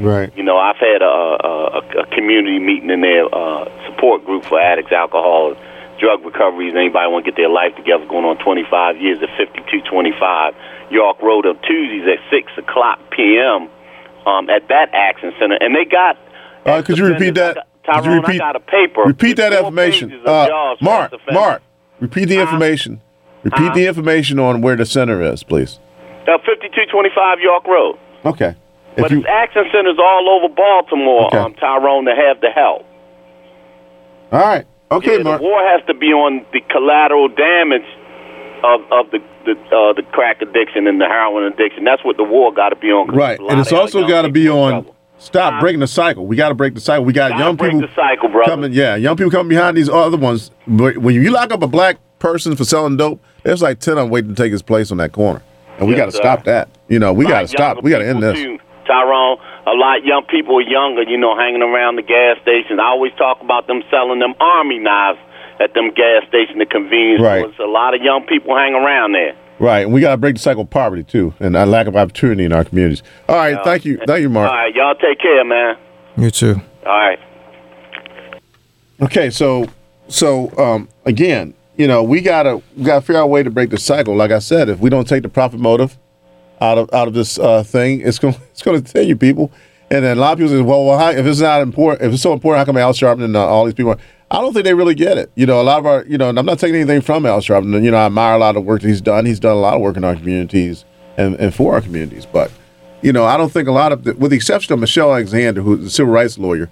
Right. 0.00 0.34
You 0.36 0.42
know, 0.42 0.56
I've 0.56 0.76
had 0.76 1.02
a, 1.02 1.06
a, 1.06 2.02
a 2.02 2.06
community 2.14 2.58
meeting 2.58 2.90
in 2.90 3.00
their 3.00 3.26
uh, 3.26 3.66
support 3.86 4.24
group 4.24 4.44
for 4.44 4.60
addicts, 4.60 4.92
alcohol, 4.92 5.54
drug 5.98 6.24
recoveries. 6.24 6.74
Anybody 6.74 7.10
want 7.10 7.24
to 7.24 7.30
get 7.30 7.36
their 7.36 7.48
life 7.50 7.74
together? 7.76 8.06
Going 8.06 8.24
on 8.24 8.38
25 8.42 8.96
years 9.00 9.18
at 9.22 9.28
5225 9.36 10.54
York 10.90 11.20
Road 11.22 11.46
on 11.46 11.58
Tuesdays 11.62 12.06
at 12.08 12.20
six 12.30 12.50
o'clock 12.56 12.98
p.m. 13.10 13.68
Um, 14.26 14.50
at 14.50 14.68
that 14.68 14.90
action 14.94 15.32
center, 15.38 15.56
and 15.60 15.74
they 15.74 15.84
got. 15.84 16.16
Uh, 16.66 16.82
could 16.82 16.98
you 16.98 17.06
repeat 17.06 17.34
that? 17.36 17.66
Could 17.84 18.04
you 18.04 18.12
repeat, 18.12 18.36
I 18.42 18.52
got 18.52 18.56
a 18.56 18.60
paper. 18.60 19.02
repeat 19.06 19.36
that 19.38 19.52
information. 19.52 20.12
Uh, 20.24 20.74
Mark. 20.82 21.12
Mark, 21.32 21.62
repeat 22.00 22.26
the 22.26 22.40
information. 22.40 23.00
Repeat 23.44 23.72
the 23.74 23.86
information 23.86 24.38
on 24.38 24.60
where 24.60 24.76
the 24.76 24.84
center 24.84 25.22
is, 25.22 25.42
please. 25.42 25.78
Uh, 26.28 26.36
5225 26.44 27.40
York 27.40 27.66
Road. 27.66 27.98
Okay. 28.26 28.54
But 28.96 29.12
it's 29.12 29.24
action 29.26 29.62
centers 29.72 29.96
all 29.98 30.28
over 30.28 30.52
Baltimore, 30.52 31.26
Okay. 31.28 31.38
um, 31.38 31.54
Tyrone, 31.54 32.04
to 32.06 32.14
have 32.14 32.40
the 32.40 32.50
help. 32.50 32.84
All 34.32 34.40
right. 34.40 34.66
Okay, 34.90 35.18
Yeah, 35.18 35.22
Mark. 35.22 35.40
The 35.40 35.46
war 35.46 35.60
has 35.62 35.84
to 35.86 35.94
be 35.94 36.08
on 36.08 36.44
the 36.52 36.60
collateral 36.70 37.28
damage 37.28 37.86
of 38.64 38.80
of 38.90 39.10
the 39.10 39.18
the 39.44 39.52
uh, 39.52 39.92
the 39.94 40.02
crack 40.12 40.40
addiction 40.42 40.86
and 40.86 41.00
the 41.00 41.06
heroin 41.06 41.44
addiction. 41.44 41.84
That's 41.84 42.04
what 42.04 42.16
the 42.16 42.24
war 42.24 42.52
got 42.52 42.70
to 42.70 42.76
be 42.76 42.88
on. 42.88 43.08
Right, 43.14 43.38
and 43.38 43.60
it's 43.60 43.72
also 43.72 44.06
got 44.06 44.22
to 44.22 44.30
be 44.30 44.48
on. 44.48 44.70
trouble. 44.70 44.94
Stop 45.20 45.60
breaking 45.60 45.80
the 45.80 45.88
cycle. 45.88 46.26
We 46.26 46.36
got 46.36 46.50
to 46.50 46.54
break 46.54 46.74
the 46.74 46.80
cycle. 46.80 47.04
We 47.04 47.12
got 47.12 47.36
young 47.36 47.56
people 47.56 47.80
the 47.80 47.88
cycle, 47.94 48.30
coming. 48.46 48.72
Yeah, 48.72 48.94
young 48.94 49.16
people 49.16 49.32
coming 49.32 49.48
behind 49.48 49.76
these 49.76 49.88
other 49.88 50.16
ones. 50.16 50.52
But 50.68 50.98
when 50.98 51.16
you 51.16 51.30
lock 51.32 51.50
up 51.50 51.60
a 51.62 51.66
black 51.66 51.98
person 52.20 52.54
for 52.54 52.64
selling 52.64 52.96
dope, 52.96 53.20
there's 53.42 53.60
like 53.60 53.80
ten 53.80 53.92
of 53.94 54.04
them 54.04 54.10
waiting 54.10 54.32
to 54.34 54.40
take 54.40 54.52
his 54.52 54.62
place 54.62 54.92
on 54.92 54.98
that 54.98 55.10
corner, 55.12 55.42
and 55.78 55.88
we 55.88 55.94
Yes, 55.96 55.98
got 55.98 56.06
to 56.06 56.12
stop 56.12 56.44
that. 56.44 56.68
You 56.88 57.00
know, 57.00 57.12
we 57.12 57.26
got 57.26 57.40
to 57.42 57.48
stop. 57.48 57.82
We 57.82 57.90
got 57.90 57.98
to 57.98 58.06
end 58.08 58.22
this. 58.22 58.38
too, 58.38 58.58
Tyrone, 58.86 59.38
a 59.72 59.76
lot 59.76 59.98
of 59.98 60.04
young 60.04 60.22
people 60.30 60.56
are 60.58 60.62
younger, 60.62 61.02
you 61.02 61.18
know, 61.18 61.36
hanging 61.36 61.62
around 61.62 61.96
the 61.96 62.02
gas 62.02 62.36
stations. 62.42 62.80
I 62.80 62.86
always 62.88 63.12
talk 63.18 63.40
about 63.40 63.66
them 63.66 63.82
selling 63.90 64.18
them 64.18 64.34
army 64.40 64.78
knives 64.78 65.18
at 65.60 65.74
them 65.74 65.90
gas 65.94 66.24
stations, 66.28 66.58
the 66.58 66.66
convenience 66.66 67.20
Right. 67.22 67.40
stores. 67.40 67.58
A 67.60 67.64
lot 67.70 67.94
of 67.94 68.02
young 68.02 68.24
people 68.24 68.56
hang 68.56 68.74
around 68.74 69.12
there. 69.12 69.34
Right, 69.58 69.80
and 69.80 69.92
we 69.92 70.00
got 70.00 70.12
to 70.12 70.16
break 70.16 70.36
the 70.36 70.40
cycle 70.40 70.62
of 70.62 70.70
poverty 70.70 71.02
too, 71.02 71.34
and 71.40 71.56
a 71.56 71.66
lack 71.66 71.88
of 71.88 71.96
opportunity 71.96 72.44
in 72.44 72.52
our 72.52 72.62
communities. 72.64 73.02
All 73.28 73.34
right, 73.36 73.58
thank 73.64 73.84
you, 73.84 73.98
thank 74.06 74.22
you, 74.22 74.28
Mark. 74.28 74.48
All 74.50 74.56
right, 74.56 74.72
y'all 74.74 74.94
take 74.94 75.18
care, 75.18 75.44
man. 75.44 75.76
You 76.16 76.30
too. 76.30 76.60
All 76.86 76.92
right. 76.92 77.18
Okay, 79.00 79.30
so 79.30 79.66
so 80.08 80.50
um, 80.58 80.88
again, 81.04 81.54
you 81.76 81.86
know, 81.86 82.02
we 82.02 82.20
gotta 82.20 82.62
we 82.76 82.84
gotta 82.84 83.00
figure 83.00 83.20
out 83.20 83.24
a 83.24 83.26
way 83.28 83.42
to 83.42 83.50
break 83.50 83.70
the 83.70 83.78
cycle. 83.78 84.14
Like 84.16 84.30
I 84.30 84.38
said, 84.38 84.68
if 84.68 84.78
we 84.80 84.90
don't 84.90 85.06
take 85.08 85.22
the 85.22 85.28
profit 85.28 85.60
motive 85.60 85.98
out 86.60 86.78
of 86.78 86.92
out 86.92 87.08
of 87.08 87.14
this 87.14 87.38
uh, 87.38 87.62
thing, 87.62 88.00
it's 88.00 88.18
going 88.18 88.34
it's 88.50 88.62
going 88.62 88.76
to 88.76 88.82
continue, 88.82 89.16
people. 89.16 89.52
And 89.90 90.04
then 90.04 90.18
a 90.18 90.20
lot 90.20 90.32
of 90.32 90.38
people 90.38 90.52
say, 90.52 90.60
well, 90.60 90.84
well, 90.84 90.98
how, 90.98 91.10
if 91.10 91.24
it's 91.24 91.40
not 91.40 91.62
important, 91.62 92.06
if 92.06 92.12
it's 92.12 92.22
so 92.22 92.34
important, 92.34 92.58
how 92.58 92.64
come 92.66 92.76
Al 92.76 92.92
Sharpton 92.92 93.24
and 93.24 93.36
uh, 93.36 93.46
all 93.46 93.64
these 93.64 93.74
people? 93.74 93.96
I 94.30 94.40
don't 94.42 94.52
think 94.52 94.64
they 94.64 94.74
really 94.74 94.94
get 94.94 95.16
it. 95.16 95.30
You 95.34 95.46
know, 95.46 95.60
a 95.60 95.62
lot 95.62 95.78
of 95.78 95.86
our, 95.86 96.04
you 96.04 96.18
know, 96.18 96.28
and 96.28 96.38
I'm 96.38 96.44
not 96.44 96.58
taking 96.58 96.76
anything 96.76 97.00
from 97.00 97.24
Al 97.24 97.40
Sharpton. 97.40 97.82
You 97.82 97.90
know, 97.90 97.96
I 97.96 98.06
admire 98.06 98.34
a 98.34 98.38
lot 98.38 98.56
of 98.56 98.64
work 98.64 98.82
that 98.82 98.88
he's 98.88 99.00
done. 99.00 99.24
He's 99.24 99.40
done 99.40 99.56
a 99.56 99.60
lot 99.60 99.74
of 99.74 99.80
work 99.80 99.96
in 99.96 100.04
our 100.04 100.14
communities 100.14 100.84
and, 101.16 101.34
and 101.36 101.54
for 101.54 101.72
our 101.72 101.80
communities. 101.80 102.26
But, 102.26 102.52
you 103.00 103.12
know, 103.12 103.24
I 103.24 103.38
don't 103.38 103.50
think 103.50 103.66
a 103.68 103.72
lot 103.72 103.92
of, 103.92 104.04
the, 104.04 104.14
with 104.14 104.32
the 104.32 104.36
exception 104.36 104.74
of 104.74 104.80
Michelle 104.80 105.12
Alexander, 105.12 105.62
who's 105.62 105.86
a 105.86 105.90
civil 105.90 106.12
rights 106.12 106.36
lawyer, 106.36 106.70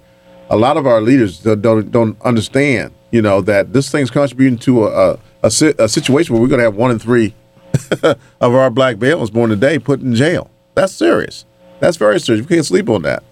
a 0.51 0.55
lot 0.55 0.77
of 0.77 0.85
our 0.85 1.01
leaders 1.01 1.39
don't 1.39 1.61
don't, 1.61 1.91
don't 1.91 2.21
understand, 2.21 2.93
you 3.11 3.21
know, 3.23 3.41
that 3.41 3.73
this 3.73 3.89
thing's 3.89 4.11
contributing 4.11 4.59
to 4.59 4.85
a, 4.85 5.13
a, 5.13 5.19
a, 5.43 5.47
a 5.79 5.89
situation 5.89 6.33
where 6.33 6.41
we're 6.41 6.47
going 6.47 6.59
to 6.59 6.65
have 6.65 6.75
one 6.75 6.91
in 6.91 6.99
three 6.99 7.33
of 8.41 8.53
our 8.53 8.69
black 8.69 8.99
males 8.99 9.29
born 9.29 9.49
today 9.49 9.79
put 9.79 10.01
in 10.01 10.15
jail. 10.15 10.49
That's 10.75 10.93
serious. 10.93 11.45
That's 11.79 11.97
very 11.97 12.19
serious. 12.19 12.45
We 12.47 12.55
can't 12.55 12.65
sleep 12.65 12.89
on 12.89 13.03
that. 13.03 13.23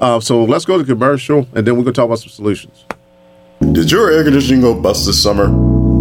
Uh, 0.00 0.18
so 0.20 0.44
let's 0.44 0.64
go 0.64 0.78
to 0.78 0.84
commercial, 0.84 1.46
and 1.54 1.66
then 1.66 1.76
we're 1.76 1.82
going 1.82 1.86
to 1.86 1.92
talk 1.92 2.06
about 2.06 2.20
some 2.20 2.30
solutions. 2.30 2.84
Did 3.60 3.90
your 3.90 4.10
air 4.10 4.24
conditioning 4.24 4.62
go 4.62 4.74
bust 4.80 5.04
this 5.06 5.22
summer? 5.22 5.44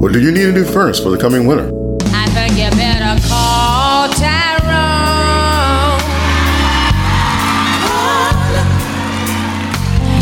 Or 0.01 0.09
do 0.09 0.21
you 0.21 0.31
need 0.31 0.47
a 0.47 0.51
new 0.53 0.63
furnace 0.63 0.99
for 0.99 1.09
the 1.09 1.17
coming 1.17 1.45
winter? 1.45 1.69
I 2.05 2.25
think 2.27 2.51
you 2.53 2.69
better 2.77 3.21
call 3.27 4.07
Tyrone. 4.13 4.49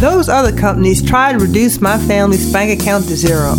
Those 0.02 0.30
other 0.30 0.56
companies 0.56 1.04
tried 1.04 1.34
to 1.34 1.40
reduce 1.40 1.80
my 1.80 1.98
family's 2.00 2.52
bank 2.52 2.82
account 2.82 3.08
to 3.08 3.16
zero. 3.16 3.54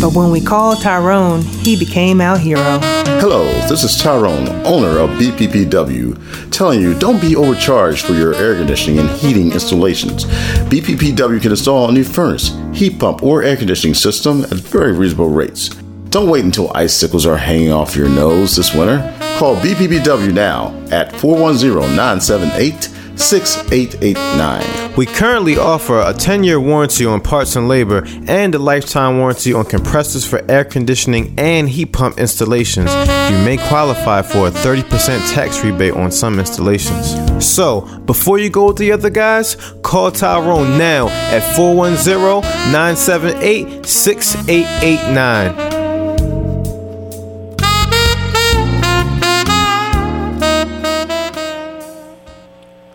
But 0.00 0.14
when 0.14 0.30
we 0.30 0.40
called 0.40 0.82
Tyrone, 0.82 1.42
he 1.42 1.78
became 1.78 2.20
our 2.20 2.36
hero. 2.36 2.78
Hello, 3.20 3.44
this 3.68 3.84
is 3.84 3.96
Tyrone, 3.96 4.48
owner 4.66 4.98
of 4.98 5.10
BPPW, 5.10 6.50
telling 6.50 6.80
you 6.80 6.98
don't 6.98 7.20
be 7.20 7.36
overcharged 7.36 8.04
for 8.04 8.12
your 8.12 8.34
air 8.34 8.54
conditioning 8.56 8.98
and 8.98 9.08
heating 9.10 9.52
installations. 9.52 10.24
BPPW 10.68 11.40
can 11.40 11.52
install 11.52 11.88
a 11.88 11.92
new 11.92 12.04
furnace, 12.04 12.56
heat 12.72 12.98
pump, 12.98 13.22
or 13.22 13.42
air 13.42 13.56
conditioning 13.56 13.94
system 13.94 14.44
at 14.44 14.50
very 14.52 14.92
reasonable 14.92 15.30
rates. 15.30 15.70
Don't 16.10 16.28
wait 16.28 16.44
until 16.44 16.70
icicles 16.76 17.26
are 17.26 17.36
hanging 17.36 17.72
off 17.72 17.96
your 17.96 18.08
nose 18.08 18.56
this 18.56 18.74
winter. 18.74 18.98
Call 19.38 19.56
BPPW 19.56 20.32
now 20.32 20.68
at 20.92 21.10
410 21.16 21.96
978 21.96 22.88
6889. 23.16 24.96
We 24.96 25.06
currently 25.06 25.56
offer 25.56 26.00
a 26.00 26.12
10 26.12 26.44
year 26.44 26.60
warranty 26.60 27.04
on 27.04 27.20
parts 27.20 27.56
and 27.56 27.68
labor 27.68 28.04
and 28.28 28.54
a 28.54 28.58
lifetime 28.58 29.18
warranty 29.18 29.52
on 29.52 29.64
compressors 29.64 30.24
for 30.24 30.48
air 30.50 30.64
conditioning 30.64 31.34
and 31.38 31.68
heat 31.68 31.92
pump 31.92 32.18
installations. 32.18 32.92
You 32.94 33.36
may 33.44 33.56
qualify 33.68 34.22
for 34.22 34.48
a 34.48 34.50
30% 34.50 35.34
tax 35.34 35.64
rebate 35.64 35.94
on 35.94 36.10
some 36.10 36.38
installations. 36.38 37.44
So, 37.44 37.80
before 38.06 38.38
you 38.38 38.50
go 38.50 38.68
with 38.68 38.76
the 38.76 38.92
other 38.92 39.10
guys, 39.10 39.56
call 39.82 40.10
Tyrone 40.10 40.78
now 40.78 41.08
at 41.08 41.56
410 41.56 42.42
978 42.72 43.86
6889. 43.86 45.73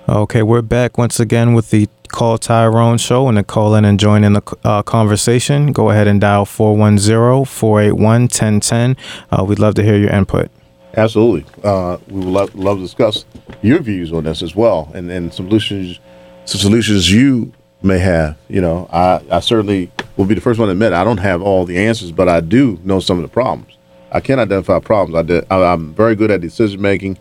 Okay, 0.09 0.41
we're 0.41 0.63
back 0.63 0.97
once 0.97 1.19
again 1.19 1.53
with 1.53 1.69
the 1.69 1.87
Call 2.07 2.39
Tyrone 2.39 2.97
show 2.97 3.27
and 3.27 3.37
to 3.37 3.43
call 3.43 3.75
in 3.75 3.85
and 3.85 3.99
join 3.99 4.23
in 4.23 4.33
the 4.33 4.57
uh, 4.63 4.81
conversation. 4.81 5.71
Go 5.71 5.91
ahead 5.91 6.07
and 6.07 6.19
dial 6.19 6.45
410 6.45 7.45
481 7.45 8.21
1010. 8.21 8.97
Uh, 9.29 9.43
we'd 9.43 9.59
love 9.59 9.75
to 9.75 9.83
hear 9.83 9.99
your 9.99 10.09
input. 10.09 10.49
Absolutely. 10.97 11.45
Uh, 11.63 11.99
we 12.07 12.21
would 12.21 12.27
love, 12.27 12.55
love 12.55 12.77
to 12.77 12.81
discuss 12.85 13.23
your 13.61 13.77
views 13.81 14.11
on 14.11 14.23
this 14.23 14.41
as 14.41 14.55
well 14.55 14.91
and, 14.95 15.11
and 15.11 15.31
solutions 15.31 15.99
some 16.45 16.59
solutions 16.59 17.11
you 17.11 17.53
may 17.83 17.99
have. 17.99 18.35
You 18.47 18.61
know, 18.61 18.89
I, 18.91 19.21
I 19.29 19.41
certainly 19.41 19.91
will 20.17 20.25
be 20.25 20.33
the 20.33 20.41
first 20.41 20.59
one 20.59 20.69
to 20.69 20.71
admit 20.71 20.91
I 20.91 21.03
don't 21.03 21.17
have 21.17 21.43
all 21.43 21.65
the 21.65 21.77
answers, 21.77 22.11
but 22.11 22.27
I 22.27 22.39
do 22.39 22.79
know 22.83 22.99
some 22.99 23.19
of 23.19 23.21
the 23.21 23.29
problems. 23.29 23.77
I 24.11 24.21
can 24.21 24.39
identify 24.39 24.79
problems. 24.79 25.45
I 25.51 25.55
I'm 25.55 25.93
very 25.93 26.15
good 26.15 26.31
at 26.31 26.41
decision 26.41 26.81
making 26.81 27.19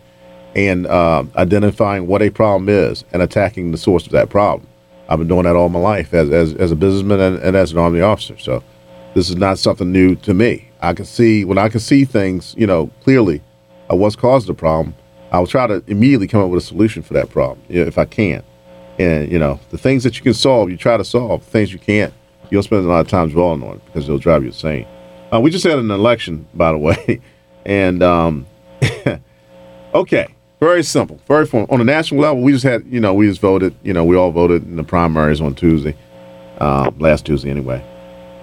and 0.55 0.87
uh, 0.87 1.23
identifying 1.35 2.07
what 2.07 2.21
a 2.21 2.29
problem 2.29 2.69
is 2.69 3.03
and 3.13 3.21
attacking 3.21 3.71
the 3.71 3.77
source 3.77 4.05
of 4.05 4.11
that 4.13 4.29
problem. 4.29 4.67
I've 5.07 5.19
been 5.19 5.27
doing 5.27 5.43
that 5.43 5.55
all 5.55 5.69
my 5.69 5.79
life 5.79 6.13
as, 6.13 6.29
as, 6.29 6.53
as 6.55 6.71
a 6.71 6.75
businessman 6.75 7.19
and, 7.19 7.39
and 7.39 7.55
as 7.55 7.71
an 7.71 7.77
army 7.77 8.01
officer. 8.01 8.37
So 8.37 8.63
this 9.15 9.29
is 9.29 9.35
not 9.35 9.57
something 9.57 9.91
new 9.91 10.15
to 10.17 10.33
me. 10.33 10.69
I 10.81 10.93
can 10.93 11.05
see 11.05 11.45
when 11.45 11.57
I 11.57 11.67
can 11.69 11.79
see 11.79 12.05
things, 12.05 12.55
you 12.57 12.67
know, 12.67 12.91
clearly 13.01 13.41
uh, 13.91 13.95
what's 13.95 14.15
caused 14.15 14.47
the 14.47 14.53
problem. 14.53 14.95
I'll 15.31 15.47
try 15.47 15.67
to 15.67 15.83
immediately 15.87 16.27
come 16.27 16.41
up 16.41 16.49
with 16.49 16.63
a 16.63 16.65
solution 16.65 17.03
for 17.03 17.13
that 17.13 17.29
problem 17.29 17.61
you 17.69 17.81
know, 17.81 17.87
if 17.87 17.97
I 17.97 18.05
can. 18.05 18.43
And 18.97 19.31
you 19.31 19.39
know, 19.39 19.59
the 19.69 19.77
things 19.77 20.03
that 20.03 20.17
you 20.17 20.23
can 20.23 20.33
solve, 20.33 20.69
you 20.69 20.77
try 20.77 20.97
to 20.97 21.03
solve. 21.03 21.45
The 21.45 21.51
things 21.51 21.73
you 21.73 21.79
can't, 21.79 22.13
you'll 22.49 22.63
spend 22.63 22.85
a 22.85 22.89
lot 22.89 23.01
of 23.01 23.07
time 23.07 23.29
dwelling 23.29 23.63
on 23.63 23.75
it 23.75 23.85
because 23.85 24.05
it'll 24.05 24.19
drive 24.19 24.43
you 24.43 24.49
insane. 24.49 24.87
Uh, 25.33 25.39
we 25.39 25.51
just 25.51 25.63
had 25.63 25.79
an 25.79 25.91
election, 25.91 26.47
by 26.53 26.71
the 26.71 26.77
way, 26.77 27.21
and 27.65 28.01
um, 28.03 28.47
okay, 29.93 30.27
very 30.59 30.83
simple, 30.83 31.19
very 31.27 31.45
fun. 31.45 31.65
On 31.69 31.79
a 31.79 31.83
national 31.83 32.21
level, 32.21 32.41
we 32.41 32.51
just 32.51 32.63
had, 32.65 32.85
you 32.85 32.99
know, 32.99 33.13
we 33.13 33.27
just 33.27 33.41
voted. 33.41 33.75
You 33.83 33.93
know, 33.93 34.03
we 34.03 34.15
all 34.15 34.31
voted 34.31 34.63
in 34.63 34.75
the 34.75 34.83
primaries 34.83 35.41
on 35.41 35.55
Tuesday, 35.55 35.95
um, 36.59 36.97
last 36.99 37.25
Tuesday 37.25 37.49
anyway, 37.49 37.83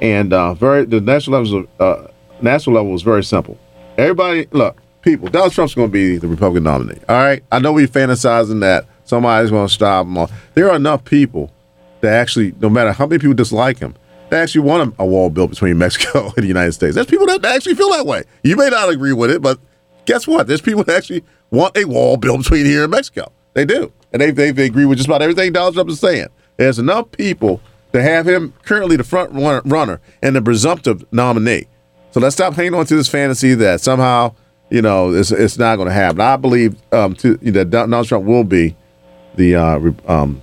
and 0.00 0.32
uh, 0.32 0.54
very 0.54 0.84
the 0.84 1.00
national 1.00 1.42
level, 1.42 1.66
uh, 1.78 2.06
national 2.40 2.76
level 2.76 2.92
was 2.92 3.02
very 3.02 3.22
simple. 3.22 3.58
Everybody, 3.98 4.46
look, 4.52 4.80
people, 5.02 5.28
Donald 5.28 5.52
Trump's 5.52 5.74
going 5.74 5.88
to 5.88 5.92
be 5.92 6.18
the 6.18 6.28
Republican 6.28 6.64
nominee. 6.64 7.00
All 7.08 7.16
right, 7.16 7.42
I 7.52 7.58
know 7.58 7.72
we're 7.72 7.86
fantasizing 7.86 8.60
that 8.60 8.86
somebody's 9.04 9.50
going 9.50 9.68
to 9.68 9.72
stop 9.72 10.06
him. 10.06 10.26
There 10.54 10.70
are 10.70 10.76
enough 10.76 11.04
people 11.04 11.52
that 12.00 12.12
actually, 12.12 12.54
no 12.60 12.68
matter 12.68 12.92
how 12.92 13.06
many 13.06 13.18
people 13.18 13.34
dislike 13.34 13.78
him, 13.78 13.94
they 14.30 14.40
actually 14.40 14.62
want 14.62 14.94
a 14.98 15.06
wall 15.06 15.30
built 15.30 15.50
between 15.50 15.78
Mexico 15.78 16.26
and 16.36 16.44
the 16.44 16.48
United 16.48 16.72
States. 16.72 16.94
There's 16.94 17.06
people 17.06 17.26
that 17.26 17.44
actually 17.44 17.74
feel 17.74 17.90
that 17.90 18.06
way. 18.06 18.24
You 18.42 18.56
may 18.56 18.68
not 18.68 18.88
agree 18.88 19.12
with 19.12 19.30
it, 19.30 19.42
but 19.42 19.58
guess 20.06 20.26
what? 20.26 20.46
There's 20.46 20.60
people 20.60 20.84
that 20.84 20.96
actually 20.96 21.24
want 21.50 21.76
a 21.76 21.84
wall 21.84 22.16
built 22.16 22.38
between 22.38 22.64
here 22.64 22.84
and 22.84 22.90
Mexico. 22.90 23.30
They 23.54 23.64
do. 23.64 23.92
And 24.12 24.22
they, 24.22 24.30
they, 24.30 24.50
they 24.50 24.66
agree 24.66 24.84
with 24.84 24.98
just 24.98 25.08
about 25.08 25.22
everything 25.22 25.52
Donald 25.52 25.74
Trump 25.74 25.90
is 25.90 26.00
saying. 26.00 26.28
There's 26.56 26.78
enough 26.78 27.10
people 27.12 27.60
to 27.92 28.02
have 28.02 28.26
him 28.26 28.54
currently 28.64 28.96
the 28.96 29.04
front 29.04 29.32
runner- 29.32 30.00
and 30.22 30.36
the 30.36 30.42
presumptive 30.42 31.04
nominee. 31.12 31.66
So 32.12 32.20
let's 32.20 32.34
stop 32.34 32.54
hanging 32.54 32.74
on 32.74 32.86
to 32.86 32.96
this 32.96 33.08
fantasy 33.08 33.54
that 33.54 33.80
somehow, 33.80 34.34
you 34.70 34.80
know, 34.80 35.12
it's, 35.12 35.30
it's 35.30 35.58
not 35.58 35.76
going 35.76 35.88
to 35.88 35.94
happen. 35.94 36.20
I 36.20 36.36
believe 36.36 36.76
um, 36.92 37.14
to, 37.16 37.36
that 37.36 37.70
Donald 37.70 38.06
Trump 38.06 38.24
will 38.24 38.44
be 38.44 38.76
the 39.36 39.56
uh, 39.56 39.78
um, 40.06 40.40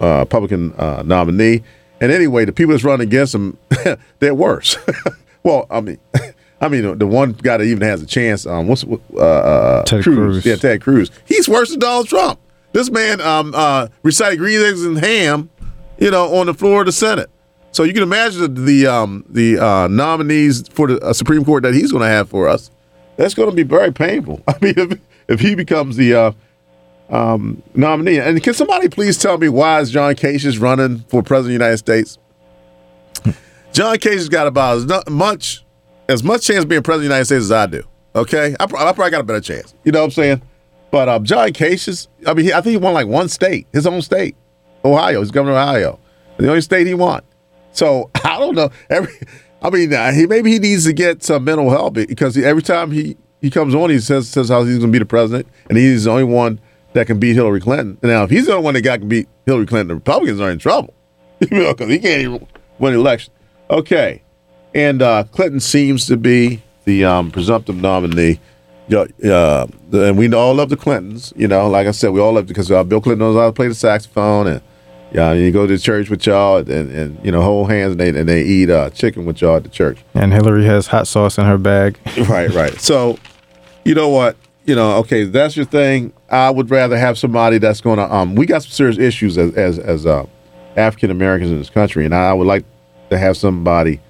uh, 0.00 0.18
Republican 0.20 0.72
uh, 0.74 1.02
nominee. 1.04 1.62
And 2.00 2.12
anyway, 2.12 2.44
the 2.44 2.52
people 2.52 2.72
that's 2.72 2.84
running 2.84 3.06
against 3.06 3.34
him, 3.34 3.56
they're 4.18 4.34
worse. 4.34 4.76
well, 5.42 5.66
I 5.70 5.80
mean, 5.80 5.98
I 6.64 6.68
mean, 6.68 6.96
the 6.96 7.06
one 7.06 7.32
guy 7.32 7.58
that 7.58 7.64
even 7.64 7.86
has 7.86 8.00
a 8.00 8.06
chance, 8.06 8.46
um, 8.46 8.68
what's 8.68 8.84
uh, 8.84 9.18
uh, 9.18 9.82
Ted 9.84 10.02
Cruz. 10.02 10.16
Cruz. 10.16 10.46
Yeah, 10.46 10.56
Ted 10.56 10.80
Cruz. 10.80 11.10
He's 11.26 11.46
worse 11.46 11.70
than 11.70 11.78
Donald 11.78 12.08
Trump. 12.08 12.40
This 12.72 12.90
man 12.90 13.20
um, 13.20 13.52
uh, 13.54 13.88
recited 14.02 14.38
green 14.38 14.60
eggs 14.62 14.82
and 14.82 14.98
ham, 14.98 15.50
you 15.98 16.10
know, 16.10 16.34
on 16.36 16.46
the 16.46 16.54
floor 16.54 16.80
of 16.80 16.86
the 16.86 16.92
Senate. 16.92 17.28
So 17.72 17.82
you 17.82 17.92
can 17.92 18.02
imagine 18.02 18.40
the 18.40 18.48
the, 18.48 18.86
um, 18.86 19.24
the 19.28 19.58
uh, 19.58 19.88
nominees 19.88 20.66
for 20.68 20.86
the 20.86 20.98
uh, 21.00 21.12
Supreme 21.12 21.44
Court 21.44 21.64
that 21.64 21.74
he's 21.74 21.92
going 21.92 22.02
to 22.02 22.08
have 22.08 22.30
for 22.30 22.48
us. 22.48 22.70
That's 23.16 23.34
going 23.34 23.50
to 23.50 23.54
be 23.54 23.62
very 23.62 23.92
painful. 23.92 24.42
I 24.48 24.56
mean, 24.62 24.74
if, 24.76 24.98
if 25.28 25.40
he 25.40 25.54
becomes 25.54 25.96
the 25.96 26.14
uh, 26.14 26.32
um, 27.10 27.62
nominee, 27.74 28.20
and 28.20 28.42
can 28.42 28.54
somebody 28.54 28.88
please 28.88 29.18
tell 29.18 29.36
me 29.36 29.50
why 29.50 29.80
is 29.80 29.90
John 29.90 30.14
Kasich 30.14 30.58
running 30.58 31.00
for 31.08 31.22
president 31.22 31.56
of 31.56 31.58
the 31.58 31.64
United 31.64 31.76
States? 31.76 32.18
John 33.74 33.96
Kasich 33.98 34.30
got 34.30 34.46
about 34.46 34.78
as 34.78 35.10
much 35.10 35.63
as 36.08 36.22
much 36.22 36.46
chance 36.46 36.64
being 36.64 36.82
president 36.82 37.06
of 37.06 37.10
the 37.10 37.14
United 37.14 37.24
States 37.26 37.44
as 37.44 37.52
I 37.52 37.66
do. 37.66 37.82
Okay, 38.16 38.54
I, 38.60 38.64
I 38.64 38.66
probably 38.66 39.10
got 39.10 39.20
a 39.20 39.24
better 39.24 39.40
chance. 39.40 39.74
You 39.84 39.92
know 39.92 40.00
what 40.00 40.06
I'm 40.06 40.10
saying? 40.12 40.42
But 40.90 41.08
um, 41.08 41.24
John 41.24 41.48
Kasich, 41.50 42.06
I 42.26 42.34
mean, 42.34 42.46
he, 42.46 42.52
I 42.52 42.60
think 42.60 42.72
he 42.72 42.76
won 42.76 42.94
like 42.94 43.08
one 43.08 43.28
state, 43.28 43.66
his 43.72 43.86
own 43.86 44.00
state, 44.02 44.36
Ohio. 44.84 45.20
He's 45.20 45.32
governor 45.32 45.56
of 45.56 45.62
Ohio, 45.62 45.98
the 46.36 46.48
only 46.48 46.60
state 46.60 46.86
he 46.86 46.94
won. 46.94 47.22
So 47.72 48.10
I 48.24 48.38
don't 48.38 48.54
know. 48.54 48.70
Every, 48.88 49.12
I 49.62 49.70
mean, 49.70 49.92
uh, 49.92 50.12
he 50.12 50.26
maybe 50.26 50.52
he 50.52 50.58
needs 50.58 50.84
to 50.84 50.92
get 50.92 51.22
some 51.22 51.44
mental 51.44 51.70
help 51.70 51.94
because 51.94 52.34
he, 52.34 52.44
every 52.44 52.62
time 52.62 52.90
he 52.92 53.16
he 53.40 53.50
comes 53.50 53.74
on, 53.74 53.90
he 53.90 53.98
says 53.98 54.28
says 54.28 54.48
how 54.48 54.62
he's 54.62 54.78
going 54.78 54.92
to 54.92 54.92
be 54.92 54.98
the 54.98 55.06
president, 55.06 55.48
and 55.68 55.76
he's 55.76 56.04
the 56.04 56.10
only 56.10 56.24
one 56.24 56.60
that 56.92 57.06
can 57.06 57.18
beat 57.18 57.34
Hillary 57.34 57.60
Clinton. 57.60 57.98
Now, 58.02 58.22
if 58.24 58.30
he's 58.30 58.46
the 58.46 58.52
only 58.52 58.64
one 58.64 58.74
that 58.74 58.82
got 58.82 59.00
can 59.00 59.08
beat 59.08 59.28
Hillary 59.46 59.66
Clinton, 59.66 59.88
the 59.88 59.94
Republicans 59.96 60.40
are 60.40 60.50
in 60.50 60.58
trouble. 60.58 60.94
you 61.40 61.58
know, 61.58 61.74
because 61.74 61.90
he 61.90 61.98
can't 61.98 62.22
even 62.22 62.46
win 62.78 62.94
an 62.94 63.00
election. 63.00 63.32
Okay, 63.70 64.22
and 64.74 65.00
uh, 65.00 65.24
Clinton 65.30 65.60
seems 65.60 66.06
to 66.06 66.16
be 66.16 66.62
the 66.84 67.04
um, 67.04 67.30
presumptive 67.30 67.76
nominee. 67.76 68.40
Yeah, 68.86 69.06
uh, 69.24 69.66
and 69.92 70.18
we 70.18 70.32
all 70.34 70.54
love 70.54 70.68
the 70.68 70.76
Clintons. 70.76 71.32
You 71.36 71.48
know, 71.48 71.68
like 71.70 71.86
I 71.86 71.92
said, 71.92 72.10
we 72.10 72.20
all 72.20 72.32
love 72.32 72.46
because 72.46 72.70
uh, 72.70 72.84
Bill 72.84 73.00
Clinton 73.00 73.20
knows 73.20 73.36
how 73.36 73.46
to 73.46 73.52
play 73.52 73.68
the 73.68 73.74
saxophone, 73.74 74.46
and 74.46 74.62
yeah, 75.10 75.32
you 75.32 75.52
go 75.52 75.66
to 75.66 75.78
church 75.78 76.10
with 76.10 76.26
y'all, 76.26 76.58
and, 76.58 76.68
and 76.68 77.24
you 77.24 77.32
know, 77.32 77.40
hold 77.40 77.70
hands, 77.70 77.92
and 77.92 78.00
they 78.00 78.08
and 78.08 78.28
they 78.28 78.42
eat 78.42 78.68
uh, 78.68 78.90
chicken 78.90 79.24
with 79.24 79.40
y'all 79.40 79.56
at 79.56 79.62
the 79.62 79.70
church. 79.70 79.98
And 80.12 80.32
Hillary 80.32 80.66
has 80.66 80.88
hot 80.88 81.06
sauce 81.06 81.38
in 81.38 81.46
her 81.46 81.56
bag. 81.56 81.98
right, 82.28 82.50
right. 82.50 82.78
So, 82.78 83.18
you 83.84 83.94
know 83.94 84.08
what? 84.10 84.36
You 84.66 84.74
know, 84.74 84.96
okay, 84.98 85.24
that's 85.24 85.56
your 85.56 85.66
thing. 85.66 86.12
I 86.30 86.50
would 86.50 86.70
rather 86.70 86.98
have 86.98 87.16
somebody 87.16 87.58
that's 87.58 87.80
going 87.80 87.98
to. 87.98 88.12
Um, 88.12 88.34
we 88.34 88.44
got 88.44 88.64
some 88.64 88.72
serious 88.72 88.98
issues 88.98 89.38
as 89.38 89.54
as 89.54 89.78
as 89.78 90.04
uh, 90.04 90.26
African 90.76 91.10
Americans 91.10 91.52
in 91.52 91.58
this 91.58 91.70
country, 91.70 92.04
and 92.04 92.14
I 92.14 92.34
would 92.34 92.46
like 92.46 92.66
to 93.08 93.16
have 93.16 93.38
somebody 93.38 94.00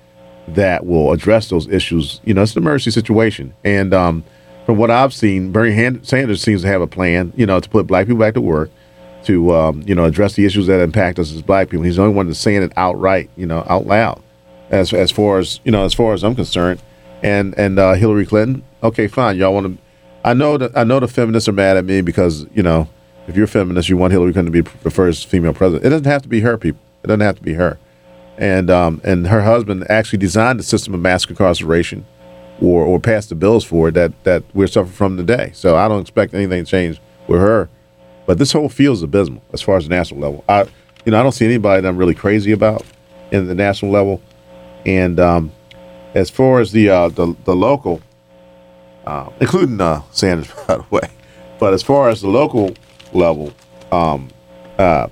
that 0.49 0.87
will 0.87 1.13
address 1.13 1.49
those 1.49 1.69
issues. 1.69 2.21
You 2.25 2.35
know, 2.35 2.43
it's 2.43 2.55
an 2.57 2.63
emergency 2.63 2.91
situation, 2.91 3.55
and 3.65 3.95
um, 3.95 4.25
from 4.67 4.77
what 4.77 4.91
I've 4.91 5.15
seen, 5.15 5.53
Bernie 5.53 6.01
Sanders 6.03 6.43
seems 6.43 6.63
to 6.63 6.69
have 6.69 6.81
a 6.81 6.87
plan. 6.87 7.33
You 7.37 7.47
know, 7.47 7.61
to 7.61 7.69
put 7.69 7.87
black 7.87 8.07
people 8.07 8.21
back 8.21 8.35
to 8.35 8.41
work, 8.41 8.71
to 9.25 9.55
um, 9.55 9.83
you 9.87 9.95
know 9.95 10.05
address 10.05 10.35
the 10.35 10.45
issues 10.45 10.67
that 10.67 10.81
impact 10.81 11.19
us 11.19 11.33
as 11.33 11.43
black 11.43 11.71
people. 11.71 11.85
He's 11.85 11.97
the 11.97 12.03
only 12.03 12.15
one 12.15 12.27
that's 12.27 12.39
saying 12.39 12.63
it 12.63 12.73
outright. 12.77 13.31
You 13.37 13.47
know, 13.47 13.65
out 13.69 13.87
loud. 13.87 14.23
As 14.71 14.93
as 14.93 15.11
far 15.11 15.39
as 15.39 15.61
you 15.65 15.73
know, 15.73 15.85
as 15.85 15.95
far 15.95 16.15
as 16.15 16.25
I'm 16.25 16.35
concerned, 16.35 16.83
and 17.23 17.57
and 17.59 17.79
uh, 17.79 17.95
Hillary 17.95 18.27
Clinton. 18.27 18.65
Okay, 18.83 19.09
fine. 19.09 19.37
Y'all 19.37 19.55
want 19.55 19.67
to? 19.67 19.83
I 20.25 20.35
know 20.35 20.57
that 20.59 20.77
I 20.77 20.85
know 20.85 21.01
the 21.01 21.09
feminists 21.09 21.49
are 21.49 21.53
mad 21.53 21.77
at 21.77 21.85
me 21.85 22.01
because 22.01 22.47
you 22.55 22.63
know 22.63 22.89
if 23.27 23.37
you're 23.37 23.45
a 23.45 23.49
feminist, 23.49 23.89
you 23.89 23.97
want 23.97 24.13
Hillary 24.13 24.33
Clinton 24.33 24.53
to 24.53 24.63
be 24.63 24.71
the 24.83 24.91
first 24.91 25.27
female 25.27 25.55
president. 25.55 25.87
It 25.87 25.91
doesn't 25.91 26.07
have 26.07 26.23
to 26.23 26.29
be 26.29 26.41
her, 26.41 26.59
people. 26.59 26.81
It 27.03 27.09
doesn't 27.09 27.21
have 27.21 27.37
to 27.37 27.43
be 27.43 27.55
her. 27.55 27.79
And 28.37 28.69
um, 28.71 29.01
and 29.05 29.29
her 29.29 29.43
husband 29.43 29.87
actually 29.89 30.19
designed 30.19 30.59
the 30.59 30.65
system 30.65 30.93
of 30.93 31.01
mass 31.01 31.29
incarceration, 31.29 32.05
or 32.61 32.85
or 32.85 32.99
passed 32.99 33.29
the 33.29 33.35
bills 33.35 33.65
for 33.65 33.89
it 33.89 33.93
that 33.93 34.13
that 34.25 34.43
we're 34.55 34.67
suffering 34.67 34.93
from 34.93 35.17
today. 35.17 35.51
So 35.55 35.77
I 35.77 35.87
don't 35.89 36.01
expect 36.01 36.35
anything 36.35 36.65
to 36.65 36.71
change 36.71 37.01
with 37.29 37.41
her. 37.41 37.69
But 38.27 38.39
this 38.39 38.53
whole 38.53 38.69
field 38.69 38.97
is 38.97 39.03
abysmal 39.03 39.43
as 39.53 39.61
far 39.63 39.77
as 39.77 39.85
the 39.85 39.91
national 39.91 40.21
level. 40.21 40.45
I 40.49 40.63
you 41.05 41.13
know 41.13 41.21
I 41.21 41.23
don't 41.23 41.33
see 41.33 41.45
anybody 41.45 41.83
that 41.83 41.89
I'm 41.89 41.97
really 41.97 42.15
crazy 42.15 42.53
about 42.53 42.85
in 43.31 43.47
the 43.47 43.55
national 43.55 43.91
level. 43.91 44.21
And 44.87 45.19
um, 45.19 45.53
as 46.15 46.31
far 46.31 46.61
as 46.61 46.73
the 46.73 46.89
uh, 46.89 47.09
the, 47.09 47.35
the 47.45 47.55
local, 47.55 48.01
uh, 49.07 49.31
including 49.41 49.81
uh, 49.81 50.03
Sanders, 50.11 50.51
by 50.67 50.77
the 50.79 50.85
way, 50.91 51.09
but 51.59 51.75
as 51.75 51.83
far 51.83 52.09
as 52.09 52.21
the 52.21 52.29
local 52.29 52.75
level, 53.13 53.53
um, 53.93 54.29
uh, 54.79 55.09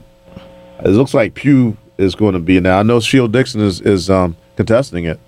it 0.80 0.88
looks 0.88 1.14
like 1.14 1.34
Pugh 1.34 1.76
is 1.99 2.14
going 2.14 2.34
to 2.34 2.40
be 2.40 2.61
now. 2.61 2.78
I 2.78 2.82
know 2.82 3.01
Sheila 3.01 3.28
Dixon 3.28 3.61
is 3.61 3.80
is 3.80 4.11
um, 4.11 4.36
contesting 4.57 5.05
it, 5.05 5.20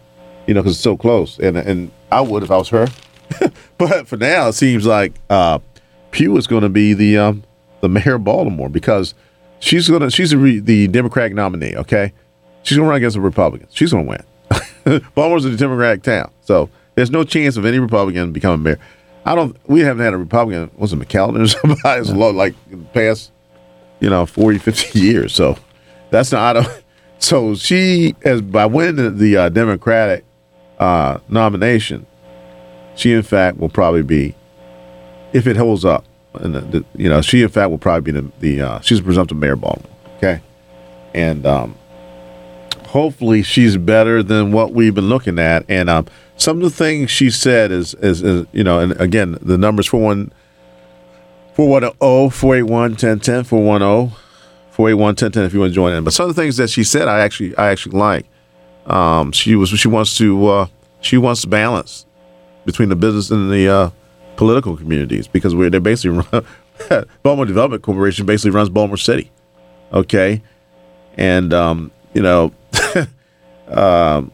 you 0.47 0.55
know, 0.55 0.63
because 0.63 0.77
it's 0.77 0.83
so 0.83 0.97
close, 0.97 1.39
and 1.39 1.57
and 1.57 1.91
I 2.11 2.21
would 2.21 2.43
if 2.43 2.51
I 2.51 2.57
was 2.57 2.69
her. 2.71 2.89
but 3.79 4.07
for 4.07 4.17
now, 4.17 4.49
it 4.49 4.53
seems 4.55 4.87
like 4.87 5.15
uh, 5.31 5.59
Pugh 6.11 6.37
is 6.37 6.47
going 6.47 6.63
to 6.63 6.69
be 6.69 6.95
the 6.95 7.19
um, 7.19 7.45
the 7.81 7.89
mayor 7.89 8.15
of 8.15 8.25
Baltimore 8.25 8.69
because 8.69 9.15
she's 9.61 9.89
gonna 9.89 10.11
she's 10.11 10.31
the, 10.31 10.39
re, 10.39 10.59
the 10.59 10.89
Democratic 10.89 11.35
nominee. 11.35 11.77
Okay, 11.77 12.13
she's 12.63 12.77
gonna 12.77 12.89
run 12.89 12.97
against 12.97 13.15
the 13.15 13.21
Republicans. 13.21 13.73
She's 13.75 13.93
gonna 13.93 14.05
win. 14.05 14.23
Baltimore's 15.15 15.45
a 15.45 15.57
Democratic 15.57 16.03
town, 16.03 16.31
so 16.43 16.69
there's 16.95 17.11
no 17.11 17.25
chance 17.25 17.57
of 17.57 17.65
any 17.65 17.79
Republican 17.79 18.33
becoming 18.33 18.63
mayor. 18.63 18.79
I 19.25 19.35
don't. 19.35 19.57
We 19.69 19.81
haven't 19.81 20.05
had 20.05 20.13
a 20.13 20.19
Republican. 20.19 20.71
Was 20.77 20.93
it 20.93 20.99
McAllen 20.99 21.43
or 21.43 21.49
somebody? 21.83 22.13
Low, 22.13 22.31
like 22.31 22.55
past, 22.93 23.33
you 24.01 24.11
know, 24.11 24.27
40, 24.27 24.59
50 24.59 24.99
years. 24.99 25.35
So 25.35 25.57
that's 26.11 26.33
not. 26.33 26.57
I 26.57 26.61
don't, 26.63 26.85
so 27.19 27.55
she, 27.55 28.15
as 28.23 28.41
by 28.43 28.67
winning 28.67 28.97
the, 28.97 29.11
the 29.11 29.37
uh, 29.37 29.49
Democratic 29.49 30.25
uh, 30.79 31.19
nomination, 31.29 32.07
she 32.95 33.13
in 33.13 33.23
fact 33.23 33.59
will 33.59 33.69
probably 33.69 34.03
be, 34.03 34.35
if 35.33 35.47
it 35.47 35.57
holds 35.57 35.85
up, 35.85 36.05
and 36.35 36.55
the, 36.55 36.61
the, 36.61 36.85
you 36.97 37.09
know, 37.09 37.21
she 37.21 37.43
in 37.43 37.49
fact 37.49 37.71
will 37.71 37.79
probably 37.79 38.13
be 38.13 38.21
the, 38.21 38.33
the 38.41 38.61
uh, 38.61 38.81
she's 38.81 39.01
a 39.01 39.03
presumptive 39.03 39.39
mayor 39.39 39.53
of 39.53 39.61
Baltimore. 39.61 39.91
Okay, 40.17 40.41
and 41.15 41.45
um, 41.47 41.77
hopefully 42.95 43.43
she's 43.43 43.77
better 43.77 44.23
than 44.23 44.53
what 44.53 44.73
we've 44.73 44.95
been 44.95 45.09
looking 45.09 45.41
at. 45.41 45.65
And 45.69 45.91
um, 45.91 46.07
some 46.37 46.59
of 46.59 46.63
the 46.63 46.71
things 46.71 47.11
she 47.11 47.29
said 47.29 47.73
is, 47.73 47.95
is, 47.95 48.23
is 48.23 48.47
you 48.53 48.63
know, 48.63 48.79
and 48.79 48.93
again, 49.01 49.37
the 49.43 49.59
numbers 49.59 49.89
for 49.89 50.01
one, 50.01 50.33
410 51.55 51.99
481 52.31 52.91
1010 52.93 53.45
410 53.45 54.24
481 54.75 55.07
1010 55.07 55.45
if 55.45 55.55
you 55.55 55.61
want 55.61 55.71
to 55.71 55.75
join 55.75 55.93
in. 55.93 56.03
But 56.03 56.13
some 56.13 56.29
of 56.29 56.35
the 56.35 56.43
things 56.43 56.57
that 56.57 56.69
she 56.69 56.83
said, 56.83 57.07
I 57.07 57.21
actually, 57.21 57.57
I 57.57 57.71
actually 57.71 57.97
like. 57.97 58.27
Um, 58.87 59.31
she 59.31 59.55
was, 59.55 59.71
she 59.71 59.87
wants 59.87 60.19
to, 60.19 60.47
uh, 60.47 60.67
she 61.01 61.17
wants 61.17 61.45
balance 61.45 62.07
between 62.65 62.89
the 62.89 62.97
business 62.97 63.31
and 63.31 63.53
the 63.53 63.69
uh, 63.69 63.91
political 64.37 64.77
communities 64.77 65.29
because 65.29 65.55
we're 65.55 65.71
they 65.71 65.79
basically 65.79 66.19
run, 66.33 67.07
Baltimore 67.23 67.47
Development 67.47 67.83
Corporation 67.83 68.27
basically 68.27 68.51
runs 68.51 68.69
Baltimore 68.69 68.97
City. 68.97 69.31
Okay, 69.93 70.43
and 71.17 71.55
um, 71.55 71.93
you 72.13 72.23
know, 72.23 72.53
um, 73.69 74.33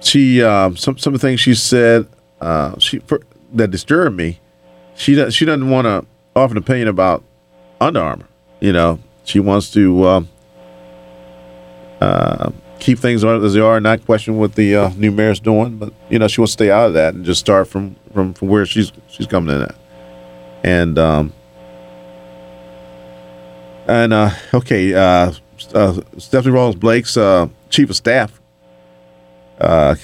she 0.00 0.42
um, 0.42 0.76
some 0.76 0.98
some 0.98 1.14
of 1.14 1.20
the 1.20 1.26
things 1.26 1.40
she 1.40 1.54
said 1.54 2.06
uh, 2.42 2.78
she 2.78 2.98
for, 2.98 3.22
that 3.54 3.70
disturbed 3.70 4.16
me. 4.16 4.38
She 4.96 5.14
does, 5.14 5.34
she 5.34 5.46
doesn't 5.46 5.70
want 5.70 5.86
to 5.86 6.04
offer 6.36 6.52
an 6.52 6.58
opinion 6.58 6.88
about 6.88 7.24
Under 7.80 8.00
Armour. 8.00 8.28
You 8.60 8.72
know, 8.72 8.98
she 9.28 9.40
wants 9.40 9.70
to 9.72 10.06
um, 10.06 10.28
uh, 12.00 12.50
keep 12.78 12.98
things 12.98 13.24
as 13.24 13.54
they 13.54 13.60
are, 13.60 13.80
not 13.80 14.04
question 14.04 14.38
what 14.38 14.54
the 14.54 14.74
uh, 14.74 14.90
new 14.96 15.10
mayor's 15.10 15.40
doing. 15.40 15.76
But 15.76 15.92
you 16.08 16.18
know, 16.18 16.28
she 16.28 16.40
wants 16.40 16.52
to 16.52 16.64
stay 16.64 16.70
out 16.70 16.88
of 16.88 16.94
that 16.94 17.14
and 17.14 17.24
just 17.24 17.40
start 17.40 17.68
from 17.68 17.96
from, 18.12 18.32
from 18.34 18.48
where 18.48 18.64
she's 18.64 18.92
she's 19.08 19.26
coming 19.26 19.54
in 19.54 19.62
at. 19.62 19.74
And 20.64 20.98
um, 20.98 21.32
and 23.86 24.12
uh, 24.12 24.30
okay, 24.54 24.94
uh, 24.94 25.32
uh, 25.74 26.00
Stephanie 26.16 26.54
Rawlings 26.54 26.76
Blake's 26.76 27.16
uh, 27.16 27.48
chief 27.68 27.90
of 27.90 27.96
staff, 27.96 28.40
uh, 29.60 29.94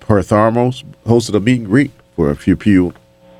Parthemos, 0.00 0.84
hosted 1.06 1.34
a 1.34 1.40
meet 1.40 1.60
and 1.60 1.66
greet 1.66 1.90
for 2.14 2.30
a 2.30 2.36
few 2.36 2.56
people 2.56 2.94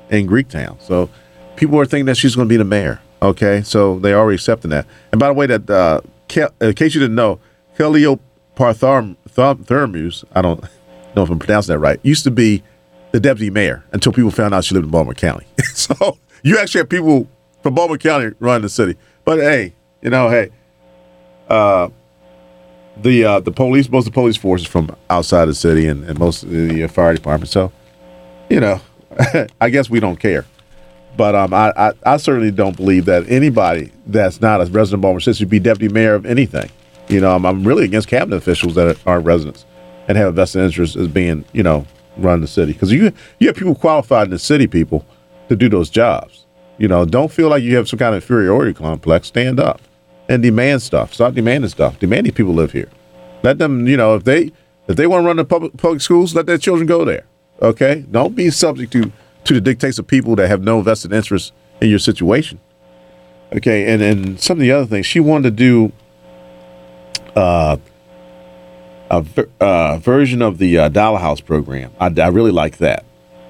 in 0.09 0.27
Greektown. 0.27 0.81
So 0.81 1.09
people 1.55 1.79
are 1.79 1.85
thinking 1.85 2.05
that 2.05 2.15
she's 2.15 2.35
going 2.35 2.47
to 2.47 2.49
be 2.49 2.57
the 2.57 2.63
mayor. 2.63 3.01
Okay, 3.21 3.61
so 3.63 3.99
they 3.99 4.13
already 4.13 4.35
accepting 4.35 4.69
that. 4.71 4.85
And 5.11 5.19
by 5.19 5.27
the 5.27 5.33
way, 5.33 5.47
that 5.47 5.69
uh, 5.69 6.01
Cal- 6.27 6.53
in 6.61 6.73
case 6.73 6.93
you 6.93 7.01
didn't 7.01 7.15
know, 7.15 7.39
Kaliope 7.77 8.19
Parthemos, 8.55 10.23
I 10.33 10.41
don't 10.41 10.63
know 11.15 11.23
if 11.23 11.29
I'm 11.29 11.39
pronouncing 11.39 11.73
that 11.73 11.79
right, 11.79 11.99
used 12.03 12.23
to 12.25 12.31
be 12.31 12.63
the 13.11 13.19
deputy 13.19 13.49
mayor 13.49 13.83
until 13.91 14.11
people 14.11 14.31
found 14.31 14.53
out 14.53 14.65
she 14.65 14.75
lived 14.75 14.85
in 14.85 14.91
Baltimore 14.91 15.13
County. 15.13 15.45
so 15.73 16.17
you 16.43 16.57
actually 16.57 16.79
have 16.79 16.89
people 16.89 17.27
from 17.63 17.75
Baltimore 17.75 17.97
County 17.97 18.35
running 18.39 18.61
the 18.61 18.69
city. 18.69 18.95
But 19.25 19.39
hey, 19.39 19.73
you 20.01 20.09
know, 20.09 20.29
hey, 20.29 20.51
uh, 21.49 21.89
the 23.01 23.23
uh, 23.23 23.39
the 23.39 23.51
police, 23.51 23.89
most 23.89 24.07
of 24.07 24.13
the 24.13 24.19
police 24.19 24.37
force 24.37 24.61
is 24.61 24.67
from 24.67 24.95
outside 25.09 25.45
the 25.45 25.55
city, 25.55 25.87
and, 25.87 26.03
and 26.05 26.17
most 26.19 26.43
of 26.43 26.49
the 26.49 26.87
fire 26.87 27.13
department. 27.13 27.49
So, 27.49 27.71
you 28.49 28.59
know, 28.59 28.81
I 29.61 29.69
guess 29.69 29.89
we 29.89 29.99
don't 29.99 30.19
care. 30.19 30.45
But 31.17 31.35
um, 31.35 31.53
I, 31.53 31.73
I, 31.75 31.93
I 32.05 32.17
certainly 32.17 32.51
don't 32.51 32.77
believe 32.77 33.05
that 33.05 33.27
anybody 33.27 33.91
that's 34.05 34.39
not 34.39 34.61
a 34.61 34.65
resident 34.65 34.99
of 34.99 35.01
Baltimore 35.01 35.19
City 35.19 35.39
should 35.39 35.49
be 35.49 35.59
deputy 35.59 35.91
mayor 35.91 36.13
of 36.13 36.25
anything. 36.25 36.69
You 37.09 37.19
know, 37.19 37.35
I'm, 37.35 37.45
I'm 37.45 37.63
really 37.63 37.85
against 37.85 38.07
cabinet 38.07 38.37
officials 38.37 38.75
that 38.75 38.97
aren't 39.07 39.25
residents 39.25 39.65
and 40.07 40.17
have 40.17 40.29
a 40.29 40.31
vested 40.31 40.63
interest 40.63 40.95
as 40.95 41.07
being, 41.07 41.43
you 41.53 41.63
know, 41.63 41.85
run 42.17 42.41
the 42.41 42.47
city. 42.47 42.73
Because 42.73 42.91
you 42.91 43.11
you 43.39 43.47
have 43.47 43.55
people 43.55 43.75
qualified 43.75 44.27
in 44.27 44.31
the 44.31 44.39
city, 44.39 44.67
people, 44.67 45.05
to 45.49 45.55
do 45.55 45.69
those 45.69 45.89
jobs. 45.89 46.45
You 46.77 46.87
know, 46.87 47.05
don't 47.05 47.31
feel 47.31 47.49
like 47.49 47.63
you 47.63 47.75
have 47.75 47.89
some 47.89 47.97
kind 47.97 48.15
of 48.15 48.21
inferiority 48.21 48.73
complex. 48.73 49.27
Stand 49.27 49.59
up 49.59 49.81
and 50.29 50.43
demand 50.43 50.81
stuff. 50.81 51.13
Stop 51.13 51.33
demanding 51.33 51.69
stuff. 51.69 51.97
Demand 51.99 52.25
these 52.27 52.33
people 52.33 52.53
live 52.53 52.71
here. 52.71 52.89
Let 53.43 53.57
them, 53.57 53.87
you 53.87 53.97
know, 53.97 54.15
if 54.15 54.23
they 54.23 54.51
if 54.87 54.95
they 54.95 55.07
want 55.07 55.23
to 55.23 55.27
run 55.27 55.37
the 55.37 55.45
public 55.45 55.75
public 55.77 56.01
schools, 56.01 56.35
let 56.35 56.45
their 56.45 56.57
children 56.57 56.85
go 56.85 57.05
there. 57.05 57.25
Okay, 57.61 58.05
don't 58.11 58.35
be 58.35 58.51
subject 58.51 58.91
to 58.93 59.11
to 59.47 59.53
the 59.53 59.61
dictates 59.61 59.97
of 59.97 60.07
people 60.07 60.35
that 60.35 60.47
have 60.47 60.61
no 60.61 60.81
vested 60.81 61.13
interest 61.13 61.53
in 61.81 61.89
your 61.89 61.99
situation. 61.99 62.59
Okay, 63.53 63.91
and 63.91 64.01
and 64.01 64.39
some 64.39 64.57
of 64.57 64.61
the 64.61 64.71
other 64.71 64.85
things 64.85 65.05
she 65.05 65.19
wanted 65.19 65.43
to 65.43 65.51
do. 65.51 65.91
Uh, 67.35 67.77
a 69.09 69.21
ver- 69.21 69.49
uh, 69.61 69.97
version 69.99 70.41
of 70.41 70.57
the 70.57 70.77
uh, 70.77 70.89
Dollar 70.89 71.19
House 71.19 71.39
program. 71.39 71.93
I, 71.99 72.13
I 72.19 72.27
really 72.27 72.51
like 72.51 72.77
that. 72.77 73.05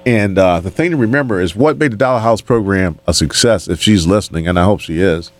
And 0.05 0.37
uh, 0.37 0.59
the 0.59 0.69
thing 0.69 0.91
to 0.91 0.97
remember 0.97 1.41
is 1.41 1.55
what 1.55 1.77
made 1.77 1.91
the 1.91 1.97
Dollar 1.97 2.19
House 2.19 2.41
program 2.41 2.99
a 3.07 3.13
success. 3.13 3.67
If 3.67 3.81
she's 3.81 4.05
listening, 4.05 4.47
and 4.47 4.59
I 4.59 4.63
hope 4.63 4.79
she 4.79 4.99
is, 4.99 5.31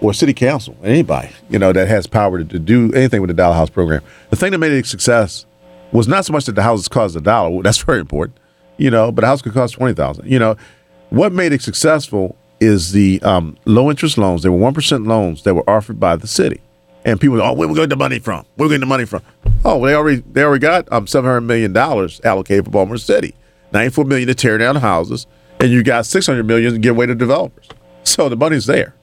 or 0.00 0.12
City 0.12 0.34
Council, 0.34 0.76
anybody 0.82 1.30
you 1.48 1.58
know 1.58 1.72
that 1.72 1.88
has 1.88 2.06
power 2.06 2.38
to, 2.38 2.44
to 2.44 2.58
do 2.58 2.92
anything 2.92 3.20
with 3.20 3.28
the 3.28 3.34
Dollar 3.34 3.54
House 3.54 3.70
program. 3.70 4.02
The 4.30 4.36
thing 4.36 4.50
that 4.52 4.58
made 4.58 4.72
it 4.72 4.84
a 4.84 4.88
success 4.88 5.46
was 5.92 6.08
not 6.08 6.24
so 6.24 6.32
much 6.32 6.46
that 6.46 6.52
the 6.52 6.62
houses 6.62 6.88
cost 6.88 7.16
a 7.16 7.20
dollar. 7.20 7.62
That's 7.62 7.78
very 7.78 8.00
important, 8.00 8.38
you 8.82 8.90
know. 8.90 9.12
But 9.12 9.24
a 9.24 9.28
house 9.28 9.40
could 9.40 9.54
cost 9.54 9.74
twenty 9.74 9.94
thousand. 9.94 10.28
You 10.30 10.38
know, 10.38 10.56
what 11.10 11.32
made 11.32 11.52
it 11.52 11.62
successful 11.62 12.36
is 12.60 12.92
the 12.92 13.20
um, 13.22 13.56
low 13.64 13.90
interest 13.90 14.18
loans. 14.18 14.42
They 14.42 14.48
were 14.48 14.56
one 14.56 14.74
percent 14.74 15.06
loans 15.06 15.42
that 15.44 15.54
were 15.54 15.68
offered 15.68 16.00
by 16.00 16.16
the 16.16 16.26
city, 16.26 16.60
and 17.04 17.20
people, 17.20 17.40
oh, 17.40 17.52
where 17.52 17.68
we 17.68 17.74
getting 17.74 17.90
the 17.90 17.96
money 17.96 18.18
from? 18.18 18.44
Where 18.56 18.68
we 18.68 18.74
getting 18.74 18.80
the 18.80 18.86
money 18.86 19.04
from? 19.04 19.22
Oh, 19.64 19.84
they 19.84 19.94
already 19.94 20.22
they 20.32 20.42
already 20.42 20.60
got 20.60 20.90
um, 20.92 21.06
seven 21.06 21.28
hundred 21.30 21.42
million 21.42 21.72
dollars 21.72 22.20
allocated 22.24 22.64
for 22.64 22.70
Baltimore 22.70 22.98
City, 22.98 23.34
ninety 23.72 23.90
four 23.90 24.04
million 24.04 24.28
to 24.28 24.34
tear 24.34 24.58
down 24.58 24.76
houses, 24.76 25.26
and 25.60 25.70
you 25.70 25.82
got 25.82 26.06
six 26.06 26.26
hundred 26.26 26.46
million 26.46 26.72
to 26.72 26.78
give 26.78 26.96
away 26.96 27.06
to 27.06 27.14
developers. 27.14 27.68
So 28.04 28.28
the 28.28 28.36
money's 28.36 28.66
there, 28.66 28.94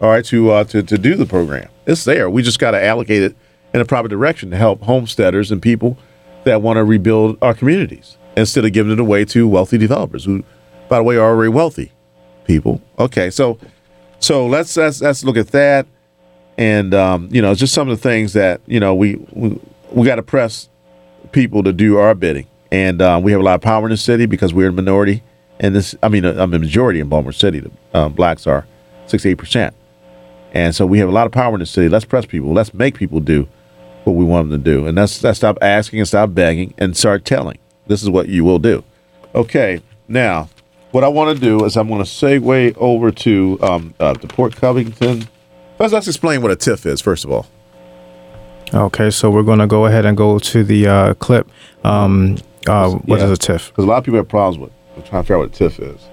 all 0.00 0.10
right, 0.10 0.24
to 0.26 0.50
uh, 0.50 0.64
to 0.64 0.82
to 0.82 0.98
do 0.98 1.14
the 1.14 1.26
program. 1.26 1.68
It's 1.86 2.04
there. 2.04 2.28
We 2.28 2.42
just 2.42 2.58
got 2.58 2.72
to 2.72 2.84
allocate 2.84 3.22
it 3.22 3.36
in 3.72 3.80
a 3.80 3.84
proper 3.84 4.08
direction 4.08 4.50
to 4.50 4.56
help 4.56 4.82
homesteaders 4.82 5.50
and 5.50 5.60
people 5.60 5.98
that 6.44 6.62
want 6.62 6.76
to 6.76 6.84
rebuild 6.84 7.36
our 7.42 7.54
communities 7.54 8.16
instead 8.36 8.64
of 8.64 8.72
giving 8.72 8.92
it 8.92 9.00
away 9.00 9.24
to 9.26 9.46
wealthy 9.46 9.78
developers 9.78 10.24
who, 10.24 10.44
by 10.88 10.98
the 10.98 11.02
way, 11.02 11.16
are 11.16 11.30
already 11.30 11.50
wealthy 11.50 11.92
people. 12.46 12.80
Okay, 12.98 13.30
so 13.30 13.58
so 14.18 14.46
let's 14.46 14.76
let's 14.76 15.00
let's 15.00 15.24
look 15.24 15.36
at 15.36 15.48
that, 15.48 15.86
and 16.58 16.94
um, 16.94 17.28
you 17.30 17.42
know, 17.42 17.54
just 17.54 17.74
some 17.74 17.88
of 17.88 17.96
the 17.96 18.02
things 18.02 18.32
that 18.34 18.60
you 18.66 18.80
know 18.80 18.94
we 18.94 19.16
we, 19.32 19.58
we 19.92 20.06
got 20.06 20.16
to 20.16 20.22
press 20.22 20.68
people 21.32 21.62
to 21.62 21.72
do 21.72 21.98
our 21.98 22.14
bidding, 22.14 22.46
and 22.70 23.02
um, 23.02 23.22
we 23.22 23.32
have 23.32 23.40
a 23.40 23.44
lot 23.44 23.54
of 23.54 23.60
power 23.60 23.86
in 23.86 23.90
the 23.90 23.96
city 23.96 24.26
because 24.26 24.54
we're 24.54 24.68
a 24.68 24.72
minority, 24.72 25.22
and 25.60 25.74
this 25.74 25.94
I 26.02 26.08
mean 26.08 26.24
I'm 26.24 26.54
a 26.54 26.58
majority 26.58 27.00
in 27.00 27.08
Baltimore 27.08 27.32
City. 27.32 27.60
The 27.60 27.70
um, 27.92 28.12
blacks 28.12 28.46
are 28.46 28.66
sixty 29.06 29.30
eight 29.30 29.38
percent, 29.38 29.74
and 30.52 30.74
so 30.74 30.86
we 30.86 30.98
have 30.98 31.08
a 31.08 31.12
lot 31.12 31.26
of 31.26 31.32
power 31.32 31.54
in 31.54 31.60
the 31.60 31.66
city. 31.66 31.88
Let's 31.88 32.04
press 32.04 32.26
people. 32.26 32.52
Let's 32.52 32.74
make 32.74 32.96
people 32.96 33.20
do 33.20 33.48
what 34.04 34.14
we 34.14 34.24
want 34.24 34.50
them 34.50 34.62
to 34.62 34.70
do, 34.70 34.86
and 34.86 34.96
that's 34.96 35.22
let's 35.22 35.38
stop 35.38 35.58
asking 35.60 36.00
and 36.00 36.08
stop 36.08 36.34
begging 36.34 36.74
and 36.78 36.96
start 36.96 37.24
telling. 37.24 37.58
This 37.86 38.02
is 38.02 38.10
what 38.10 38.28
you 38.28 38.44
will 38.44 38.58
do. 38.58 38.82
Okay, 39.34 39.82
now 40.08 40.48
what 40.92 41.04
I 41.04 41.08
want 41.08 41.36
to 41.36 41.44
do 41.44 41.64
is 41.64 41.76
I'm 41.76 41.88
going 41.88 42.02
to 42.02 42.08
segue 42.08 42.76
over 42.78 43.10
to 43.10 43.58
um, 43.62 43.94
uh, 43.98 44.12
the 44.14 44.28
Port 44.28 44.54
Covington. 44.56 45.28
First, 45.76 45.92
let's 45.92 46.06
explain 46.06 46.40
what 46.40 46.52
a 46.52 46.56
TIF 46.56 46.86
is. 46.86 47.00
First 47.00 47.24
of 47.24 47.32
all, 47.32 47.46
Okay, 48.72 49.10
so 49.10 49.30
we're 49.30 49.42
going 49.42 49.60
to 49.60 49.66
go 49.66 49.86
ahead 49.86 50.04
and 50.04 50.16
go 50.16 50.38
to 50.38 50.64
the 50.64 50.86
uh, 50.86 51.14
clip. 51.14 51.48
Um, 51.84 52.38
uh, 52.66 52.90
what 52.90 53.20
is 53.20 53.30
a 53.30 53.34
TIF? 53.34 53.68
Because 53.68 53.84
a 53.84 53.86
lot 53.86 53.98
of 53.98 54.04
people 54.04 54.18
have 54.18 54.28
problems 54.28 54.58
with, 54.58 54.72
with 54.96 55.04
trying 55.08 55.22
to 55.22 55.26
figure 55.26 55.36
out 55.36 55.50
what 55.50 55.60
a 55.60 55.64
TIF 55.64 55.94
is. 55.94 56.08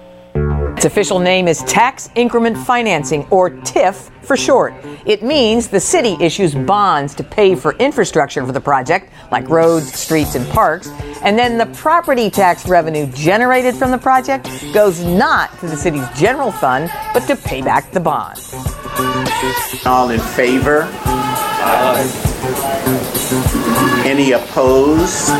Its 0.82 0.92
official 0.92 1.20
name 1.20 1.46
is 1.46 1.62
Tax 1.62 2.10
Increment 2.16 2.58
Financing, 2.58 3.24
or 3.30 3.50
TIF 3.50 4.10
for 4.24 4.36
short. 4.36 4.74
It 5.06 5.22
means 5.22 5.68
the 5.68 5.78
city 5.78 6.16
issues 6.18 6.56
bonds 6.56 7.14
to 7.14 7.22
pay 7.22 7.54
for 7.54 7.74
infrastructure 7.74 8.44
for 8.44 8.50
the 8.50 8.60
project, 8.60 9.12
like 9.30 9.48
roads, 9.48 9.94
streets, 9.94 10.34
and 10.34 10.44
parks, 10.48 10.88
and 11.22 11.38
then 11.38 11.56
the 11.56 11.66
property 11.66 12.28
tax 12.30 12.68
revenue 12.68 13.06
generated 13.12 13.76
from 13.76 13.92
the 13.92 13.98
project 13.98 14.50
goes 14.74 15.04
not 15.04 15.56
to 15.60 15.68
the 15.68 15.76
city's 15.76 16.08
general 16.18 16.50
fund, 16.50 16.90
but 17.14 17.28
to 17.28 17.36
pay 17.36 17.62
back 17.62 17.92
the 17.92 18.00
bond. 18.00 18.40
All 19.86 20.10
in 20.10 20.18
favor? 20.18 20.88
Any 24.04 24.32
opposed? 24.32 25.30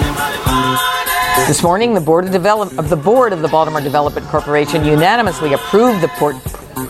This 1.48 1.62
morning, 1.64 1.92
the 1.92 2.00
board 2.00 2.24
of 2.24 2.30
develop 2.30 2.78
of 2.78 2.88
the 2.88 2.96
board 2.96 3.32
of 3.32 3.42
the 3.42 3.48
Baltimore 3.48 3.80
Development 3.80 4.24
Corporation 4.28 4.84
unanimously 4.84 5.52
approved 5.52 6.00
the 6.00 6.08
Port 6.08 6.36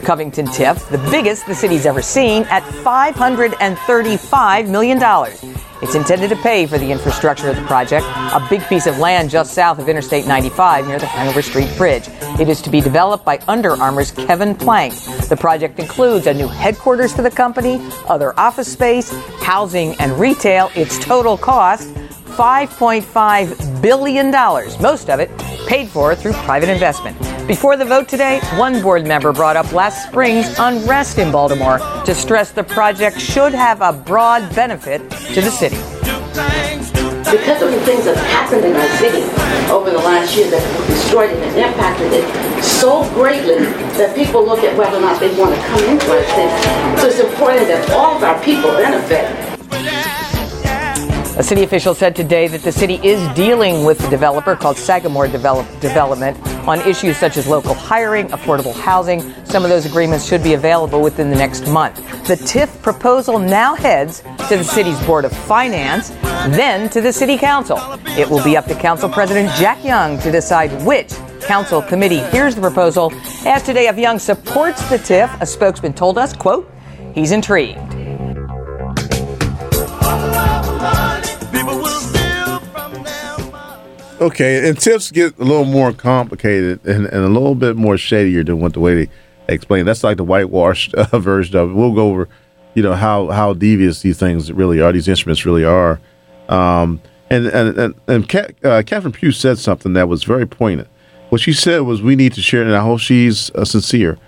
Covington 0.03 0.47
TIF, 0.47 0.89
the 0.91 0.99
biggest 1.11 1.47
the 1.47 1.55
city's 1.55 1.87
ever 1.87 2.03
seen, 2.03 2.43
at 2.45 2.63
535 2.85 4.69
million 4.69 4.99
dollars. 4.99 5.43
It's 5.81 5.95
intended 5.95 6.29
to 6.29 6.37
pay 6.37 6.67
for 6.67 6.79
the 6.79 6.93
infrastructure 6.93 7.49
of 7.49 7.57
the 7.57 7.63
project, 7.63 8.07
a 8.07 8.47
big 8.49 8.61
piece 8.69 8.87
of 8.87 8.99
land 8.99 9.31
just 9.31 9.55
south 9.55 9.79
of 9.81 9.89
Interstate 9.89 10.27
95 10.27 10.87
near 10.87 10.99
the 10.99 11.07
Hanover 11.07 11.43
Street 11.43 11.75
Bridge. 11.77 12.05
It 12.39 12.49
is 12.49 12.63
to 12.63 12.71
be 12.71 12.81
developed 12.81 13.25
by 13.25 13.41
Under 13.49 13.73
Armour's 13.73 14.13
Kevin 14.13 14.55
Plank. 14.55 14.95
The 15.29 15.37
project 15.37 15.81
includes 15.81 16.27
a 16.29 16.35
new 16.35 16.47
headquarters 16.47 17.13
for 17.13 17.23
the 17.23 17.31
company, 17.31 17.81
other 18.07 18.39
office 18.39 18.71
space, 18.71 19.11
housing, 19.41 19.95
and 19.99 20.13
retail. 20.21 20.71
Its 20.77 20.99
total 20.99 21.37
cost 21.37 21.89
$5.5 22.33 23.83
billion, 23.83 24.31
most 24.81 25.11
of 25.11 25.21
it 25.21 25.31
paid 25.67 25.89
for 25.89 26.15
through 26.15 26.33
private 26.33 26.69
investment. 26.69 27.19
Before 27.47 27.77
the 27.77 27.85
vote 27.85 28.09
today, 28.09 28.41
one 28.57 28.81
board 28.81 29.07
member 29.07 29.33
brought 29.33 29.57
up 29.57 29.73
last 29.73 30.09
spring's 30.09 30.55
unrest 30.59 31.19
in 31.19 31.31
Baltimore 31.31 31.79
to 32.05 32.15
stress 32.15 32.51
the 32.53 32.65
project 32.65 33.21
should 33.21 33.53
have 33.53 33.83
a 33.83 33.93
broad 33.93 34.55
benefit 34.55 35.01
to 35.11 35.41
the 35.41 35.51
city. 35.51 35.77
Because 37.33 37.63
of 37.63 37.71
the 37.73 37.81
things 37.85 38.05
that 38.05 38.17
happened 38.29 38.65
in 38.65 38.77
our 38.77 38.89
city 38.97 39.25
over 39.73 39.91
the 39.91 39.99
last 39.99 40.37
year 40.37 40.51
that 40.51 40.87
destroyed 40.87 41.31
it 41.31 41.39
and 41.43 41.57
impacted 41.57 42.13
it 42.13 42.63
so 42.63 43.09
greatly 43.15 43.65
that 43.97 44.15
people 44.15 44.45
look 44.45 44.61
at 44.61 44.77
whether 44.77 44.99
or 44.99 45.01
not 45.01 45.19
they 45.19 45.35
want 45.37 45.55
to 45.55 45.61
come 45.69 45.85
into 45.85 46.13
our 46.13 46.25
city. 46.37 47.01
So 47.01 47.09
it's 47.09 47.21
important 47.21 47.69
that 47.69 47.91
all 47.91 48.17
of 48.17 48.23
our 48.23 48.41
people 48.45 48.71
benefit 48.73 49.25
A 51.39 51.43
city 51.43 51.63
official 51.63 51.95
said 51.95 52.15
today 52.15 52.47
that 52.49 52.63
the 52.63 52.71
city 52.71 53.01
is 53.03 53.27
dealing 53.35 53.85
with 53.87 53.99
the 53.99 54.09
developer 54.09 54.55
called 54.55 54.77
Sagamore 54.77 55.27
Develop- 55.29 55.67
Development 55.81 56.37
on 56.69 56.79
issues 56.83 57.17
such 57.17 57.39
as 57.39 57.47
local 57.47 57.73
hiring, 57.73 58.29
affordable 58.29 58.75
housing. 58.75 59.35
Some 59.47 59.65
of 59.65 59.71
those 59.71 59.87
agreements 59.87 60.27
should 60.27 60.43
be 60.43 60.53
available 60.53 61.01
within 61.01 61.31
the 61.31 61.37
next 61.37 61.67
month. 61.67 61.97
The 62.27 62.37
TIF 62.37 62.83
proposal 62.83 63.39
now 63.39 63.75
heads 63.75 64.23
to 64.49 64.59
the 64.59 64.63
city's 64.63 65.01
Board 65.07 65.25
of 65.25 65.33
Finance, 65.33 66.11
then 66.51 66.91
to 66.91 67.01
the 67.01 67.13
City 67.13 67.39
Council. 67.39 67.79
It 68.09 68.29
will 68.29 68.45
be 68.45 68.55
up 68.55 68.67
to 68.67 68.75
Council 68.75 69.09
President 69.09 69.51
Jack 69.55 69.83
Young 69.83 70.19
to 70.21 70.31
decide 70.31 70.71
which 70.85 71.15
council 71.41 71.81
committee 71.81 72.21
hears 72.31 72.55
the 72.55 72.61
proposal. 72.61 73.11
Asked 73.47 73.65
today 73.65 73.89
if 73.89 73.97
Young 73.97 74.19
supports 74.19 74.87
the 74.91 74.99
TIF, 74.99 75.41
a 75.41 75.47
spokesman 75.47 75.95
told 75.95 76.19
us, 76.19 76.35
quote, 76.35 76.71
he's 77.15 77.33
intrigued. 77.33 77.92
Okay, 84.23 84.69
and 84.69 84.79
TIFs 84.79 85.13
get 85.13 85.37
a 85.41 85.45
little 85.45 85.65
more 85.65 85.93
complicated 85.93 86.79
and, 86.87 87.07
and 87.07 87.25
a 87.25 87.29
little 87.29 87.57
bit 87.57 87.75
more 87.75 87.99
shadier 87.99 88.45
than 88.45 88.61
what 88.61 88.73
the 88.73 88.79
way 88.79 88.95
they 88.95 89.11
explain. 89.49 89.85
That's 89.85 90.05
like 90.05 90.17
the 90.17 90.23
whitewashed 90.23 90.95
uh, 90.95 91.19
version 91.19 91.57
of 91.57 91.71
it. 91.71 91.75
We'll 91.75 91.93
go 91.93 92.11
over, 92.11 92.29
you 92.75 92.85
know, 92.85 92.93
how 92.93 93.31
how 93.31 93.53
devious 93.53 94.03
these 94.03 94.21
things 94.21 94.53
really 94.53 94.81
are. 94.81 94.93
These 94.93 95.09
instruments 95.09 95.45
really 95.45 95.65
are. 95.65 96.01
Um, 96.49 97.01
and 97.31 97.47
and 97.49 97.77
and, 97.77 97.95
and 98.07 98.55
uh, 98.65 98.85
Catherine 98.87 99.13
Pugh 99.13 99.33
said 99.33 99.59
something 99.59 99.95
that 99.95 100.09
was 100.09 100.23
very 100.23 100.47
poignant. 100.47 100.89
What 101.31 101.41
she 101.41 101.53
said 101.53 101.81
was, 101.81 102.01
"We 102.01 102.15
need 102.15 102.33
to 102.35 102.43
share," 102.43 102.63
and 102.63 102.77
I 102.77 102.81
hope 102.81 103.01
she's 103.01 103.51
uh, 103.57 103.65
sincere. 103.65 104.19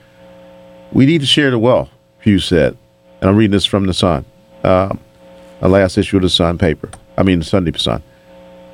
We 0.93 1.07
need 1.07 1.21
to 1.21 1.27
share 1.27 1.53
the 1.53 1.59
wealth. 1.61 1.91
Pugh 2.19 2.41
said, 2.41 2.77
and 3.21 3.31
I'm 3.31 3.37
reading 3.37 3.53
this 3.53 3.65
from 3.65 3.87
the 3.87 3.95
Sun, 3.95 4.25
um, 4.65 4.99
the 5.61 5.69
last 5.69 5.97
issue 5.99 6.17
of 6.17 6.23
the 6.23 6.29
Sun 6.29 6.59
paper. 6.59 6.91
I 7.17 7.23
mean, 7.23 7.39
the 7.39 7.45
Sunday 7.45 7.71
Sun. 7.79 8.03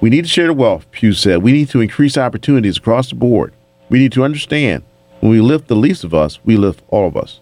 We 0.01 0.09
need 0.09 0.23
to 0.23 0.31
share 0.31 0.47
the 0.47 0.55
wealth, 0.55 0.91
Pugh 0.93 1.13
said. 1.13 1.43
We 1.43 1.53
need 1.53 1.69
to 1.71 1.81
increase 1.81 2.17
opportunities 2.17 2.79
across 2.79 3.11
the 3.11 3.17
board. 3.17 3.53
We 3.91 3.99
need 3.99 4.13
to 4.13 4.25
understand 4.25 4.83
when 5.21 5.31
we 5.31 5.41
lift 5.41 5.69
the 5.69 5.77
least 5.77 6.05
of 6.05 6.15
us, 6.15 6.39
we 6.45 6.57
lift 6.57 6.83
all 6.89 7.07
of 7.07 7.17
us. 7.17 7.41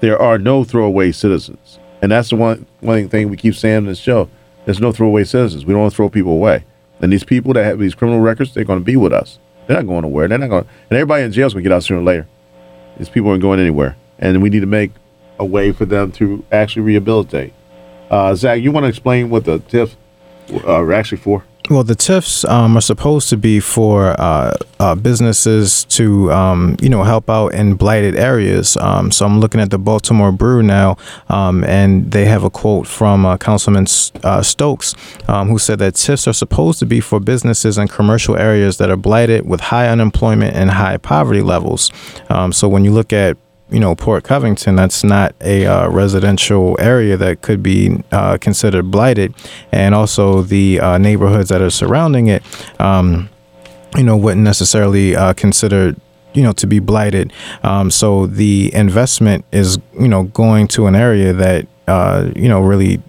There 0.00 0.20
are 0.20 0.38
no 0.38 0.64
throwaway 0.64 1.12
citizens. 1.12 1.78
And 2.00 2.10
that's 2.10 2.30
the 2.30 2.36
one, 2.36 2.66
one 2.80 3.08
thing 3.08 3.28
we 3.28 3.36
keep 3.36 3.54
saying 3.54 3.78
in 3.78 3.86
this 3.86 3.98
show. 3.98 4.30
There's 4.64 4.80
no 4.80 4.92
throwaway 4.92 5.24
citizens. 5.24 5.66
We 5.66 5.72
don't 5.72 5.82
want 5.82 5.92
to 5.92 5.96
throw 5.96 6.08
people 6.08 6.32
away. 6.32 6.64
And 7.00 7.12
these 7.12 7.24
people 7.24 7.52
that 7.52 7.64
have 7.64 7.78
these 7.78 7.94
criminal 7.94 8.20
records, 8.20 8.54
they're 8.54 8.64
going 8.64 8.78
to 8.78 8.84
be 8.84 8.96
with 8.96 9.12
us. 9.12 9.38
They're 9.66 9.76
not 9.76 9.86
going 9.86 10.02
nowhere. 10.02 10.28
They're 10.28 10.38
not 10.38 10.48
going. 10.48 10.66
And 10.90 10.96
everybody 10.96 11.24
in 11.24 11.32
jail 11.32 11.46
is 11.46 11.52
going 11.52 11.64
to 11.64 11.68
get 11.68 11.74
out 11.74 11.84
sooner 11.84 12.00
or 12.00 12.04
later. 12.04 12.26
These 12.98 13.10
people 13.10 13.30
aren't 13.30 13.42
going 13.42 13.60
anywhere. 13.60 13.96
And 14.18 14.42
we 14.42 14.48
need 14.48 14.60
to 14.60 14.66
make 14.66 14.92
a 15.38 15.44
way 15.44 15.72
for 15.72 15.84
them 15.84 16.12
to 16.12 16.44
actually 16.50 16.82
rehabilitate. 16.82 17.52
Uh, 18.10 18.34
Zach, 18.34 18.62
you 18.62 18.72
want 18.72 18.84
to 18.84 18.88
explain 18.88 19.28
what 19.28 19.44
the 19.44 19.58
TIF 19.58 19.96
uh, 20.52 20.66
are 20.66 20.92
actually 20.92 21.18
for? 21.18 21.44
Well, 21.70 21.82
the 21.82 21.96
TIFs 21.96 22.44
um, 22.44 22.76
are 22.76 22.82
supposed 22.82 23.30
to 23.30 23.38
be 23.38 23.58
for 23.58 24.14
uh, 24.20 24.54
uh, 24.78 24.94
businesses 24.96 25.86
to, 25.86 26.30
um, 26.30 26.76
you 26.82 26.90
know, 26.90 27.04
help 27.04 27.30
out 27.30 27.54
in 27.54 27.74
blighted 27.76 28.16
areas. 28.16 28.76
Um, 28.76 29.10
so 29.10 29.24
I'm 29.24 29.40
looking 29.40 29.62
at 29.62 29.70
the 29.70 29.78
Baltimore 29.78 30.30
Brew 30.30 30.62
now, 30.62 30.98
um, 31.30 31.64
and 31.64 32.10
they 32.10 32.26
have 32.26 32.44
a 32.44 32.50
quote 32.50 32.86
from 32.86 33.24
uh, 33.24 33.38
Councilman 33.38 33.86
uh, 34.22 34.42
Stokes, 34.42 34.94
um, 35.26 35.48
who 35.48 35.58
said 35.58 35.78
that 35.78 35.94
TIFs 35.94 36.26
are 36.26 36.34
supposed 36.34 36.80
to 36.80 36.86
be 36.86 37.00
for 37.00 37.18
businesses 37.18 37.78
in 37.78 37.88
commercial 37.88 38.36
areas 38.36 38.76
that 38.76 38.90
are 38.90 38.98
blighted 38.98 39.48
with 39.48 39.60
high 39.60 39.88
unemployment 39.88 40.54
and 40.54 40.70
high 40.70 40.98
poverty 40.98 41.40
levels. 41.40 41.90
Um, 42.28 42.52
so 42.52 42.68
when 42.68 42.84
you 42.84 42.92
look 42.92 43.10
at 43.10 43.38
you 43.70 43.80
know 43.80 43.94
Port 43.94 44.24
Covington, 44.24 44.76
that's 44.76 45.02
not 45.02 45.34
a 45.40 45.66
uh, 45.66 45.88
residential 45.88 46.76
area 46.78 47.16
that 47.16 47.42
could 47.42 47.62
be 47.62 48.02
uh, 48.12 48.38
considered 48.38 48.90
blighted, 48.90 49.34
and 49.72 49.94
also 49.94 50.42
the 50.42 50.80
uh, 50.80 50.98
neighborhoods 50.98 51.48
that 51.48 51.62
are 51.62 51.70
surrounding 51.70 52.26
it, 52.26 52.42
um, 52.80 53.28
you 53.96 54.02
know, 54.04 54.16
wouldn't 54.16 54.44
necessarily 54.44 55.16
uh, 55.16 55.32
consider 55.32 55.96
you 56.34 56.42
know 56.42 56.52
to 56.52 56.66
be 56.66 56.78
blighted. 56.78 57.32
Um, 57.62 57.90
so 57.90 58.26
the 58.26 58.72
investment 58.74 59.44
is 59.52 59.78
you 59.98 60.08
know 60.08 60.24
going 60.24 60.68
to 60.68 60.86
an 60.86 60.94
area 60.94 61.32
that 61.32 61.66
uh, 61.86 62.30
you 62.36 62.48
know 62.48 62.60
really 62.60 63.02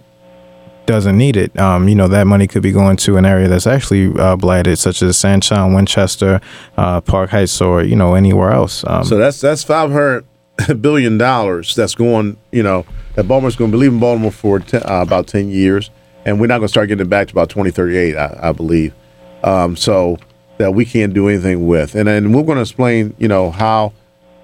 doesn't 0.86 1.18
need 1.18 1.36
it. 1.36 1.56
Um, 1.58 1.88
you 1.88 1.94
know 1.94 2.08
that 2.08 2.26
money 2.26 2.46
could 2.46 2.62
be 2.62 2.72
going 2.72 2.96
to 2.98 3.16
an 3.18 3.26
area 3.26 3.48
that's 3.48 3.66
actually 3.66 4.18
uh, 4.18 4.36
blighted, 4.36 4.78
such 4.78 5.02
as 5.02 5.18
Sandtown, 5.18 5.74
Winchester, 5.74 6.40
uh, 6.76 7.00
Park 7.02 7.30
Heights, 7.30 7.60
or 7.60 7.82
you 7.82 7.96
know 7.96 8.14
anywhere 8.14 8.52
else. 8.52 8.84
Um, 8.86 9.04
so 9.04 9.16
that's 9.16 9.40
that's 9.40 9.62
five 9.62 9.90
hundred 9.90 10.24
billion 10.80 11.18
dollars 11.18 11.74
that's 11.74 11.94
going. 11.94 12.36
You 12.52 12.62
know 12.62 12.86
that 13.14 13.28
Baltimore's 13.28 13.56
going 13.56 13.70
to 13.70 13.76
be 13.76 13.80
leaving 13.80 14.00
Baltimore 14.00 14.32
for 14.32 14.58
ten, 14.58 14.82
uh, 14.82 15.02
about 15.02 15.26
ten 15.26 15.48
years, 15.48 15.90
and 16.24 16.40
we're 16.40 16.46
not 16.46 16.58
going 16.58 16.66
to 16.66 16.72
start 16.72 16.88
getting 16.88 17.06
it 17.06 17.10
back 17.10 17.28
to 17.28 17.34
about 17.34 17.50
twenty 17.50 17.70
thirty 17.70 17.96
eight, 17.96 18.16
I, 18.16 18.38
I 18.42 18.52
believe. 18.52 18.94
Um, 19.42 19.76
so 19.76 20.18
that 20.58 20.72
we 20.72 20.84
can't 20.84 21.12
do 21.12 21.28
anything 21.28 21.66
with, 21.66 21.94
and 21.94 22.08
then 22.08 22.32
we're 22.32 22.42
going 22.42 22.56
to 22.56 22.62
explain, 22.62 23.14
you 23.18 23.28
know, 23.28 23.50
how 23.50 23.92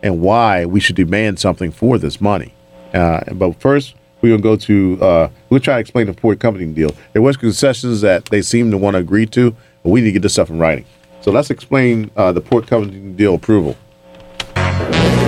and 0.02 0.20
why 0.20 0.66
we 0.66 0.80
should 0.80 0.96
demand 0.96 1.38
something 1.38 1.70
for 1.70 1.96
this 1.96 2.20
money. 2.20 2.52
Uh, 2.92 3.20
but 3.32 3.58
first, 3.60 3.94
we're 4.20 4.30
gonna 4.30 4.42
go 4.42 4.56
to 4.56 4.98
uh, 5.02 5.30
we'll 5.48 5.60
try 5.60 5.74
to 5.74 5.80
explain 5.80 6.06
the 6.06 6.12
Port 6.12 6.40
Covington 6.40 6.74
deal. 6.74 6.94
There 7.12 7.22
was 7.22 7.36
concessions 7.36 8.00
that 8.02 8.26
they 8.26 8.42
seem 8.42 8.70
to 8.70 8.78
want 8.78 8.94
to 8.94 8.98
agree 8.98 9.26
to, 9.26 9.50
but 9.82 9.90
we 9.90 10.00
need 10.00 10.08
to 10.08 10.12
get 10.12 10.22
this 10.22 10.34
stuff 10.34 10.50
in 10.50 10.58
writing. 10.58 10.84
So 11.20 11.30
let's 11.30 11.50
explain 11.50 12.10
uh, 12.16 12.32
the 12.32 12.40
Port 12.40 12.66
Covington 12.66 13.16
deal 13.16 13.34
approval. 13.34 13.76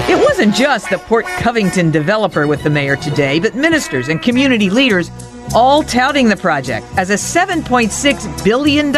It 0.06 0.16
wasn't 0.16 0.54
just 0.54 0.90
the 0.90 0.98
Port 0.98 1.24
Covington 1.24 1.90
developer 1.90 2.46
with 2.46 2.62
the 2.62 2.68
mayor 2.68 2.94
today, 2.94 3.40
but 3.40 3.54
ministers 3.54 4.08
and 4.08 4.20
community 4.20 4.68
leaders 4.68 5.10
all 5.54 5.82
touting 5.82 6.28
the 6.28 6.36
project 6.36 6.86
as 6.98 7.08
a 7.08 7.14
$7.6 7.14 8.44
billion, 8.44 8.92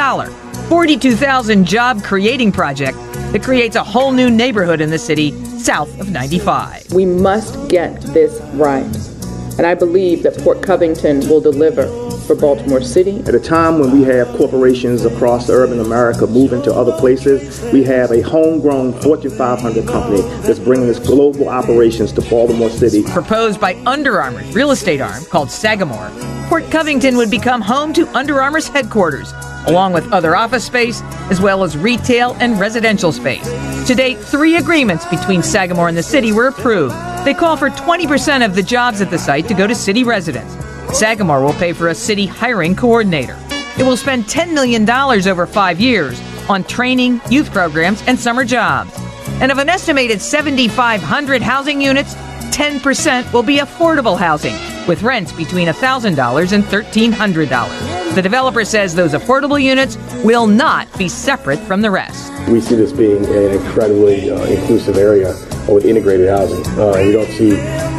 42,000 0.68 1.64
job 1.64 2.02
creating 2.02 2.50
project 2.50 2.98
that 3.30 3.40
creates 3.44 3.76
a 3.76 3.84
whole 3.84 4.10
new 4.10 4.28
neighborhood 4.28 4.80
in 4.80 4.90
the 4.90 4.98
city 4.98 5.30
south 5.60 6.00
of 6.00 6.10
95. 6.10 6.92
We 6.92 7.06
must 7.06 7.68
get 7.68 8.00
this 8.00 8.40
right. 8.54 9.15
And 9.58 9.66
I 9.66 9.74
believe 9.74 10.22
that 10.22 10.36
Port 10.38 10.62
Covington 10.62 11.20
will 11.28 11.40
deliver 11.40 11.86
for 12.26 12.34
Baltimore 12.34 12.82
City. 12.82 13.20
At 13.20 13.34
a 13.34 13.40
time 13.40 13.78
when 13.78 13.90
we 13.90 14.02
have 14.04 14.28
corporations 14.36 15.04
across 15.04 15.48
urban 15.48 15.80
America 15.80 16.26
moving 16.26 16.62
to 16.62 16.74
other 16.74 16.92
places, 16.98 17.62
we 17.72 17.82
have 17.84 18.10
a 18.10 18.20
homegrown 18.20 18.92
Fortune 19.00 19.30
500 19.30 19.86
company 19.86 20.20
that's 20.42 20.58
bringing 20.58 20.88
its 20.88 20.98
global 20.98 21.48
operations 21.48 22.12
to 22.12 22.20
Baltimore 22.22 22.68
City. 22.68 23.02
Proposed 23.04 23.60
by 23.60 23.74
Under 23.86 24.20
Armour's 24.20 24.54
real 24.54 24.72
estate 24.72 25.00
arm 25.00 25.24
called 25.26 25.50
Sagamore, 25.50 26.10
Port 26.48 26.70
Covington 26.70 27.16
would 27.16 27.30
become 27.30 27.60
home 27.62 27.92
to 27.94 28.06
Under 28.16 28.42
Armour's 28.42 28.68
headquarters, 28.68 29.32
along 29.68 29.92
with 29.92 30.12
other 30.12 30.36
office 30.36 30.64
space, 30.64 31.00
as 31.30 31.40
well 31.40 31.64
as 31.64 31.78
retail 31.78 32.36
and 32.40 32.60
residential 32.60 33.10
space. 33.10 33.46
To 33.86 33.94
date, 33.94 34.18
three 34.18 34.56
agreements 34.56 35.06
between 35.06 35.42
Sagamore 35.42 35.88
and 35.88 35.96
the 35.96 36.02
city 36.02 36.32
were 36.32 36.48
approved. 36.48 36.94
They 37.26 37.34
call 37.34 37.56
for 37.56 37.70
20% 37.70 38.44
of 38.44 38.54
the 38.54 38.62
jobs 38.62 39.00
at 39.00 39.10
the 39.10 39.18
site 39.18 39.48
to 39.48 39.54
go 39.54 39.66
to 39.66 39.74
city 39.74 40.04
residents. 40.04 40.54
Sagamore 40.96 41.42
will 41.42 41.54
pay 41.54 41.72
for 41.72 41.88
a 41.88 41.94
city 41.94 42.24
hiring 42.24 42.76
coordinator. 42.76 43.36
It 43.76 43.82
will 43.82 43.96
spend 43.96 44.26
$10 44.26 44.54
million 44.54 44.88
over 44.88 45.44
five 45.44 45.80
years 45.80 46.20
on 46.48 46.62
training, 46.62 47.20
youth 47.28 47.50
programs, 47.50 48.00
and 48.06 48.16
summer 48.16 48.44
jobs. 48.44 48.92
And 49.40 49.50
of 49.50 49.58
an 49.58 49.68
estimated 49.68 50.22
7,500 50.22 51.42
housing 51.42 51.80
units, 51.80 52.14
10% 52.54 53.32
will 53.32 53.42
be 53.42 53.58
affordable 53.58 54.16
housing, 54.16 54.54
with 54.86 55.02
rents 55.02 55.32
between 55.32 55.66
$1,000 55.66 56.52
and 56.52 56.62
$1,300. 56.62 58.14
The 58.14 58.22
developer 58.22 58.64
says 58.64 58.94
those 58.94 59.14
affordable 59.14 59.60
units 59.60 59.98
will 60.22 60.46
not 60.46 60.96
be 60.96 61.08
separate 61.08 61.58
from 61.58 61.82
the 61.82 61.90
rest. 61.90 62.32
We 62.48 62.60
see 62.60 62.76
this 62.76 62.92
being 62.92 63.24
an 63.24 63.50
incredibly 63.50 64.30
uh, 64.30 64.44
inclusive 64.44 64.96
area 64.96 65.34
with 65.68 65.84
integrated 65.84 66.28
housing. 66.28 66.64
Uh, 66.78 66.92
we 66.96 67.12
don't 67.12 67.28
see 67.28 67.50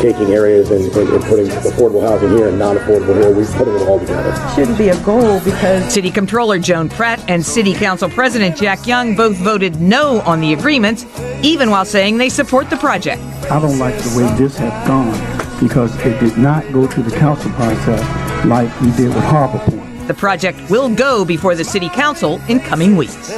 taking 0.01 0.33
areas 0.33 0.71
and, 0.71 0.85
and, 0.95 1.09
and, 1.09 1.23
putting 1.23 1.47
affordable 1.47 2.01
housing 2.01 2.29
here 2.29 2.47
and 2.47 2.59
non-affordable 2.59 3.15
here. 3.15 3.35
We're 3.35 3.45
putting 3.57 3.75
it 3.75 3.87
all 3.87 3.99
together. 3.99 4.53
Shouldn't 4.55 4.77
be 4.77 4.89
a 4.89 5.03
goal 5.03 5.39
because 5.41 5.91
City 5.91 6.11
Comptroller 6.11 6.59
Joan 6.59 6.89
Pratt 6.89 7.23
and 7.29 7.45
City 7.45 7.73
Council 7.73 8.09
President 8.09 8.55
Jack 8.57 8.87
Young 8.87 9.15
both 9.15 9.37
voted 9.37 9.81
no 9.81 10.21
on 10.21 10.39
the 10.39 10.53
agreements, 10.53 11.05
even 11.43 11.69
while 11.69 11.85
saying 11.85 12.17
they 12.17 12.29
support 12.29 12.69
the 12.69 12.77
project. 12.77 13.21
I 13.51 13.59
don't 13.59 13.79
like 13.79 13.97
the 13.97 14.17
way 14.17 14.37
this 14.37 14.57
has 14.57 14.87
gone 14.87 15.37
because 15.59 15.95
it 16.05 16.19
did 16.19 16.37
not 16.37 16.71
go 16.71 16.87
through 16.87 17.03
the 17.03 17.17
council 17.17 17.51
process 17.51 18.45
like 18.45 18.69
we 18.81 18.91
did 18.91 19.07
with 19.09 19.23
Harbor 19.23 19.59
Point. 19.59 20.07
The 20.07 20.13
project 20.13 20.69
will 20.69 20.93
go 20.93 21.25
before 21.25 21.55
the 21.55 21.63
City 21.63 21.89
Council 21.89 22.39
in 22.47 22.59
coming 22.59 22.95
weeks. 22.95 23.31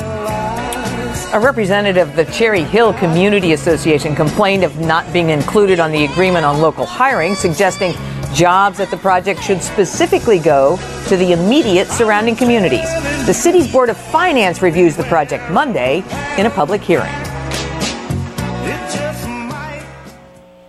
A 1.31 1.39
representative 1.39 2.09
of 2.09 2.15
the 2.15 2.25
Cherry 2.25 2.63
Hill 2.63 2.91
Community 2.95 3.53
Association 3.53 4.15
complained 4.15 4.63
of 4.63 4.79
not 4.79 5.13
being 5.13 5.29
included 5.29 5.79
on 5.79 5.91
the 5.91 6.05
agreement 6.05 6.43
on 6.43 6.59
local 6.59 6.87
hiring, 6.87 7.35
suggesting 7.35 7.93
jobs 8.33 8.79
at 8.79 8.89
the 8.89 8.97
project 8.97 9.39
should 9.43 9.61
specifically 9.61 10.39
go 10.39 10.77
to 11.07 11.15
the 11.15 11.33
immediate 11.33 11.87
surrounding 11.87 12.35
communities. 12.35 12.89
The 13.27 13.33
city's 13.33 13.71
Board 13.71 13.89
of 13.89 13.97
Finance 13.97 14.63
reviews 14.63 14.97
the 14.97 15.03
project 15.03 15.51
Monday 15.51 15.97
in 16.39 16.47
a 16.47 16.49
public 16.49 16.81
hearing. 16.81 17.13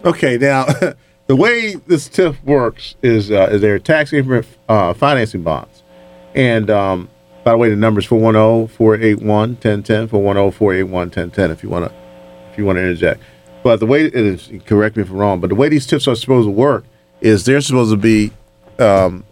Okay, 0.05 0.37
now 0.37 0.67
the 1.27 1.37
way 1.37 1.75
this 1.87 2.07
TIF 2.07 2.37
works 2.45 2.97
is 3.03 3.31
uh, 3.31 3.49
is 3.51 3.63
there 3.63 3.77
are 3.77 3.79
tax 3.79 4.13
increment 4.13 4.47
uh, 4.69 4.93
financing 4.93 5.43
bonds, 5.43 5.83
and 6.35 6.69
um, 6.69 7.09
by 7.45 7.53
the 7.53 7.57
way, 7.57 7.71
the 7.71 7.77
number 7.77 8.01
is 8.01 8.07
410-481-1010, 8.07 10.09
410-481-1010 10.09 11.51
if 11.51 11.63
you 11.63 11.71
want 11.71 11.87
to 11.87 11.93
if 12.51 12.59
you 12.59 12.67
want 12.67 12.77
to 12.77 12.83
interject. 12.83 13.23
But 13.63 13.81
the 13.81 13.87
way 13.87 14.05
it 14.05 14.15
is, 14.15 14.51
correct 14.67 14.97
me 14.97 15.03
if 15.03 15.11
I'm 15.11 15.17
wrong, 15.17 15.41
but 15.41 15.49
the 15.49 15.55
way 15.55 15.69
these 15.69 15.87
TIFs 15.87 16.11
are 16.11 16.17
supposed 16.17 16.47
to 16.47 16.51
work 16.51 16.85
is 17.21 17.45
they're 17.45 17.61
supposed 17.61 17.93
to 17.93 17.97
be 17.97 18.33
um, 18.79 19.25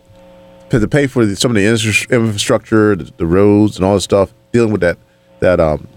to 0.70 0.88
pay 0.88 1.06
for 1.06 1.24
the, 1.24 1.34
some 1.34 1.50
of 1.50 1.54
the 1.54 1.66
infrastructure, 1.66 2.94
the, 2.94 3.10
the, 3.16 3.26
roads, 3.26 3.76
and 3.76 3.84
all 3.84 3.94
this 3.94 4.04
stuff 4.04 4.32
dealing 4.52 4.70
with 4.70 4.82
that 4.82 4.98
that 5.40 5.60
um, 5.60 5.88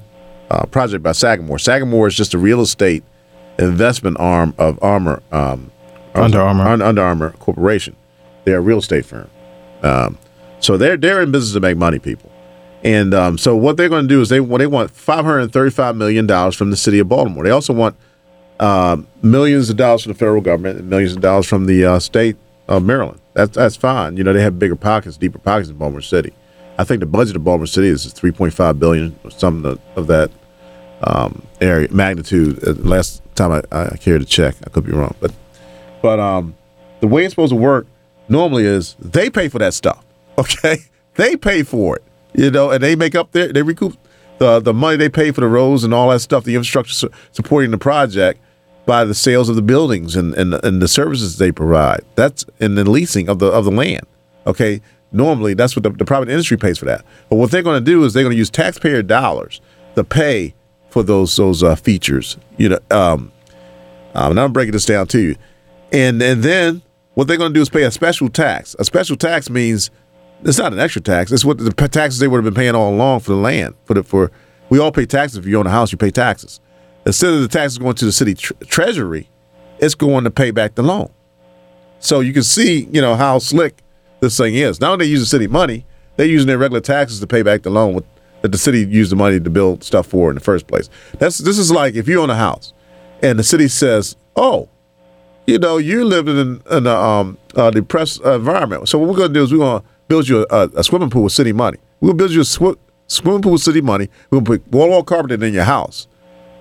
uh, 0.50 0.66
project 0.66 1.04
by 1.04 1.12
Sagamore. 1.12 1.60
Sagamore 1.60 2.08
is 2.08 2.16
just 2.16 2.34
a 2.34 2.38
real 2.38 2.62
estate 2.62 3.04
investment 3.60 4.18
arm 4.20 4.56
of 4.58 4.82
Armor 4.82 5.22
um, 5.32 5.72
Under 6.16 6.42
Armour 6.42 6.84
Under 6.84 7.02
Armour 7.02 7.32
Corporation. 7.40 7.96
They're 8.46 8.58
a 8.58 8.62
real 8.62 8.80
estate 8.80 9.06
firm. 9.06 9.30
Um, 9.84 10.18
so 10.62 10.78
they're 10.78 10.98
they're 10.98 11.22
in 11.22 11.32
business 11.32 11.54
to 11.54 11.60
make 11.60 11.78
money, 11.78 12.00
people. 12.00 12.32
And 12.84 13.14
um, 13.14 13.38
so 13.38 13.56
what 13.56 13.78
they're 13.78 13.90
going 13.90 14.08
to 14.08 14.08
do 14.08 14.22
is 14.22 14.30
they 14.30 14.40
they 14.40 14.68
want 14.68 14.92
five 14.92 15.26
hundred 15.26 15.52
thirty 15.52 15.72
five 15.72 15.96
million 15.96 16.26
dollars 16.26 16.56
from 16.56 16.72
the 16.72 16.78
city 16.78 17.00
of 17.00 17.10
Baltimore. 17.10 17.44
They 17.44 17.52
also 17.52 17.74
want 17.74 17.96
uh, 18.60 18.98
millions 19.22 19.70
of 19.70 19.78
dollars 19.78 20.04
from 20.04 20.14
the 20.14 20.18
federal 20.18 20.42
government 20.42 20.80
and 20.80 20.90
millions 20.90 21.16
of 21.16 21.22
dollars 21.22 21.48
from 21.48 21.66
the 21.66 21.86
uh, 21.86 22.00
state 22.00 22.38
of 22.68 22.84
Maryland. 22.84 23.20
That's 23.34 23.56
that's 23.56 23.76
fine. 23.76 24.18
You 24.18 24.24
know 24.24 24.34
they 24.34 24.42
have 24.42 24.58
bigger 24.58 24.76
pockets, 24.76 25.18
deeper 25.18 25.40
pockets 25.40 25.70
in 25.70 25.78
Baltimore 25.78 26.02
City. 26.02 26.34
I 26.78 26.84
think 26.84 27.02
the 27.02 27.06
budget 27.06 27.36
of 27.36 27.44
Baltimore 27.44 27.68
City 27.68 27.88
is 27.88 28.12
three 28.14 28.32
point 28.32 28.54
five 28.54 28.80
billion, 28.80 29.18
or 29.24 29.32
something 29.32 29.80
of 29.96 30.08
that 30.08 30.32
um, 31.04 31.46
area 31.60 31.88
magnitude. 31.92 32.68
Uh, 32.68 32.74
last 32.74 33.22
time 33.36 33.52
I, 33.52 33.62
I 33.72 33.98
cared 33.98 34.22
to 34.22 34.28
check, 34.28 34.56
I 34.66 34.70
could 34.70 34.86
be 34.86 34.92
wrong, 34.92 35.16
but 35.20 35.32
but 36.02 36.20
um, 36.20 36.56
the 37.00 37.08
way 37.08 37.26
it's 37.26 37.34
supposed 37.34 37.52
to 37.52 37.56
work 37.58 37.86
normally 38.28 38.66
is 38.66 38.96
they 39.00 39.30
pay 39.30 39.50
for 39.50 39.60
that 39.60 39.74
stuff. 39.74 40.04
Okay, 40.42 40.78
they 41.16 41.36
pay 41.36 41.64
for 41.64 41.98
it, 41.98 42.04
you 42.34 42.52
know, 42.52 42.72
and 42.72 42.84
they 42.84 42.96
make 42.96 43.16
up 43.16 43.32
their 43.32 43.52
they 43.52 43.62
recoup 43.62 43.98
the 44.40 44.60
the 44.60 44.74
money 44.74 44.98
they 44.98 45.10
pay 45.10 45.32
for 45.32 45.42
the 45.42 45.48
roads 45.48 45.84
and 45.84 45.94
all 45.94 46.10
that 46.10 46.20
stuff, 46.20 46.44
the 46.44 46.56
infrastructure 46.56 46.94
su- 46.94 47.12
supporting 47.32 47.72
the 47.72 47.78
project 47.78 48.42
by 48.86 49.06
the 49.06 49.14
sales 49.14 49.50
of 49.50 49.56
the 49.56 49.62
buildings 49.62 50.16
and, 50.16 50.34
and 50.34 50.54
and 50.54 50.82
the 50.82 50.88
services 50.88 51.38
they 51.38 51.52
provide. 51.52 52.02
That's 52.16 52.46
in 52.60 52.76
the 52.76 52.90
leasing 52.90 53.30
of 53.30 53.40
the 53.40 53.48
of 53.48 53.66
the 53.66 53.72
land. 53.72 54.06
Okay, 54.48 54.82
normally 55.12 55.54
that's 55.54 55.76
what 55.76 55.84
the, 55.84 55.92
the 55.92 56.06
private 56.06 56.30
industry 56.30 56.58
pays 56.58 56.78
for 56.78 56.86
that. 56.86 57.06
But 57.30 57.36
what 57.36 57.52
they're 57.52 57.62
going 57.62 57.84
to 57.84 57.92
do 57.92 58.04
is 58.04 58.14
they're 58.14 58.24
going 58.24 58.34
to 58.34 58.38
use 58.38 58.50
taxpayer 58.50 59.04
dollars 59.04 59.62
to 59.96 60.04
pay 60.04 60.56
for 60.90 61.04
those 61.04 61.36
those 61.36 61.62
uh, 61.62 61.76
features. 61.76 62.38
You 62.58 62.70
know, 62.70 62.80
um, 62.90 63.32
um, 64.16 64.32
and 64.32 64.40
I'm 64.40 64.54
breaking 64.54 64.74
this 64.74 64.86
down 64.86 65.08
to 65.08 65.20
you, 65.20 65.36
and 65.92 66.22
and 66.22 66.42
then 66.42 66.82
what 67.14 67.28
they're 67.28 67.38
going 67.38 67.52
to 67.52 67.58
do 67.58 67.62
is 67.62 67.70
pay 67.70 67.84
a 67.84 67.92
special 67.92 68.30
tax. 68.30 68.76
A 68.80 68.86
special 68.86 69.16
tax 69.16 69.50
means 69.50 69.92
it's 70.44 70.58
not 70.58 70.74
an 70.74 70.80
extra 70.80 71.02
tax. 71.02 71.32
It's 71.32 71.46
what 71.46 71.58
the 71.58 71.72
taxes 71.72 72.20
they 72.20 72.28
would 72.28 72.38
have 72.38 72.54
been 72.54 72.60
paying 72.60 72.76
all 72.76 72.94
along 72.94 73.22
for 73.22 73.32
the 73.32 73.38
land. 73.38 73.76
For 73.86 73.94
the, 73.94 74.04
for 74.04 74.32
we 74.70 74.80
all 74.80 74.92
pay 74.92 75.06
taxes. 75.06 75.38
If 75.38 75.46
you 75.46 75.60
own 75.60 75.68
a 75.68 75.72
house, 75.72 75.92
you 75.92 75.98
pay 75.98 76.12
taxes. 76.12 76.60
Instead 77.06 77.34
of 77.34 77.42
the 77.42 77.48
taxes 77.48 77.78
going 77.78 77.96
to 77.96 78.06
the 78.06 78.12
city 78.12 78.34
tre- 78.34 78.58
treasury, 78.68 79.30
it's 79.80 79.96
going 79.96 80.24
to 80.24 80.32
pay 80.32 80.52
back 80.52 80.76
the 80.76 80.84
loan. 80.84 81.10
So 82.00 82.20
you 82.20 82.34
can 82.34 82.44
see, 82.44 82.88
you 82.92 83.02
know, 83.02 83.16
how 83.16 83.40
slick 83.40 83.82
this 84.20 84.38
thing 84.38 84.56
is. 84.56 84.80
Now 84.80 84.96
they 84.96 85.06
use 85.06 85.20
the 85.20 85.26
city 85.26 85.48
money. 85.48 85.86
They're 86.18 86.28
using 86.28 86.48
their 86.48 86.58
regular 86.58 86.82
taxes 86.82 87.20
to 87.20 87.28
pay 87.28 87.42
back 87.42 87.64
the 87.64 87.70
loan 87.70 87.94
with, 87.94 88.06
that 88.42 88.52
the 88.52 88.58
city 88.58 88.86
used 88.86 89.12
the 89.12 89.16
money 89.16 89.40
to 89.40 89.50
build 89.50 89.84
stuff 89.84 90.08
for 90.08 90.30
in 90.30 90.36
the 90.36 90.42
first 90.42 90.68
place. 90.68 90.90
That's 91.20 91.38
this 91.38 91.58
is 91.58 91.72
like 91.72 91.96
if 91.96 92.08
you 92.08 92.22
own 92.22 92.30
a 92.30 92.36
house 92.36 92.74
and 93.22 93.38
the 93.38 93.44
city 93.44 93.68
says, 93.68 94.16
oh, 94.36 94.70
you 95.48 95.60
know, 95.60 95.78
you're 95.78 96.06
living 96.06 96.38
in, 96.38 96.62
in 96.72 96.88
a 96.88 96.96
um, 96.96 97.38
uh, 97.56 97.72
depressed 97.72 98.22
environment. 98.22 98.88
So 98.88 99.00
what 99.00 99.10
we're 99.10 99.16
going 99.16 99.30
to 99.30 99.34
do 99.34 99.44
is 99.44 99.52
we're 99.52 99.60
going 99.60 99.82
to 99.82 99.88
build 100.12 100.28
you 100.28 100.46
a, 100.50 100.70
a 100.76 100.84
swimming 100.84 101.10
pool 101.10 101.24
with 101.24 101.32
city 101.32 101.54
money. 101.54 101.78
To 102.04 102.14
build 102.14 102.32
you 102.32 102.42
a 102.42 102.46
sw- 102.46 102.78
swimming 103.08 103.42
pool 103.42 103.54
with 103.54 103.62
city 103.62 103.80
money. 103.80 104.10
Going 104.30 104.44
to 104.44 104.52
put 104.52 104.68
wall-to-wall 104.68 105.04
carpeting 105.04 105.42
in 105.48 105.54
your 105.54 105.64
house. 105.64 106.06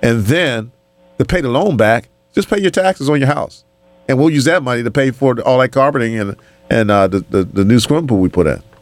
And 0.04 0.22
then 0.26 0.70
to 1.18 1.24
pay 1.24 1.40
the 1.40 1.48
loan 1.48 1.76
back, 1.76 2.10
just 2.32 2.48
pay 2.48 2.60
your 2.60 2.70
taxes 2.70 3.08
on 3.10 3.18
your 3.18 3.26
house. 3.26 3.64
And 4.08 4.18
we'll 4.18 4.30
use 4.30 4.44
that 4.44 4.62
money 4.62 4.84
to 4.84 4.90
pay 4.92 5.10
for 5.10 5.40
all 5.40 5.58
that 5.58 5.72
carpeting 5.72 6.16
and, 6.16 6.36
and 6.70 6.92
uh, 6.92 7.08
the, 7.08 7.20
the, 7.20 7.42
the 7.42 7.64
new 7.64 7.80
swimming 7.80 8.06
pool 8.06 8.20
we 8.20 8.28
put 8.28 8.46
in. 8.46 8.62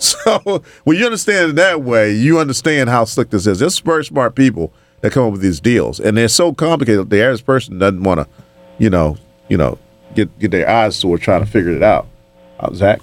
So 0.00 0.62
when 0.84 0.96
you 0.96 1.06
understand 1.06 1.50
it 1.50 1.56
that 1.56 1.82
way, 1.82 2.12
you 2.12 2.38
understand 2.38 2.88
how 2.88 3.04
slick 3.04 3.30
this 3.30 3.48
is. 3.48 3.58
There's 3.58 3.80
very 3.80 4.04
smart 4.04 4.36
people 4.36 4.72
that 5.00 5.12
come 5.12 5.26
up 5.26 5.32
with 5.32 5.40
these 5.40 5.58
deals, 5.60 5.98
and 5.98 6.16
they're 6.16 6.28
so 6.28 6.52
complicated. 6.52 7.10
The 7.10 7.20
average 7.20 7.44
person 7.44 7.80
doesn't 7.80 8.04
want 8.04 8.20
to, 8.20 8.28
you 8.78 8.90
know, 8.90 9.16
you 9.48 9.56
know, 9.56 9.76
get 10.14 10.38
get 10.38 10.52
their 10.52 10.70
eyes 10.70 10.94
sore 10.94 11.18
trying 11.18 11.44
to 11.44 11.50
figure 11.50 11.72
it 11.72 11.82
out. 11.82 12.06
Uh, 12.60 12.72
Zach. 12.74 13.00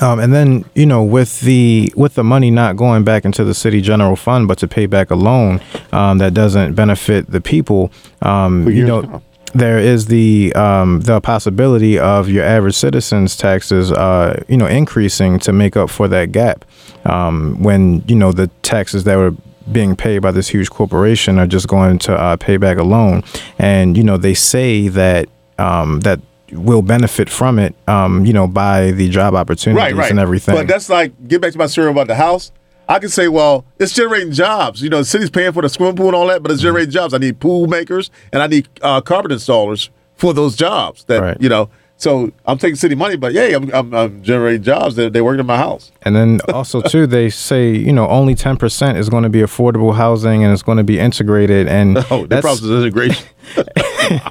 Um, 0.00 0.20
and 0.20 0.32
then 0.32 0.64
you 0.74 0.86
know, 0.86 1.02
with 1.02 1.40
the 1.40 1.92
with 1.96 2.14
the 2.14 2.24
money 2.24 2.50
not 2.50 2.76
going 2.76 3.04
back 3.04 3.24
into 3.24 3.44
the 3.44 3.54
city 3.54 3.80
general 3.80 4.16
fund, 4.16 4.48
but 4.48 4.58
to 4.58 4.68
pay 4.68 4.86
back 4.86 5.10
a 5.10 5.14
loan 5.14 5.60
um, 5.92 6.18
that 6.18 6.34
doesn't 6.34 6.74
benefit 6.74 7.30
the 7.30 7.40
people, 7.40 7.92
um, 8.22 8.68
you 8.68 8.86
know, 8.86 9.22
there 9.54 9.78
is 9.78 10.06
the 10.06 10.52
um, 10.54 11.00
the 11.00 11.20
possibility 11.20 11.98
of 11.98 12.28
your 12.28 12.44
average 12.44 12.74
citizen's 12.74 13.36
taxes, 13.36 13.92
uh, 13.92 14.42
you 14.48 14.56
know, 14.56 14.66
increasing 14.66 15.38
to 15.40 15.52
make 15.52 15.76
up 15.76 15.90
for 15.90 16.08
that 16.08 16.32
gap. 16.32 16.64
Um, 17.04 17.62
when 17.62 18.02
you 18.06 18.16
know 18.16 18.32
the 18.32 18.48
taxes 18.62 19.04
that 19.04 19.16
were 19.16 19.34
being 19.70 19.96
paid 19.96 20.20
by 20.20 20.30
this 20.30 20.48
huge 20.48 20.70
corporation 20.70 21.38
are 21.38 21.46
just 21.46 21.68
going 21.68 21.98
to 22.00 22.14
uh, 22.14 22.36
pay 22.36 22.56
back 22.56 22.78
a 22.78 22.82
loan, 22.82 23.22
and 23.58 23.96
you 23.96 24.02
know 24.02 24.16
they 24.16 24.34
say 24.34 24.88
that 24.88 25.28
um, 25.58 26.00
that 26.00 26.20
will 26.52 26.82
benefit 26.82 27.28
from 27.28 27.58
it, 27.58 27.74
um, 27.88 28.24
you 28.24 28.32
know, 28.32 28.46
by 28.46 28.90
the 28.92 29.08
job 29.08 29.34
opportunities 29.34 29.82
right, 29.82 29.94
right. 29.94 30.10
and 30.10 30.18
everything. 30.18 30.54
But 30.54 30.66
that's 30.66 30.88
like 30.88 31.28
get 31.28 31.40
back 31.40 31.52
to 31.52 31.58
my 31.58 31.66
story 31.66 31.90
about 31.90 32.06
the 32.06 32.14
house. 32.14 32.52
I 32.88 32.98
can 32.98 33.10
say, 33.10 33.28
well, 33.28 33.66
it's 33.78 33.92
generating 33.92 34.32
jobs. 34.32 34.80
You 34.80 34.88
know, 34.88 34.98
the 34.98 35.04
city's 35.04 35.28
paying 35.28 35.52
for 35.52 35.60
the 35.60 35.68
swimming 35.68 35.96
pool 35.96 36.06
and 36.06 36.16
all 36.16 36.26
that, 36.28 36.42
but 36.42 36.50
it's 36.50 36.62
generating 36.62 36.90
jobs. 36.90 37.12
I 37.12 37.18
need 37.18 37.38
pool 37.38 37.66
makers 37.66 38.10
and 38.32 38.42
I 38.42 38.46
need 38.46 38.66
uh, 38.80 39.02
carpet 39.02 39.30
installers 39.30 39.90
for 40.14 40.32
those 40.32 40.56
jobs. 40.56 41.04
That 41.04 41.40
you 41.40 41.50
know, 41.50 41.68
so 41.98 42.32
I'm 42.46 42.56
taking 42.56 42.76
city 42.76 42.94
money, 42.94 43.16
but 43.16 43.34
yeah, 43.34 43.56
I'm, 43.56 43.74
I'm, 43.74 43.94
I'm 43.94 44.22
generating 44.22 44.62
jobs. 44.62 44.96
They're, 44.96 45.10
they're 45.10 45.24
working 45.24 45.40
in 45.40 45.46
my 45.46 45.58
house. 45.58 45.92
And 46.02 46.16
then 46.16 46.40
also 46.54 46.80
too, 46.88 47.06
they 47.06 47.28
say 47.28 47.76
you 47.76 47.92
know 47.92 48.08
only 48.08 48.34
ten 48.34 48.56
percent 48.56 48.96
is 48.96 49.10
going 49.10 49.24
to 49.24 49.28
be 49.28 49.40
affordable 49.40 49.94
housing 49.94 50.42
and 50.42 50.52
it's 50.52 50.62
going 50.62 50.78
to 50.78 50.84
be 50.84 50.98
integrated. 50.98 51.68
And 51.68 51.98
oh, 52.10 52.26
the 52.26 52.40
problem 52.40 52.72
is 52.72 52.84
integration. 52.84 53.26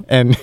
And 0.10 0.38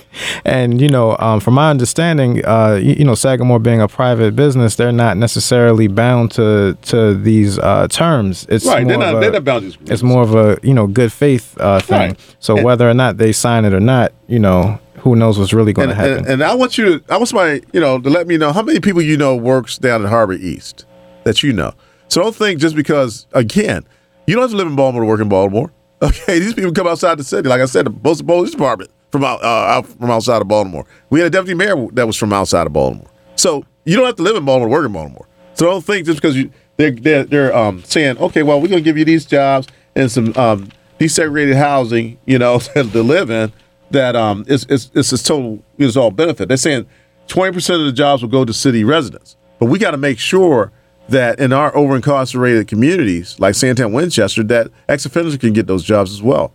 and 0.45 0.81
you 0.81 0.87
know, 0.89 1.15
um, 1.19 1.39
from 1.39 1.55
my 1.55 1.69
understanding, 1.69 2.45
uh, 2.45 2.79
you, 2.81 2.93
you, 2.99 3.05
know, 3.05 3.15
Sagamore 3.15 3.59
being 3.59 3.81
a 3.81 3.87
private 3.87 4.35
business, 4.35 4.75
they're 4.75 4.91
not 4.91 5.17
necessarily 5.17 5.87
bound 5.87 6.31
to 6.31 6.77
to 6.83 7.13
these 7.15 7.59
uh, 7.59 7.87
terms. 7.89 8.45
It's 8.49 8.65
right. 8.65 8.87
They're 8.87 8.97
more 8.97 9.05
not. 9.05 9.13
of 9.15 9.17
a- 9.17 9.21
they're 9.21 9.31
not 9.31 9.43
bound 9.43 9.73
to 9.73 9.93
It's 9.93 10.03
more 10.03 10.21
of 10.21 10.35
a 10.35 10.57
you 10.63 10.73
know 10.73 10.87
good 10.87 11.11
faith 11.11 11.57
uh, 11.59 11.79
thing. 11.79 12.09
Right. 12.11 12.35
So 12.39 12.55
And- 12.55 12.65
whether 12.65 12.89
or 12.89 12.93
not 12.93 13.17
they 13.17 13.31
sign 13.31 13.65
it 13.65 13.73
or 13.73 13.79
not, 13.79 14.13
you 14.27 14.39
know, 14.39 14.79
who 14.99 15.15
knows 15.15 15.37
what's 15.37 15.53
really 15.53 15.73
going 15.73 15.89
to 15.89 15.95
happen. 15.95 16.17
and, 16.19 16.27
and 16.27 16.43
I 16.43 16.55
want 16.55 16.77
you 16.77 16.99
to, 16.99 17.13
I 17.13 17.17
want 17.17 17.29
somebody, 17.29 17.61
you 17.73 17.79
know, 17.79 17.99
to 17.99 18.09
let 18.09 18.27
me 18.27 18.37
know 18.37 18.51
how 18.51 18.61
many 18.63 18.79
people 18.79 19.01
you 19.01 19.17
know 19.17 19.35
works 19.35 19.77
down 19.77 20.01
in 20.01 20.07
Harbor 20.07 20.33
East 20.33 20.85
that 21.25 21.43
you 21.43 21.53
know. 21.53 21.73
So 22.07 22.21
don't 22.21 22.35
think 22.35 22.59
just 22.59 22.75
because, 22.75 23.27
again, 23.33 23.85
you 24.27 24.35
don't 24.35 24.43
have 24.43 24.51
to 24.51 24.57
live 24.57 24.67
in 24.67 24.75
Baltimore 24.75 25.03
to 25.03 25.07
work 25.07 25.19
in 25.21 25.29
Baltimore. 25.29 25.71
Okay, 26.01 26.39
these 26.39 26.53
people 26.53 26.73
come 26.73 26.87
outside 26.87 27.17
the 27.17 27.23
city. 27.23 27.47
Like 27.47 27.61
I 27.61 27.65
said, 27.65 27.85
the 27.85 27.89
Boston 27.89 28.27
Police 28.27 28.51
Department 28.51 28.91
from 29.11 29.23
out, 29.23 29.41
uh, 29.43 29.47
out 29.47 29.87
from 29.87 30.11
outside 30.11 30.41
of 30.41 30.47
Baltimore. 30.47 30.85
We 31.09 31.19
had 31.19 31.27
a 31.27 31.29
deputy 31.29 31.53
mayor 31.53 31.87
that 31.93 32.05
was 32.05 32.17
from 32.17 32.33
outside 32.33 32.67
of 32.67 32.73
Baltimore. 32.73 33.09
So 33.37 33.65
you 33.85 33.95
don't 33.95 34.05
have 34.05 34.17
to 34.17 34.23
live 34.23 34.35
in 34.35 34.45
Baltimore 34.45 34.69
work 34.69 34.85
in 34.85 34.91
Baltimore. 34.91 35.27
So 35.53 35.65
don't 35.65 35.83
think 35.83 36.05
just 36.05 36.21
because 36.21 36.35
you 36.35 36.51
they're 36.77 36.91
they're, 36.91 37.23
they're 37.23 37.55
um, 37.55 37.83
saying, 37.83 38.17
okay, 38.17 38.43
well, 38.43 38.59
we're 38.59 38.67
gonna 38.67 38.81
give 38.81 38.97
you 38.97 39.05
these 39.05 39.25
jobs 39.25 39.67
and 39.95 40.11
some 40.11 40.35
um, 40.35 40.69
desegregated 40.99 41.55
housing, 41.55 42.17
you 42.25 42.37
know, 42.37 42.59
to 42.73 42.83
live 42.83 43.29
in. 43.29 43.53
That 43.91 44.15
um, 44.15 44.43
it's 44.47 44.65
it's 44.67 44.91
it's 44.93 45.11
a 45.13 45.23
total 45.23 45.63
it's 45.77 45.95
all 45.95 46.11
benefit. 46.11 46.47
They're 46.49 46.57
saying 46.57 46.87
twenty 47.27 47.53
percent 47.53 47.79
of 47.79 47.85
the 47.85 47.93
jobs 47.93 48.21
will 48.21 48.29
go 48.29 48.43
to 48.43 48.51
city 48.51 48.83
residents, 48.83 49.37
but 49.59 49.67
we 49.67 49.79
got 49.79 49.91
to 49.91 49.97
make 49.97 50.19
sure 50.19 50.71
that 51.09 51.39
in 51.39 51.53
our 51.53 51.75
over 51.75 51.95
incarcerated 51.95 52.67
communities 52.67 53.39
like 53.39 53.55
Sandtown, 53.55 53.93
Winchester, 53.93 54.43
that 54.43 54.71
ex 54.89 55.05
offenders 55.05 55.37
can 55.37 55.53
get 55.53 55.67
those 55.67 55.83
jobs 55.83 56.11
as 56.11 56.21
well. 56.21 56.53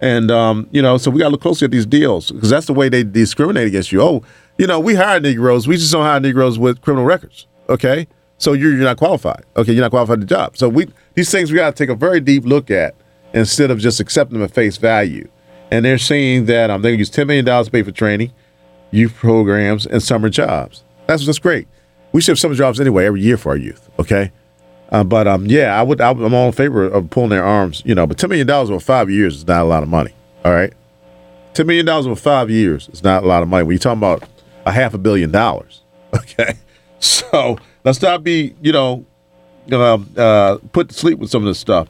And 0.00 0.30
um, 0.30 0.68
you 0.72 0.82
know, 0.82 0.98
so 0.98 1.10
we 1.10 1.20
got 1.20 1.26
to 1.26 1.30
look 1.30 1.40
closely 1.40 1.64
at 1.66 1.70
these 1.70 1.86
deals 1.86 2.30
because 2.30 2.50
that's 2.50 2.66
the 2.66 2.74
way 2.74 2.88
they 2.88 3.04
discriminate 3.04 3.68
against 3.68 3.92
you. 3.92 4.02
Oh, 4.02 4.22
you 4.58 4.66
know, 4.66 4.80
we 4.80 4.94
hire 4.94 5.20
Negroes, 5.20 5.68
we 5.68 5.76
just 5.76 5.92
don't 5.92 6.04
hire 6.04 6.20
Negroes 6.20 6.58
with 6.58 6.80
criminal 6.80 7.04
records. 7.06 7.46
Okay, 7.68 8.08
so 8.38 8.52
you're 8.52 8.72
you're 8.72 8.80
not 8.80 8.96
qualified. 8.96 9.44
Okay, 9.56 9.72
you're 9.72 9.82
not 9.82 9.90
qualified 9.90 10.16
for 10.16 10.20
the 10.20 10.26
job. 10.26 10.56
So 10.56 10.68
we 10.68 10.88
these 11.14 11.30
things 11.30 11.50
we 11.50 11.56
got 11.56 11.76
to 11.76 11.82
take 11.84 11.88
a 11.90 11.94
very 11.94 12.20
deep 12.20 12.44
look 12.44 12.70
at 12.70 12.94
instead 13.32 13.70
of 13.70 13.78
just 13.78 14.00
accepting 14.00 14.38
them 14.38 14.44
at 14.44 14.52
face 14.52 14.76
value. 14.76 15.28
And 15.70 15.84
they're 15.84 15.98
saying 15.98 16.46
that 16.46 16.68
um, 16.68 16.82
they're 16.82 16.92
gonna 16.92 16.98
use 16.98 17.10
ten 17.10 17.28
million 17.28 17.44
dollars 17.44 17.68
to 17.68 17.70
pay 17.72 17.82
for 17.82 17.92
training, 17.92 18.32
youth 18.90 19.14
programs, 19.14 19.86
and 19.86 20.02
summer 20.02 20.28
jobs. 20.28 20.82
That's 21.06 21.24
that's 21.24 21.38
great. 21.38 21.68
We 22.12 22.20
should 22.20 22.32
have 22.32 22.38
summer 22.38 22.54
jobs 22.54 22.80
anyway 22.80 23.06
every 23.06 23.20
year 23.22 23.36
for 23.36 23.50
our 23.50 23.56
youth. 23.56 23.88
Okay. 23.98 24.30
Uh, 24.92 25.02
but 25.02 25.26
um, 25.26 25.46
yeah, 25.46 25.78
I 25.78 25.82
would. 25.82 26.02
I'm 26.02 26.34
all 26.34 26.48
in 26.48 26.52
favor 26.52 26.84
of 26.84 27.08
pulling 27.08 27.30
their 27.30 27.42
arms, 27.44 27.82
you 27.86 27.94
know. 27.94 28.06
But 28.06 28.18
ten 28.18 28.28
million 28.28 28.46
dollars 28.46 28.70
over 28.70 28.78
five 28.78 29.08
years 29.08 29.36
is 29.36 29.46
not 29.46 29.62
a 29.62 29.64
lot 29.64 29.82
of 29.82 29.88
money. 29.88 30.12
All 30.44 30.52
right, 30.52 30.70
ten 31.54 31.66
million 31.66 31.86
dollars 31.86 32.06
over 32.06 32.14
five 32.14 32.50
years 32.50 32.90
is 32.90 33.02
not 33.02 33.24
a 33.24 33.26
lot 33.26 33.42
of 33.42 33.48
money. 33.48 33.66
You're 33.66 33.78
talking 33.78 34.00
about 34.00 34.28
a 34.66 34.70
half 34.70 34.92
a 34.92 34.98
billion 34.98 35.30
dollars, 35.30 35.80
okay. 36.14 36.56
So 36.98 37.56
let's 37.84 38.02
not 38.02 38.22
be, 38.22 38.54
you 38.60 38.70
know, 38.70 39.06
um, 39.72 40.12
uh, 40.14 40.58
put 40.72 40.90
to 40.90 40.94
sleep 40.94 41.18
with 41.18 41.30
some 41.30 41.42
of 41.42 41.46
this 41.46 41.58
stuff. 41.58 41.88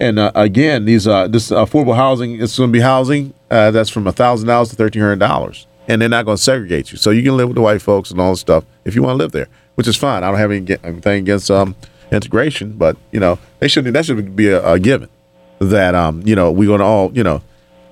And 0.00 0.18
uh, 0.18 0.32
again, 0.34 0.86
these 0.86 1.06
uh, 1.06 1.28
this 1.28 1.50
affordable 1.50 1.96
housing 1.96 2.36
is 2.40 2.56
going 2.56 2.70
to 2.70 2.72
be 2.72 2.80
housing 2.80 3.34
uh, 3.50 3.70
that's 3.72 3.90
from 3.90 4.10
thousand 4.10 4.48
dollars 4.48 4.70
to 4.70 4.76
thirteen 4.76 5.02
hundred 5.02 5.18
dollars, 5.18 5.66
and 5.88 6.00
they're 6.00 6.08
not 6.08 6.24
going 6.24 6.36
to 6.36 6.42
segregate 6.42 6.92
you. 6.92 6.98
So 6.98 7.10
you 7.10 7.22
can 7.22 7.36
live 7.36 7.48
with 7.48 7.56
the 7.56 7.62
white 7.62 7.82
folks 7.82 8.10
and 8.10 8.20
all 8.20 8.32
this 8.32 8.40
stuff 8.40 8.64
if 8.84 8.94
you 8.94 9.02
want 9.02 9.14
to 9.18 9.22
live 9.22 9.32
there, 9.32 9.48
which 9.74 9.88
is 9.88 9.96
fine. 9.96 10.22
I 10.22 10.30
don't 10.30 10.38
have 10.38 10.50
anything 10.50 11.22
against 11.22 11.50
um, 11.50 11.74
integration, 12.10 12.72
but 12.72 12.96
you 13.12 13.20
know 13.20 13.38
they 13.58 13.68
should 13.68 13.84
that 13.84 14.04
should 14.04 14.36
be 14.36 14.48
a, 14.48 14.66
a 14.72 14.78
given 14.78 15.08
that 15.58 15.94
um 15.94 16.22
you 16.26 16.36
know 16.36 16.52
we're 16.52 16.66
going 16.66 16.80
to 16.80 16.84
all 16.84 17.10
you 17.14 17.22
know 17.24 17.42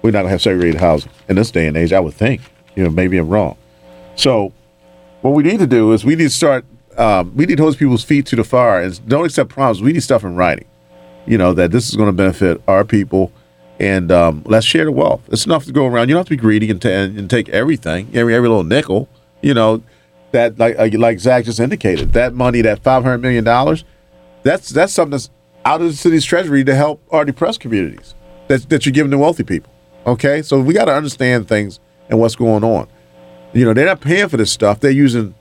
we're 0.03 0.11
not 0.11 0.19
going 0.19 0.27
to 0.27 0.31
have 0.33 0.43
segregated 0.43 0.81
housing 0.81 1.11
in 1.29 1.37
this 1.37 1.51
day 1.51 1.67
and 1.67 1.77
age. 1.77 1.93
I 1.93 2.01
would 2.01 2.15
think 2.15 2.43
you 2.77 2.85
know 2.85 2.91
maybe 2.91 3.19
I'm 3.19 3.29
wrong. 3.29 3.57
So 4.17 4.53
what 5.23 5.31
we 5.33 5.43
need 5.43 5.59
to 5.61 5.67
do 5.67 5.93
is 5.93 6.05
we 6.05 6.15
need 6.17 6.25
to 6.25 6.31
start. 6.31 6.65
Um, 6.97 7.35
we 7.35 7.47
need 7.47 7.57
to 7.57 7.63
hold 7.65 7.77
people's 7.77 8.05
feet 8.05 8.25
to 8.27 8.37
the 8.37 8.45
fire 8.45 8.81
and 8.81 9.09
don't 9.09 9.25
accept 9.25 9.51
promises. 9.51 9.83
We 9.83 9.93
need 9.93 10.03
stuff 10.03 10.23
in 10.23 10.37
writing 10.37 10.67
you 11.27 11.39
know 11.39 11.53
that 11.55 11.71
this 11.71 11.89
is 11.89 11.97
going 11.97 12.09
to 12.09 12.13
benefit 12.13 12.61
our 12.69 12.85
people 12.85 13.33
and 13.81 14.13
um, 14.13 14.43
let's 14.47 14.67
share 14.67 14.85
the 14.85 14.93
wealth. 14.93 15.23
It's 15.29 15.47
enough 15.47 15.65
to 15.65 15.73
go 15.73 15.87
around. 15.87 16.09
You 16.09 16.15
don't 16.15 16.21
have 16.21 16.27
to 16.27 16.31
be 16.31 16.37
greedy 16.37 16.71
and, 16.71 16.81
ta- 16.81 16.89
and 16.89 17.29
take 17.29 17.49
everything 17.49 18.09
every 18.15 18.35
every 18.35 18.49
little 18.49 18.65
nickel 18.65 19.09
you 19.43 19.55
know 19.55 19.83
that 20.33 20.59
like 20.59 20.77
like 20.95 21.21
zach 21.21 21.45
just 21.45 21.61
indicated 21.61 22.13
that 22.15 22.35
money 22.35 22.63
that 22.63 22.83
500 22.83 23.19
million 23.19 23.45
dollars 23.45 23.85
that's 24.43 24.71
that's 24.71 24.93
something 24.93 25.13
that's 25.13 25.31
out 25.65 25.81
of 25.81 25.87
the 25.89 25.97
city's 25.97 26.25
treasury 26.25 26.65
to 26.65 26.75
help 26.75 27.03
our 27.11 27.25
depressed 27.25 27.61
communities 27.61 28.15
that, 28.49 28.69
that 28.69 28.85
you're 28.85 28.93
giving 28.93 29.11
to 29.11 29.19
wealthy 29.19 29.45
people 29.45 29.71
okay? 30.07 30.43
So 30.43 30.61
we 30.61 30.75
got 30.75 30.87
to 30.87 30.95
understand 30.95 31.49
things 31.49 31.81
and 32.09 32.19
what's 32.19 32.37
going 32.37 32.65
on. 32.65 32.89
You 33.53 33.65
know 33.65 33.73
they're 33.73 33.87
not 33.87 34.01
paying 34.01 34.29
for 34.29 34.37
this 34.37 34.51
stuff. 34.51 34.81
They're 34.81 34.91
using 34.91 35.35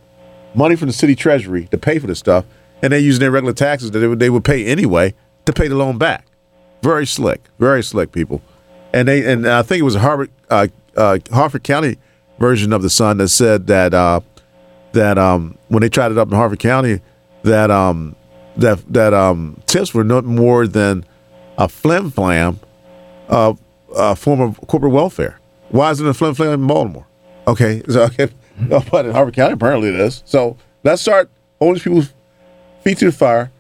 money 0.54 0.76
from 0.76 0.88
the 0.88 0.94
city 0.94 1.16
treasury 1.16 1.68
to 1.72 1.78
pay 1.78 1.98
for 1.98 2.08
this 2.08 2.20
stuff 2.20 2.46
and 2.82 2.94
they're 2.94 3.00
using 3.00 3.22
their 3.22 3.32
regular 3.32 3.54
taxes 3.54 3.92
that 3.92 4.00
they 4.00 4.08
would, 4.08 4.20
they 4.20 4.30
would 4.30 4.44
pay 4.44 4.66
anyway 4.66 5.16
to 5.46 5.54
pay 5.54 5.68
the 5.68 5.76
loan 5.76 5.98
back. 5.98 6.28
Very 6.84 7.08
slick, 7.08 7.42
very 7.60 7.82
slick 7.82 8.12
people. 8.12 8.42
And 8.94 9.08
they 9.08 9.26
and 9.32 9.48
I 9.48 9.64
think 9.64 9.80
it 9.80 9.84
was 9.84 9.96
a 9.96 10.00
Harvard 10.00 10.30
uh, 10.50 10.68
uh, 10.98 11.18
Harford 11.32 11.64
County 11.64 11.98
version 12.40 12.74
of 12.74 12.82
the 12.82 12.90
Sun 12.90 13.20
that 13.20 13.30
said 13.30 13.68
that 13.68 13.94
uh, 13.94 14.20
that 14.92 15.18
um, 15.18 15.58
when 15.70 15.80
they 15.80 15.88
tried 15.88 16.12
it 16.12 16.18
up 16.18 16.28
in 16.28 16.36
Harford 16.36 16.60
County, 16.60 17.00
that 17.44 17.72
um, 17.72 18.18
that 18.58 18.84
that 18.94 19.14
um, 19.14 19.62
TIFs 19.66 19.94
were 19.94 20.04
nothing 20.04 20.36
more 20.36 20.68
than 20.68 21.06
a 21.58 21.70
flim 21.70 22.12
flam 22.12 22.60
uh, 23.30 23.54
uh, 23.96 24.14
form 24.14 24.42
of 24.42 24.60
corporate 24.68 24.92
welfare. 24.92 25.40
Why 25.70 25.90
isn't 25.92 26.06
it 26.06 26.10
a 26.10 26.14
flim 26.14 26.36
flam 26.36 26.52
in 26.52 26.68
Baltimore? 26.68 27.08
Okay, 27.48 27.82
so 27.90 28.04
okay, 28.04 28.28
but 28.92 29.06
in 29.06 29.14
Harford 29.14 29.36
County 29.36 29.54
apparently 29.54 29.88
it 29.88 29.96
is. 30.02 30.22
So 30.26 30.58
let's 30.84 31.02
start 31.02 31.30
holding 31.60 31.82
people's 31.82 32.14
feet 32.82 32.98
to 32.98 33.06
the 33.06 33.12
fire 33.14 33.54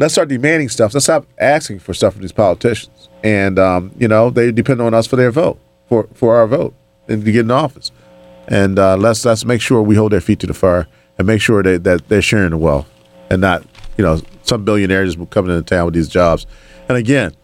let's 0.00 0.14
start 0.14 0.28
demanding 0.28 0.68
stuff. 0.68 0.92
Let's 0.94 1.04
stop 1.04 1.26
asking 1.38 1.78
for 1.78 1.94
stuff 1.94 2.14
from 2.14 2.22
these 2.22 2.32
politicians. 2.32 3.08
And 3.22 3.58
um, 3.58 3.92
you 3.98 4.08
know, 4.08 4.30
they 4.30 4.50
depend 4.50 4.80
on 4.80 4.94
us 4.94 5.06
for 5.06 5.14
their 5.14 5.30
vote, 5.30 5.60
for 5.88 6.08
for 6.14 6.36
our 6.36 6.48
vote, 6.48 6.74
and 7.06 7.24
to 7.24 7.30
get 7.30 7.40
in 7.40 7.50
office. 7.52 7.92
And 8.48 8.78
uh, 8.78 8.96
let's 8.96 9.24
let's 9.24 9.44
make 9.44 9.60
sure 9.60 9.80
we 9.82 9.94
hold 9.94 10.10
their 10.10 10.20
feet 10.20 10.40
to 10.40 10.46
the 10.48 10.54
fire 10.54 10.88
and 11.18 11.26
make 11.26 11.40
sure 11.40 11.62
that, 11.62 11.84
that 11.84 12.08
they're 12.08 12.22
sharing 12.22 12.50
the 12.50 12.56
wealth 12.56 12.90
and 13.30 13.40
not 13.40 13.64
you 13.96 14.04
know 14.04 14.20
some 14.42 14.64
billionaires 14.64 15.16
coming 15.30 15.54
into 15.54 15.62
town 15.62 15.84
with 15.84 15.94
these 15.94 16.08
jobs. 16.08 16.46
And 16.88 16.96
again, 16.96 17.36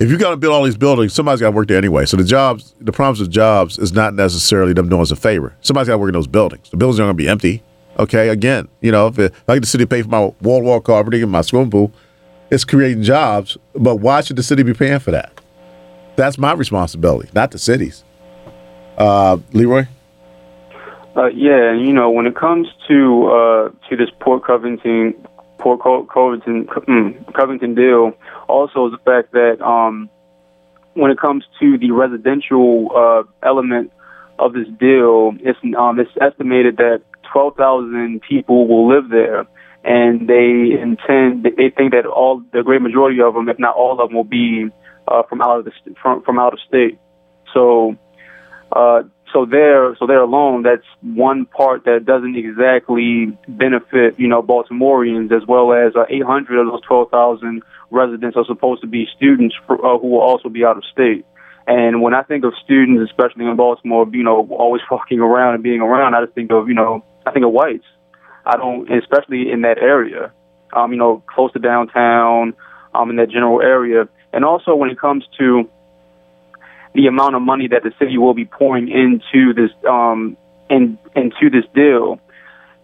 if 0.00 0.10
you 0.10 0.18
got 0.18 0.30
to 0.30 0.36
build 0.36 0.52
all 0.52 0.64
these 0.64 0.76
buildings, 0.76 1.14
somebody's 1.14 1.40
got 1.40 1.50
to 1.50 1.56
work 1.56 1.68
there 1.68 1.78
anyway. 1.78 2.06
So 2.06 2.16
the 2.16 2.24
jobs, 2.24 2.74
the 2.80 2.92
promise 2.92 3.20
of 3.20 3.30
jobs 3.30 3.78
is 3.78 3.92
not 3.92 4.14
necessarily 4.14 4.72
them 4.72 4.88
doing 4.88 5.02
us 5.02 5.10
a 5.10 5.16
favor. 5.16 5.54
Somebody's 5.60 5.88
got 5.88 5.94
to 5.94 5.98
work 5.98 6.08
in 6.08 6.14
those 6.14 6.26
buildings. 6.26 6.68
The 6.70 6.76
buildings 6.76 6.98
aren't 6.98 7.08
going 7.08 7.16
to 7.16 7.22
be 7.22 7.28
empty. 7.28 7.62
Okay, 8.00 8.30
again, 8.30 8.66
you 8.80 8.90
know, 8.90 9.08
if, 9.08 9.18
it, 9.18 9.30
if 9.30 9.44
I 9.46 9.54
get 9.56 9.60
the 9.60 9.66
city 9.66 9.84
to 9.84 9.88
pay 9.88 10.00
for 10.00 10.08
my 10.08 10.20
wall 10.40 10.62
wall 10.62 10.80
carpeting 10.80 11.22
and 11.22 11.30
my 11.30 11.42
swimming 11.42 11.70
pool, 11.70 11.92
it's 12.50 12.64
creating 12.64 13.02
jobs. 13.02 13.58
But 13.74 13.96
why 13.96 14.22
should 14.22 14.36
the 14.36 14.42
city 14.42 14.62
be 14.62 14.72
paying 14.72 15.00
for 15.00 15.10
that? 15.10 15.38
That's 16.16 16.38
my 16.38 16.54
responsibility, 16.54 17.28
not 17.34 17.50
the 17.50 17.58
city's. 17.58 18.02
Uh, 18.96 19.36
Leroy. 19.52 19.86
Uh, 21.14 21.26
yeah, 21.26 21.72
and 21.72 21.86
you 21.86 21.92
know, 21.92 22.10
when 22.10 22.26
it 22.26 22.34
comes 22.34 22.68
to 22.88 23.26
uh, 23.26 23.88
to 23.90 23.96
this 23.96 24.08
Port 24.18 24.44
Covington 24.44 25.12
Port 25.58 25.80
Co- 25.80 26.04
Covington 26.04 26.66
mm, 26.68 27.34
Covington 27.34 27.74
deal, 27.74 28.14
also 28.48 28.88
the 28.88 28.98
fact 29.04 29.32
that 29.32 29.60
um, 29.60 30.08
when 30.94 31.10
it 31.10 31.18
comes 31.18 31.44
to 31.60 31.76
the 31.76 31.90
residential 31.90 32.90
uh, 32.96 33.24
element 33.46 33.92
of 34.38 34.54
this 34.54 34.68
deal, 34.78 35.34
it's 35.40 35.58
um, 35.76 36.00
it's 36.00 36.10
estimated 36.18 36.78
that 36.78 37.02
12,000 37.32 38.20
people 38.28 38.66
will 38.66 38.88
live 38.88 39.10
there, 39.10 39.46
and 39.84 40.28
they 40.28 40.76
intend 40.80 41.44
they 41.44 41.70
think 41.70 41.92
that 41.92 42.06
all 42.06 42.42
the 42.52 42.62
great 42.62 42.82
majority 42.82 43.20
of 43.20 43.34
them, 43.34 43.48
if 43.48 43.58
not 43.58 43.74
all 43.76 43.92
of 43.92 44.08
them, 44.08 44.16
will 44.16 44.24
be 44.24 44.68
uh, 45.08 45.22
from 45.28 45.40
out 45.40 45.58
of 45.58 45.64
the 45.64 45.72
from 46.02 46.22
from 46.22 46.38
out 46.38 46.52
of 46.52 46.58
state. 46.66 46.98
So. 47.52 47.96
Uh, 48.72 49.02
so 49.32 49.46
there, 49.46 49.96
so 49.96 50.06
there 50.06 50.20
alone, 50.20 50.62
that's 50.62 50.86
one 51.02 51.46
part 51.46 51.84
that 51.84 52.04
doesn't 52.04 52.36
exactly 52.36 53.36
benefit, 53.48 54.18
you 54.18 54.26
know, 54.26 54.42
Baltimoreans, 54.42 55.30
as 55.32 55.46
well 55.46 55.72
as 55.72 55.94
uh, 55.94 56.04
800 56.08 56.60
of 56.60 56.66
those 56.66 56.82
12,000 56.82 57.62
residents 57.90 58.36
are 58.36 58.44
supposed 58.44 58.80
to 58.82 58.86
be 58.86 59.06
students 59.16 59.54
for, 59.66 59.76
uh, 59.76 59.98
who 59.98 60.08
will 60.08 60.20
also 60.20 60.48
be 60.48 60.64
out 60.64 60.76
of 60.76 60.84
state. 60.92 61.24
And 61.66 62.02
when 62.02 62.14
I 62.14 62.22
think 62.22 62.44
of 62.44 62.52
students, 62.64 63.08
especially 63.10 63.46
in 63.46 63.56
Baltimore, 63.56 64.06
you 64.10 64.24
know, 64.24 64.48
always 64.50 64.82
walking 64.90 65.20
around 65.20 65.54
and 65.54 65.62
being 65.62 65.80
around, 65.80 66.14
I 66.14 66.24
just 66.24 66.34
think 66.34 66.50
of, 66.50 66.68
you 66.68 66.74
know, 66.74 67.04
I 67.26 67.32
think 67.32 67.44
of 67.44 67.52
whites. 67.52 67.84
I 68.44 68.56
don't, 68.56 68.90
especially 68.90 69.50
in 69.50 69.62
that 69.62 69.78
area, 69.78 70.32
um, 70.72 70.92
you 70.92 70.98
know, 70.98 71.22
close 71.26 71.52
to 71.52 71.58
downtown, 71.58 72.54
um, 72.94 73.10
in 73.10 73.16
that 73.16 73.30
general 73.30 73.60
area. 73.60 74.08
And 74.32 74.44
also 74.44 74.74
when 74.74 74.90
it 74.90 74.98
comes 74.98 75.24
to 75.38 75.68
the 76.94 77.06
amount 77.06 77.36
of 77.36 77.42
money 77.42 77.68
that 77.68 77.82
the 77.82 77.92
city 77.98 78.18
will 78.18 78.34
be 78.34 78.44
pouring 78.44 78.88
into 78.88 79.54
this 79.54 79.70
um 79.88 80.36
in 80.68 80.98
into 81.14 81.50
this 81.50 81.64
deal. 81.74 82.20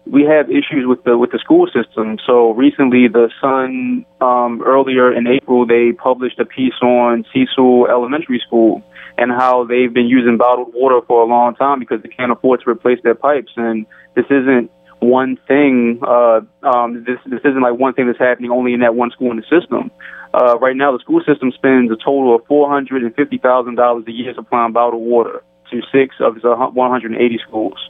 We 0.09 0.23
have 0.23 0.49
issues 0.49 0.85
with 0.85 1.03
the 1.03 1.17
with 1.17 1.31
the 1.31 1.39
school 1.39 1.67
system. 1.67 2.17
So 2.25 2.51
recently, 2.51 3.07
the 3.07 3.29
Sun 3.41 4.05
um, 4.21 4.61
earlier 4.65 5.13
in 5.13 5.27
April 5.27 5.65
they 5.65 5.91
published 5.91 6.39
a 6.39 6.45
piece 6.45 6.79
on 6.81 7.25
Cecil 7.33 7.87
Elementary 7.87 8.41
School 8.45 8.83
and 9.17 9.31
how 9.31 9.65
they've 9.65 9.93
been 9.93 10.07
using 10.07 10.37
bottled 10.37 10.73
water 10.73 11.01
for 11.07 11.23
a 11.23 11.25
long 11.25 11.55
time 11.55 11.79
because 11.79 12.01
they 12.03 12.09
can't 12.09 12.31
afford 12.31 12.61
to 12.61 12.69
replace 12.69 12.99
their 13.03 13.15
pipes. 13.15 13.51
And 13.57 13.85
this 14.15 14.25
isn't 14.29 14.71
one 14.99 15.37
thing. 15.47 15.99
Uh, 16.01 16.41
um, 16.63 17.03
this 17.03 17.19
this 17.25 17.41
isn't 17.43 17.61
like 17.61 17.77
one 17.77 17.93
thing 17.93 18.07
that's 18.07 18.19
happening 18.19 18.51
only 18.51 18.73
in 18.73 18.79
that 18.81 18.95
one 18.95 19.11
school 19.11 19.31
in 19.31 19.37
the 19.37 19.43
system. 19.43 19.91
Uh, 20.33 20.57
right 20.59 20.75
now, 20.75 20.91
the 20.91 20.99
school 20.99 21.21
system 21.25 21.51
spends 21.51 21.91
a 21.91 21.97
total 21.97 22.35
of 22.35 22.45
four 22.47 22.69
hundred 22.69 23.03
and 23.03 23.13
fifty 23.15 23.37
thousand 23.37 23.75
dollars 23.75 24.05
a 24.07 24.11
year 24.11 24.33
supplying 24.35 24.73
bottled 24.73 25.01
water 25.01 25.43
to 25.71 25.81
six 25.91 26.15
of 26.19 26.37
its 26.37 26.45
one 26.45 26.91
hundred 26.91 27.11
and 27.11 27.21
eighty 27.21 27.39
schools. 27.47 27.89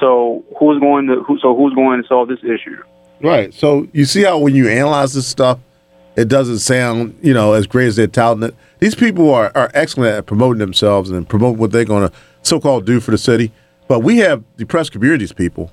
So 0.00 0.44
who's 0.58 0.80
going 0.80 1.06
to 1.06 1.22
who, 1.22 1.38
so 1.38 1.54
who's 1.54 1.74
going 1.74 2.02
to 2.02 2.08
solve 2.08 2.28
this 2.28 2.40
issue? 2.40 2.82
Right. 3.20 3.54
So 3.54 3.88
you 3.92 4.04
see 4.04 4.22
how 4.24 4.38
when 4.38 4.54
you 4.54 4.68
analyze 4.68 5.14
this 5.14 5.26
stuff, 5.26 5.58
it 6.16 6.28
doesn't 6.28 6.58
sound 6.58 7.18
you 7.22 7.34
know 7.34 7.52
as 7.52 7.66
great 7.66 7.86
as 7.86 7.96
they're 7.96 8.06
touting 8.06 8.42
it. 8.42 8.54
These 8.80 8.94
people 8.94 9.32
are, 9.32 9.50
are 9.54 9.70
excellent 9.74 10.16
at 10.16 10.26
promoting 10.26 10.58
themselves 10.58 11.10
and 11.10 11.28
promoting 11.28 11.58
what 11.58 11.70
they're 11.72 11.84
going 11.84 12.08
to 12.08 12.14
so-called 12.42 12.84
do 12.86 13.00
for 13.00 13.10
the 13.10 13.18
city. 13.18 13.52
But 13.88 14.00
we 14.00 14.18
have 14.18 14.42
depressed 14.56 14.92
communities 14.92 15.32
people, 15.32 15.70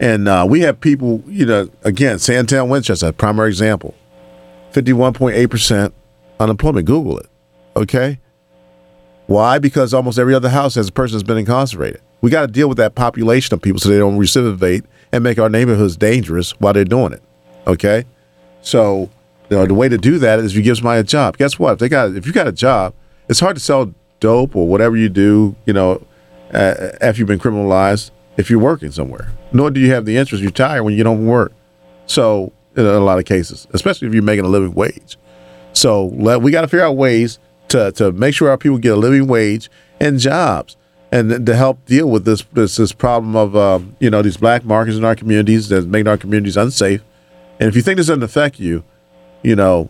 and 0.00 0.28
uh, 0.28 0.46
we 0.48 0.60
have 0.60 0.80
people. 0.80 1.22
You 1.26 1.46
know, 1.46 1.68
again, 1.82 2.18
Sandtown, 2.18 2.68
Winchester, 2.68 3.12
primary 3.12 3.48
example. 3.48 3.94
51.8% 4.74 5.92
unemployment. 6.40 6.86
Google 6.86 7.18
it. 7.18 7.28
Okay? 7.76 8.18
Why? 9.26 9.58
Because 9.58 9.94
almost 9.94 10.18
every 10.18 10.34
other 10.34 10.50
house 10.50 10.74
has 10.74 10.88
a 10.88 10.92
person 10.92 11.16
that's 11.16 11.26
been 11.26 11.38
incarcerated. 11.38 12.02
We 12.24 12.30
got 12.30 12.40
to 12.40 12.46
deal 12.46 12.70
with 12.70 12.78
that 12.78 12.94
population 12.94 13.52
of 13.52 13.60
people 13.60 13.80
so 13.80 13.90
they 13.90 13.98
don't 13.98 14.18
recidivate 14.18 14.84
and 15.12 15.22
make 15.22 15.38
our 15.38 15.50
neighborhoods 15.50 15.94
dangerous 15.98 16.52
while 16.52 16.72
they're 16.72 16.82
doing 16.82 17.12
it. 17.12 17.22
Okay? 17.66 18.06
So, 18.62 19.10
you 19.50 19.58
know, 19.58 19.66
the 19.66 19.74
way 19.74 19.90
to 19.90 19.98
do 19.98 20.18
that 20.20 20.38
is 20.38 20.52
if 20.52 20.56
you 20.56 20.62
give 20.62 20.78
somebody 20.78 21.00
a 21.00 21.04
job. 21.04 21.36
Guess 21.36 21.58
what? 21.58 21.74
If 21.74 21.78
they 21.80 21.90
got 21.90 22.16
if 22.16 22.26
you 22.26 22.32
got 22.32 22.48
a 22.48 22.52
job, 22.52 22.94
it's 23.28 23.40
hard 23.40 23.56
to 23.56 23.60
sell 23.60 23.92
dope 24.20 24.56
or 24.56 24.66
whatever 24.66 24.96
you 24.96 25.10
do, 25.10 25.54
you 25.66 25.74
know, 25.74 26.02
uh, 26.54 26.92
after 27.02 27.18
you've 27.18 27.28
been 27.28 27.38
criminalized 27.38 28.10
if 28.38 28.48
you're 28.48 28.58
working 28.58 28.90
somewhere. 28.90 29.30
Nor 29.52 29.70
do 29.70 29.78
you 29.78 29.92
have 29.92 30.06
the 30.06 30.16
interest. 30.16 30.40
You're 30.40 30.50
tired 30.50 30.84
when 30.84 30.94
you 30.94 31.04
don't 31.04 31.26
work. 31.26 31.52
So 32.06 32.54
in 32.74 32.86
a 32.86 33.00
lot 33.00 33.18
of 33.18 33.26
cases, 33.26 33.66
especially 33.74 34.08
if 34.08 34.14
you're 34.14 34.22
making 34.22 34.46
a 34.46 34.48
living 34.48 34.72
wage. 34.72 35.18
So 35.74 36.06
let, 36.06 36.40
we 36.40 36.52
got 36.52 36.62
to 36.62 36.68
figure 36.68 36.86
out 36.86 36.96
ways 36.96 37.38
to, 37.68 37.92
to 37.92 38.12
make 38.12 38.34
sure 38.34 38.48
our 38.48 38.56
people 38.56 38.78
get 38.78 38.94
a 38.94 38.96
living 38.96 39.26
wage 39.26 39.68
and 40.00 40.18
jobs, 40.18 40.78
and 41.14 41.46
to 41.46 41.54
help 41.54 41.86
deal 41.86 42.10
with 42.10 42.24
this 42.24 42.42
this, 42.52 42.74
this 42.76 42.92
problem 42.92 43.36
of 43.36 43.54
um, 43.54 43.96
you 44.00 44.10
know 44.10 44.20
these 44.20 44.36
black 44.36 44.64
markets 44.64 44.96
in 44.96 45.04
our 45.04 45.14
communities 45.14 45.68
that 45.68 45.86
make 45.86 46.08
our 46.08 46.18
communities 46.18 46.56
unsafe. 46.56 47.02
And 47.60 47.68
if 47.68 47.76
you 47.76 47.82
think 47.82 47.98
this 47.98 48.08
doesn't 48.08 48.24
affect 48.24 48.58
you, 48.58 48.82
you 49.44 49.54
know, 49.54 49.88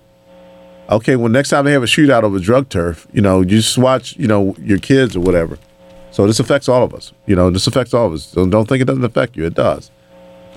okay, 0.90 1.16
well 1.16 1.30
next 1.30 1.48
time 1.48 1.64
they 1.64 1.72
have 1.72 1.82
a 1.82 1.86
shootout 1.86 2.24
over 2.24 2.38
drug 2.38 2.68
turf, 2.68 3.06
you 3.10 3.22
know, 3.22 3.40
you 3.40 3.46
just 3.46 3.78
watch 3.78 4.14
you 4.18 4.28
know 4.28 4.54
your 4.60 4.78
kids 4.78 5.16
or 5.16 5.20
whatever. 5.20 5.58
So 6.10 6.26
this 6.26 6.40
affects 6.40 6.68
all 6.68 6.84
of 6.84 6.94
us. 6.94 7.12
You 7.24 7.34
know, 7.34 7.48
this 7.48 7.66
affects 7.66 7.94
all 7.94 8.06
of 8.06 8.12
us. 8.12 8.30
Don't 8.30 8.68
think 8.68 8.82
it 8.82 8.84
doesn't 8.84 9.02
affect 9.02 9.34
you. 9.34 9.46
It 9.46 9.54
does. 9.54 9.90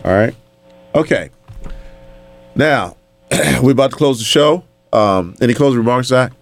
All 0.03 0.11
right. 0.11 0.35
Okay. 0.93 1.29
Now, 2.55 2.97
we're 3.63 3.71
about 3.71 3.91
to 3.91 3.95
close 3.95 4.19
the 4.19 4.25
show. 4.25 4.65
Um, 4.91 5.33
any 5.39 5.53
closing 5.53 5.79
remarks, 5.79 6.07
Zach? 6.07 6.33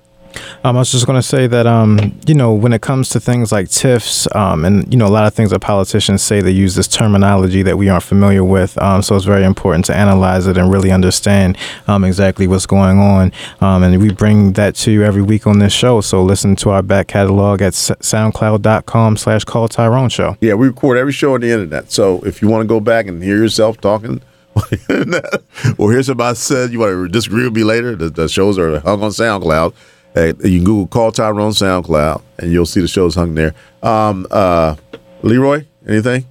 Um, 0.64 0.76
I 0.76 0.80
was 0.80 0.92
just 0.92 1.06
going 1.06 1.18
to 1.20 1.28
say 1.28 1.48
that, 1.48 1.68
um, 1.68 2.18
you 2.26 2.34
know, 2.34 2.54
when 2.54 2.74
it 2.74 2.82
comes 2.82 3.10
to 3.10 3.20
things 3.20 3.52
like 3.52 3.68
TIFs, 3.68 4.34
um, 4.36 4.66
and, 4.66 4.92
you 4.92 4.98
know, 4.98 5.06
a 5.06 5.10
lot 5.10 5.26
of 5.26 5.34
things 5.34 5.52
that 5.52 5.60
politicians 5.60 6.22
say, 6.22 6.42
they 6.42 6.52
use 6.52 6.76
this 6.76 6.88
terminology 6.88 7.62
that 7.64 7.78
we 7.78 7.90
aren't 7.90 8.04
familiar 8.04 8.44
with. 8.44 8.78
Um, 8.82 9.02
so 9.02 9.16
it's 9.16 9.26
very 9.26 9.44
important 9.44 9.86
to 9.86 9.96
analyze 9.96 10.48
it 10.48 10.58
and 10.58 10.72
really 10.72 10.92
understand 10.92 11.58
um, 11.88 12.04
exactly 12.04 12.48
what's 12.48 12.66
going 12.66 13.00
on. 13.00 13.32
Um, 13.62 13.84
and 13.84 14.02
we 14.02 14.12
bring 14.12 14.54
that 14.54 14.76
to 14.76 14.92
you 14.92 15.04
every 15.04 15.22
week 15.22 15.48
on 15.48 15.60
this 15.60 15.74
show. 15.74 16.02
So 16.02 16.24
listen 16.24 16.56
to 16.58 16.70
our 16.72 16.82
back 16.82 17.08
catalog 17.08 17.62
at 17.62 17.74
soundcloud.com 17.74 19.18
slash 19.18 19.44
call 19.44 19.68
Tyrone 19.68 20.10
show. 20.10 20.38
Yeah, 20.42 20.56
we 20.56 20.68
record 20.68 20.98
every 20.98 21.14
show 21.14 21.36
on 21.36 21.42
the 21.42 21.52
internet. 21.52 21.92
So 21.92 22.22
if 22.26 22.42
you 22.42 22.48
want 22.48 22.64
to 22.64 22.68
go 22.68 22.80
back 22.80 23.08
and 23.08 23.24
hear 23.24 23.38
yourself 23.38 23.80
talking, 23.80 24.22
or 25.78 25.92
hear 25.92 26.02
somebody 26.02 26.36
said 26.36 26.72
you 26.72 26.80
want 26.80 26.92
to 26.92 27.08
disagree 27.10 27.44
with 27.44 27.56
me 27.56 27.64
later, 27.64 27.96
the, 27.96 28.10
the 28.10 28.30
shows 28.30 28.58
are 28.58 28.80
hung 28.80 29.04
on 29.04 29.12
SoundCloud. 29.12 29.74
Hey, 30.16 30.28
you 30.30 30.60
can 30.60 30.64
Google 30.64 30.88
Call 30.88 31.12
Tyrone 31.12 31.52
SoundCloud, 31.52 32.22
and 32.40 32.50
you'll 32.50 32.66
see 32.66 32.80
the 32.80 32.88
shows 32.88 33.16
hung 33.16 33.36
there. 33.36 33.54
Um, 33.84 34.26
uh, 34.32 34.78
Leroy, 35.24 35.66
anything? 35.86 36.24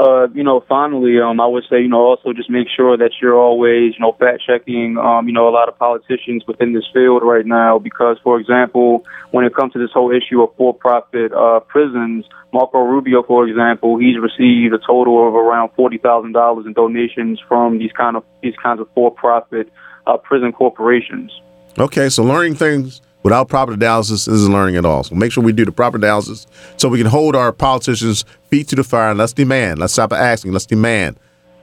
Uh, 0.00 0.26
you 0.34 0.42
know, 0.42 0.64
finally, 0.68 1.20
um, 1.20 1.40
I 1.40 1.46
would 1.46 1.62
say, 1.70 1.80
you 1.80 1.86
know, 1.86 2.00
also 2.00 2.32
just 2.32 2.50
make 2.50 2.66
sure 2.76 2.96
that 2.96 3.12
you're 3.22 3.38
always, 3.38 3.94
you 3.94 4.00
know, 4.00 4.16
fact 4.18 4.42
checking, 4.44 4.98
um, 4.98 5.28
you 5.28 5.32
know, 5.32 5.48
a 5.48 5.54
lot 5.54 5.68
of 5.68 5.78
politicians 5.78 6.42
within 6.48 6.72
this 6.72 6.82
field 6.92 7.22
right 7.22 7.46
now. 7.46 7.78
Because, 7.78 8.18
for 8.24 8.36
example, 8.40 9.04
when 9.30 9.44
it 9.44 9.54
comes 9.54 9.72
to 9.74 9.78
this 9.78 9.92
whole 9.94 10.10
issue 10.10 10.42
of 10.42 10.50
for 10.56 10.74
profit 10.74 11.32
uh, 11.32 11.60
prisons, 11.60 12.26
Marco 12.52 12.80
Rubio, 12.80 13.22
for 13.22 13.46
example, 13.46 13.96
he's 13.96 14.18
received 14.18 14.74
a 14.74 14.78
total 14.84 15.28
of 15.28 15.34
around 15.36 15.70
forty 15.76 15.98
thousand 15.98 16.32
dollars 16.32 16.66
in 16.66 16.72
donations 16.72 17.40
from 17.46 17.78
these 17.78 17.92
kind 17.92 18.16
of 18.16 18.24
these 18.42 18.56
kinds 18.60 18.80
of 18.80 18.88
for 18.92 19.12
profit 19.12 19.72
uh, 20.08 20.16
prison 20.16 20.50
corporations. 20.52 21.30
Okay, 21.78 22.08
so 22.08 22.24
learning 22.24 22.54
things 22.54 23.02
without 23.22 23.48
proper 23.48 23.72
analysis 23.72 24.28
isn't 24.28 24.52
learning 24.52 24.76
at 24.76 24.84
all. 24.84 25.04
So 25.04 25.14
make 25.14 25.32
sure 25.32 25.42
we 25.44 25.52
do 25.52 25.64
the 25.64 25.72
proper 25.72 25.96
analysis 25.96 26.46
so 26.76 26.88
we 26.88 26.98
can 26.98 27.06
hold 27.06 27.36
our 27.36 27.52
politicians' 27.52 28.24
feet 28.50 28.68
to 28.68 28.76
the 28.76 28.84
fire 28.84 29.10
and 29.10 29.18
let's 29.18 29.32
demand. 29.32 29.80
Let's 29.80 29.92
stop 29.92 30.12
asking. 30.12 30.52
Let's 30.52 30.66
demand. 30.66 31.18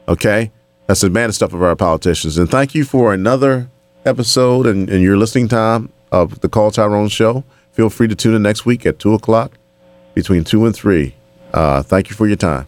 Okay? 0.08 0.52
That's 0.88 1.02
the 1.02 1.08
demand 1.08 1.34
stuff 1.34 1.54
of 1.54 1.64
our 1.64 1.76
politicians. 1.76 2.38
And 2.38 2.50
thank 2.50 2.76
you 2.76 2.84
for 2.84 3.14
another 3.14 3.70
episode 4.06 4.68
and, 4.68 4.90
and 4.90 5.02
your 5.02 5.18
listening 5.18 5.48
time 5.48 5.92
of 6.12 6.42
the 6.42 6.50
Call 6.50 6.70
Tyrone 6.70 7.08
Show. 7.08 7.44
Feel 7.72 7.90
free 7.90 8.08
to 8.08 8.16
tune 8.16 8.36
in 8.36 8.44
next 8.44 8.66
week 8.66 8.86
at 8.86 9.00
2 9.00 9.14
o'clock 9.14 9.58
between 10.14 10.44
2 10.44 10.66
and 10.66 10.76
3. 10.76 11.16
Uh, 11.54 11.82
thank 11.82 12.10
you 12.10 12.16
for 12.16 12.28
your 12.28 12.36
time. 12.36 12.68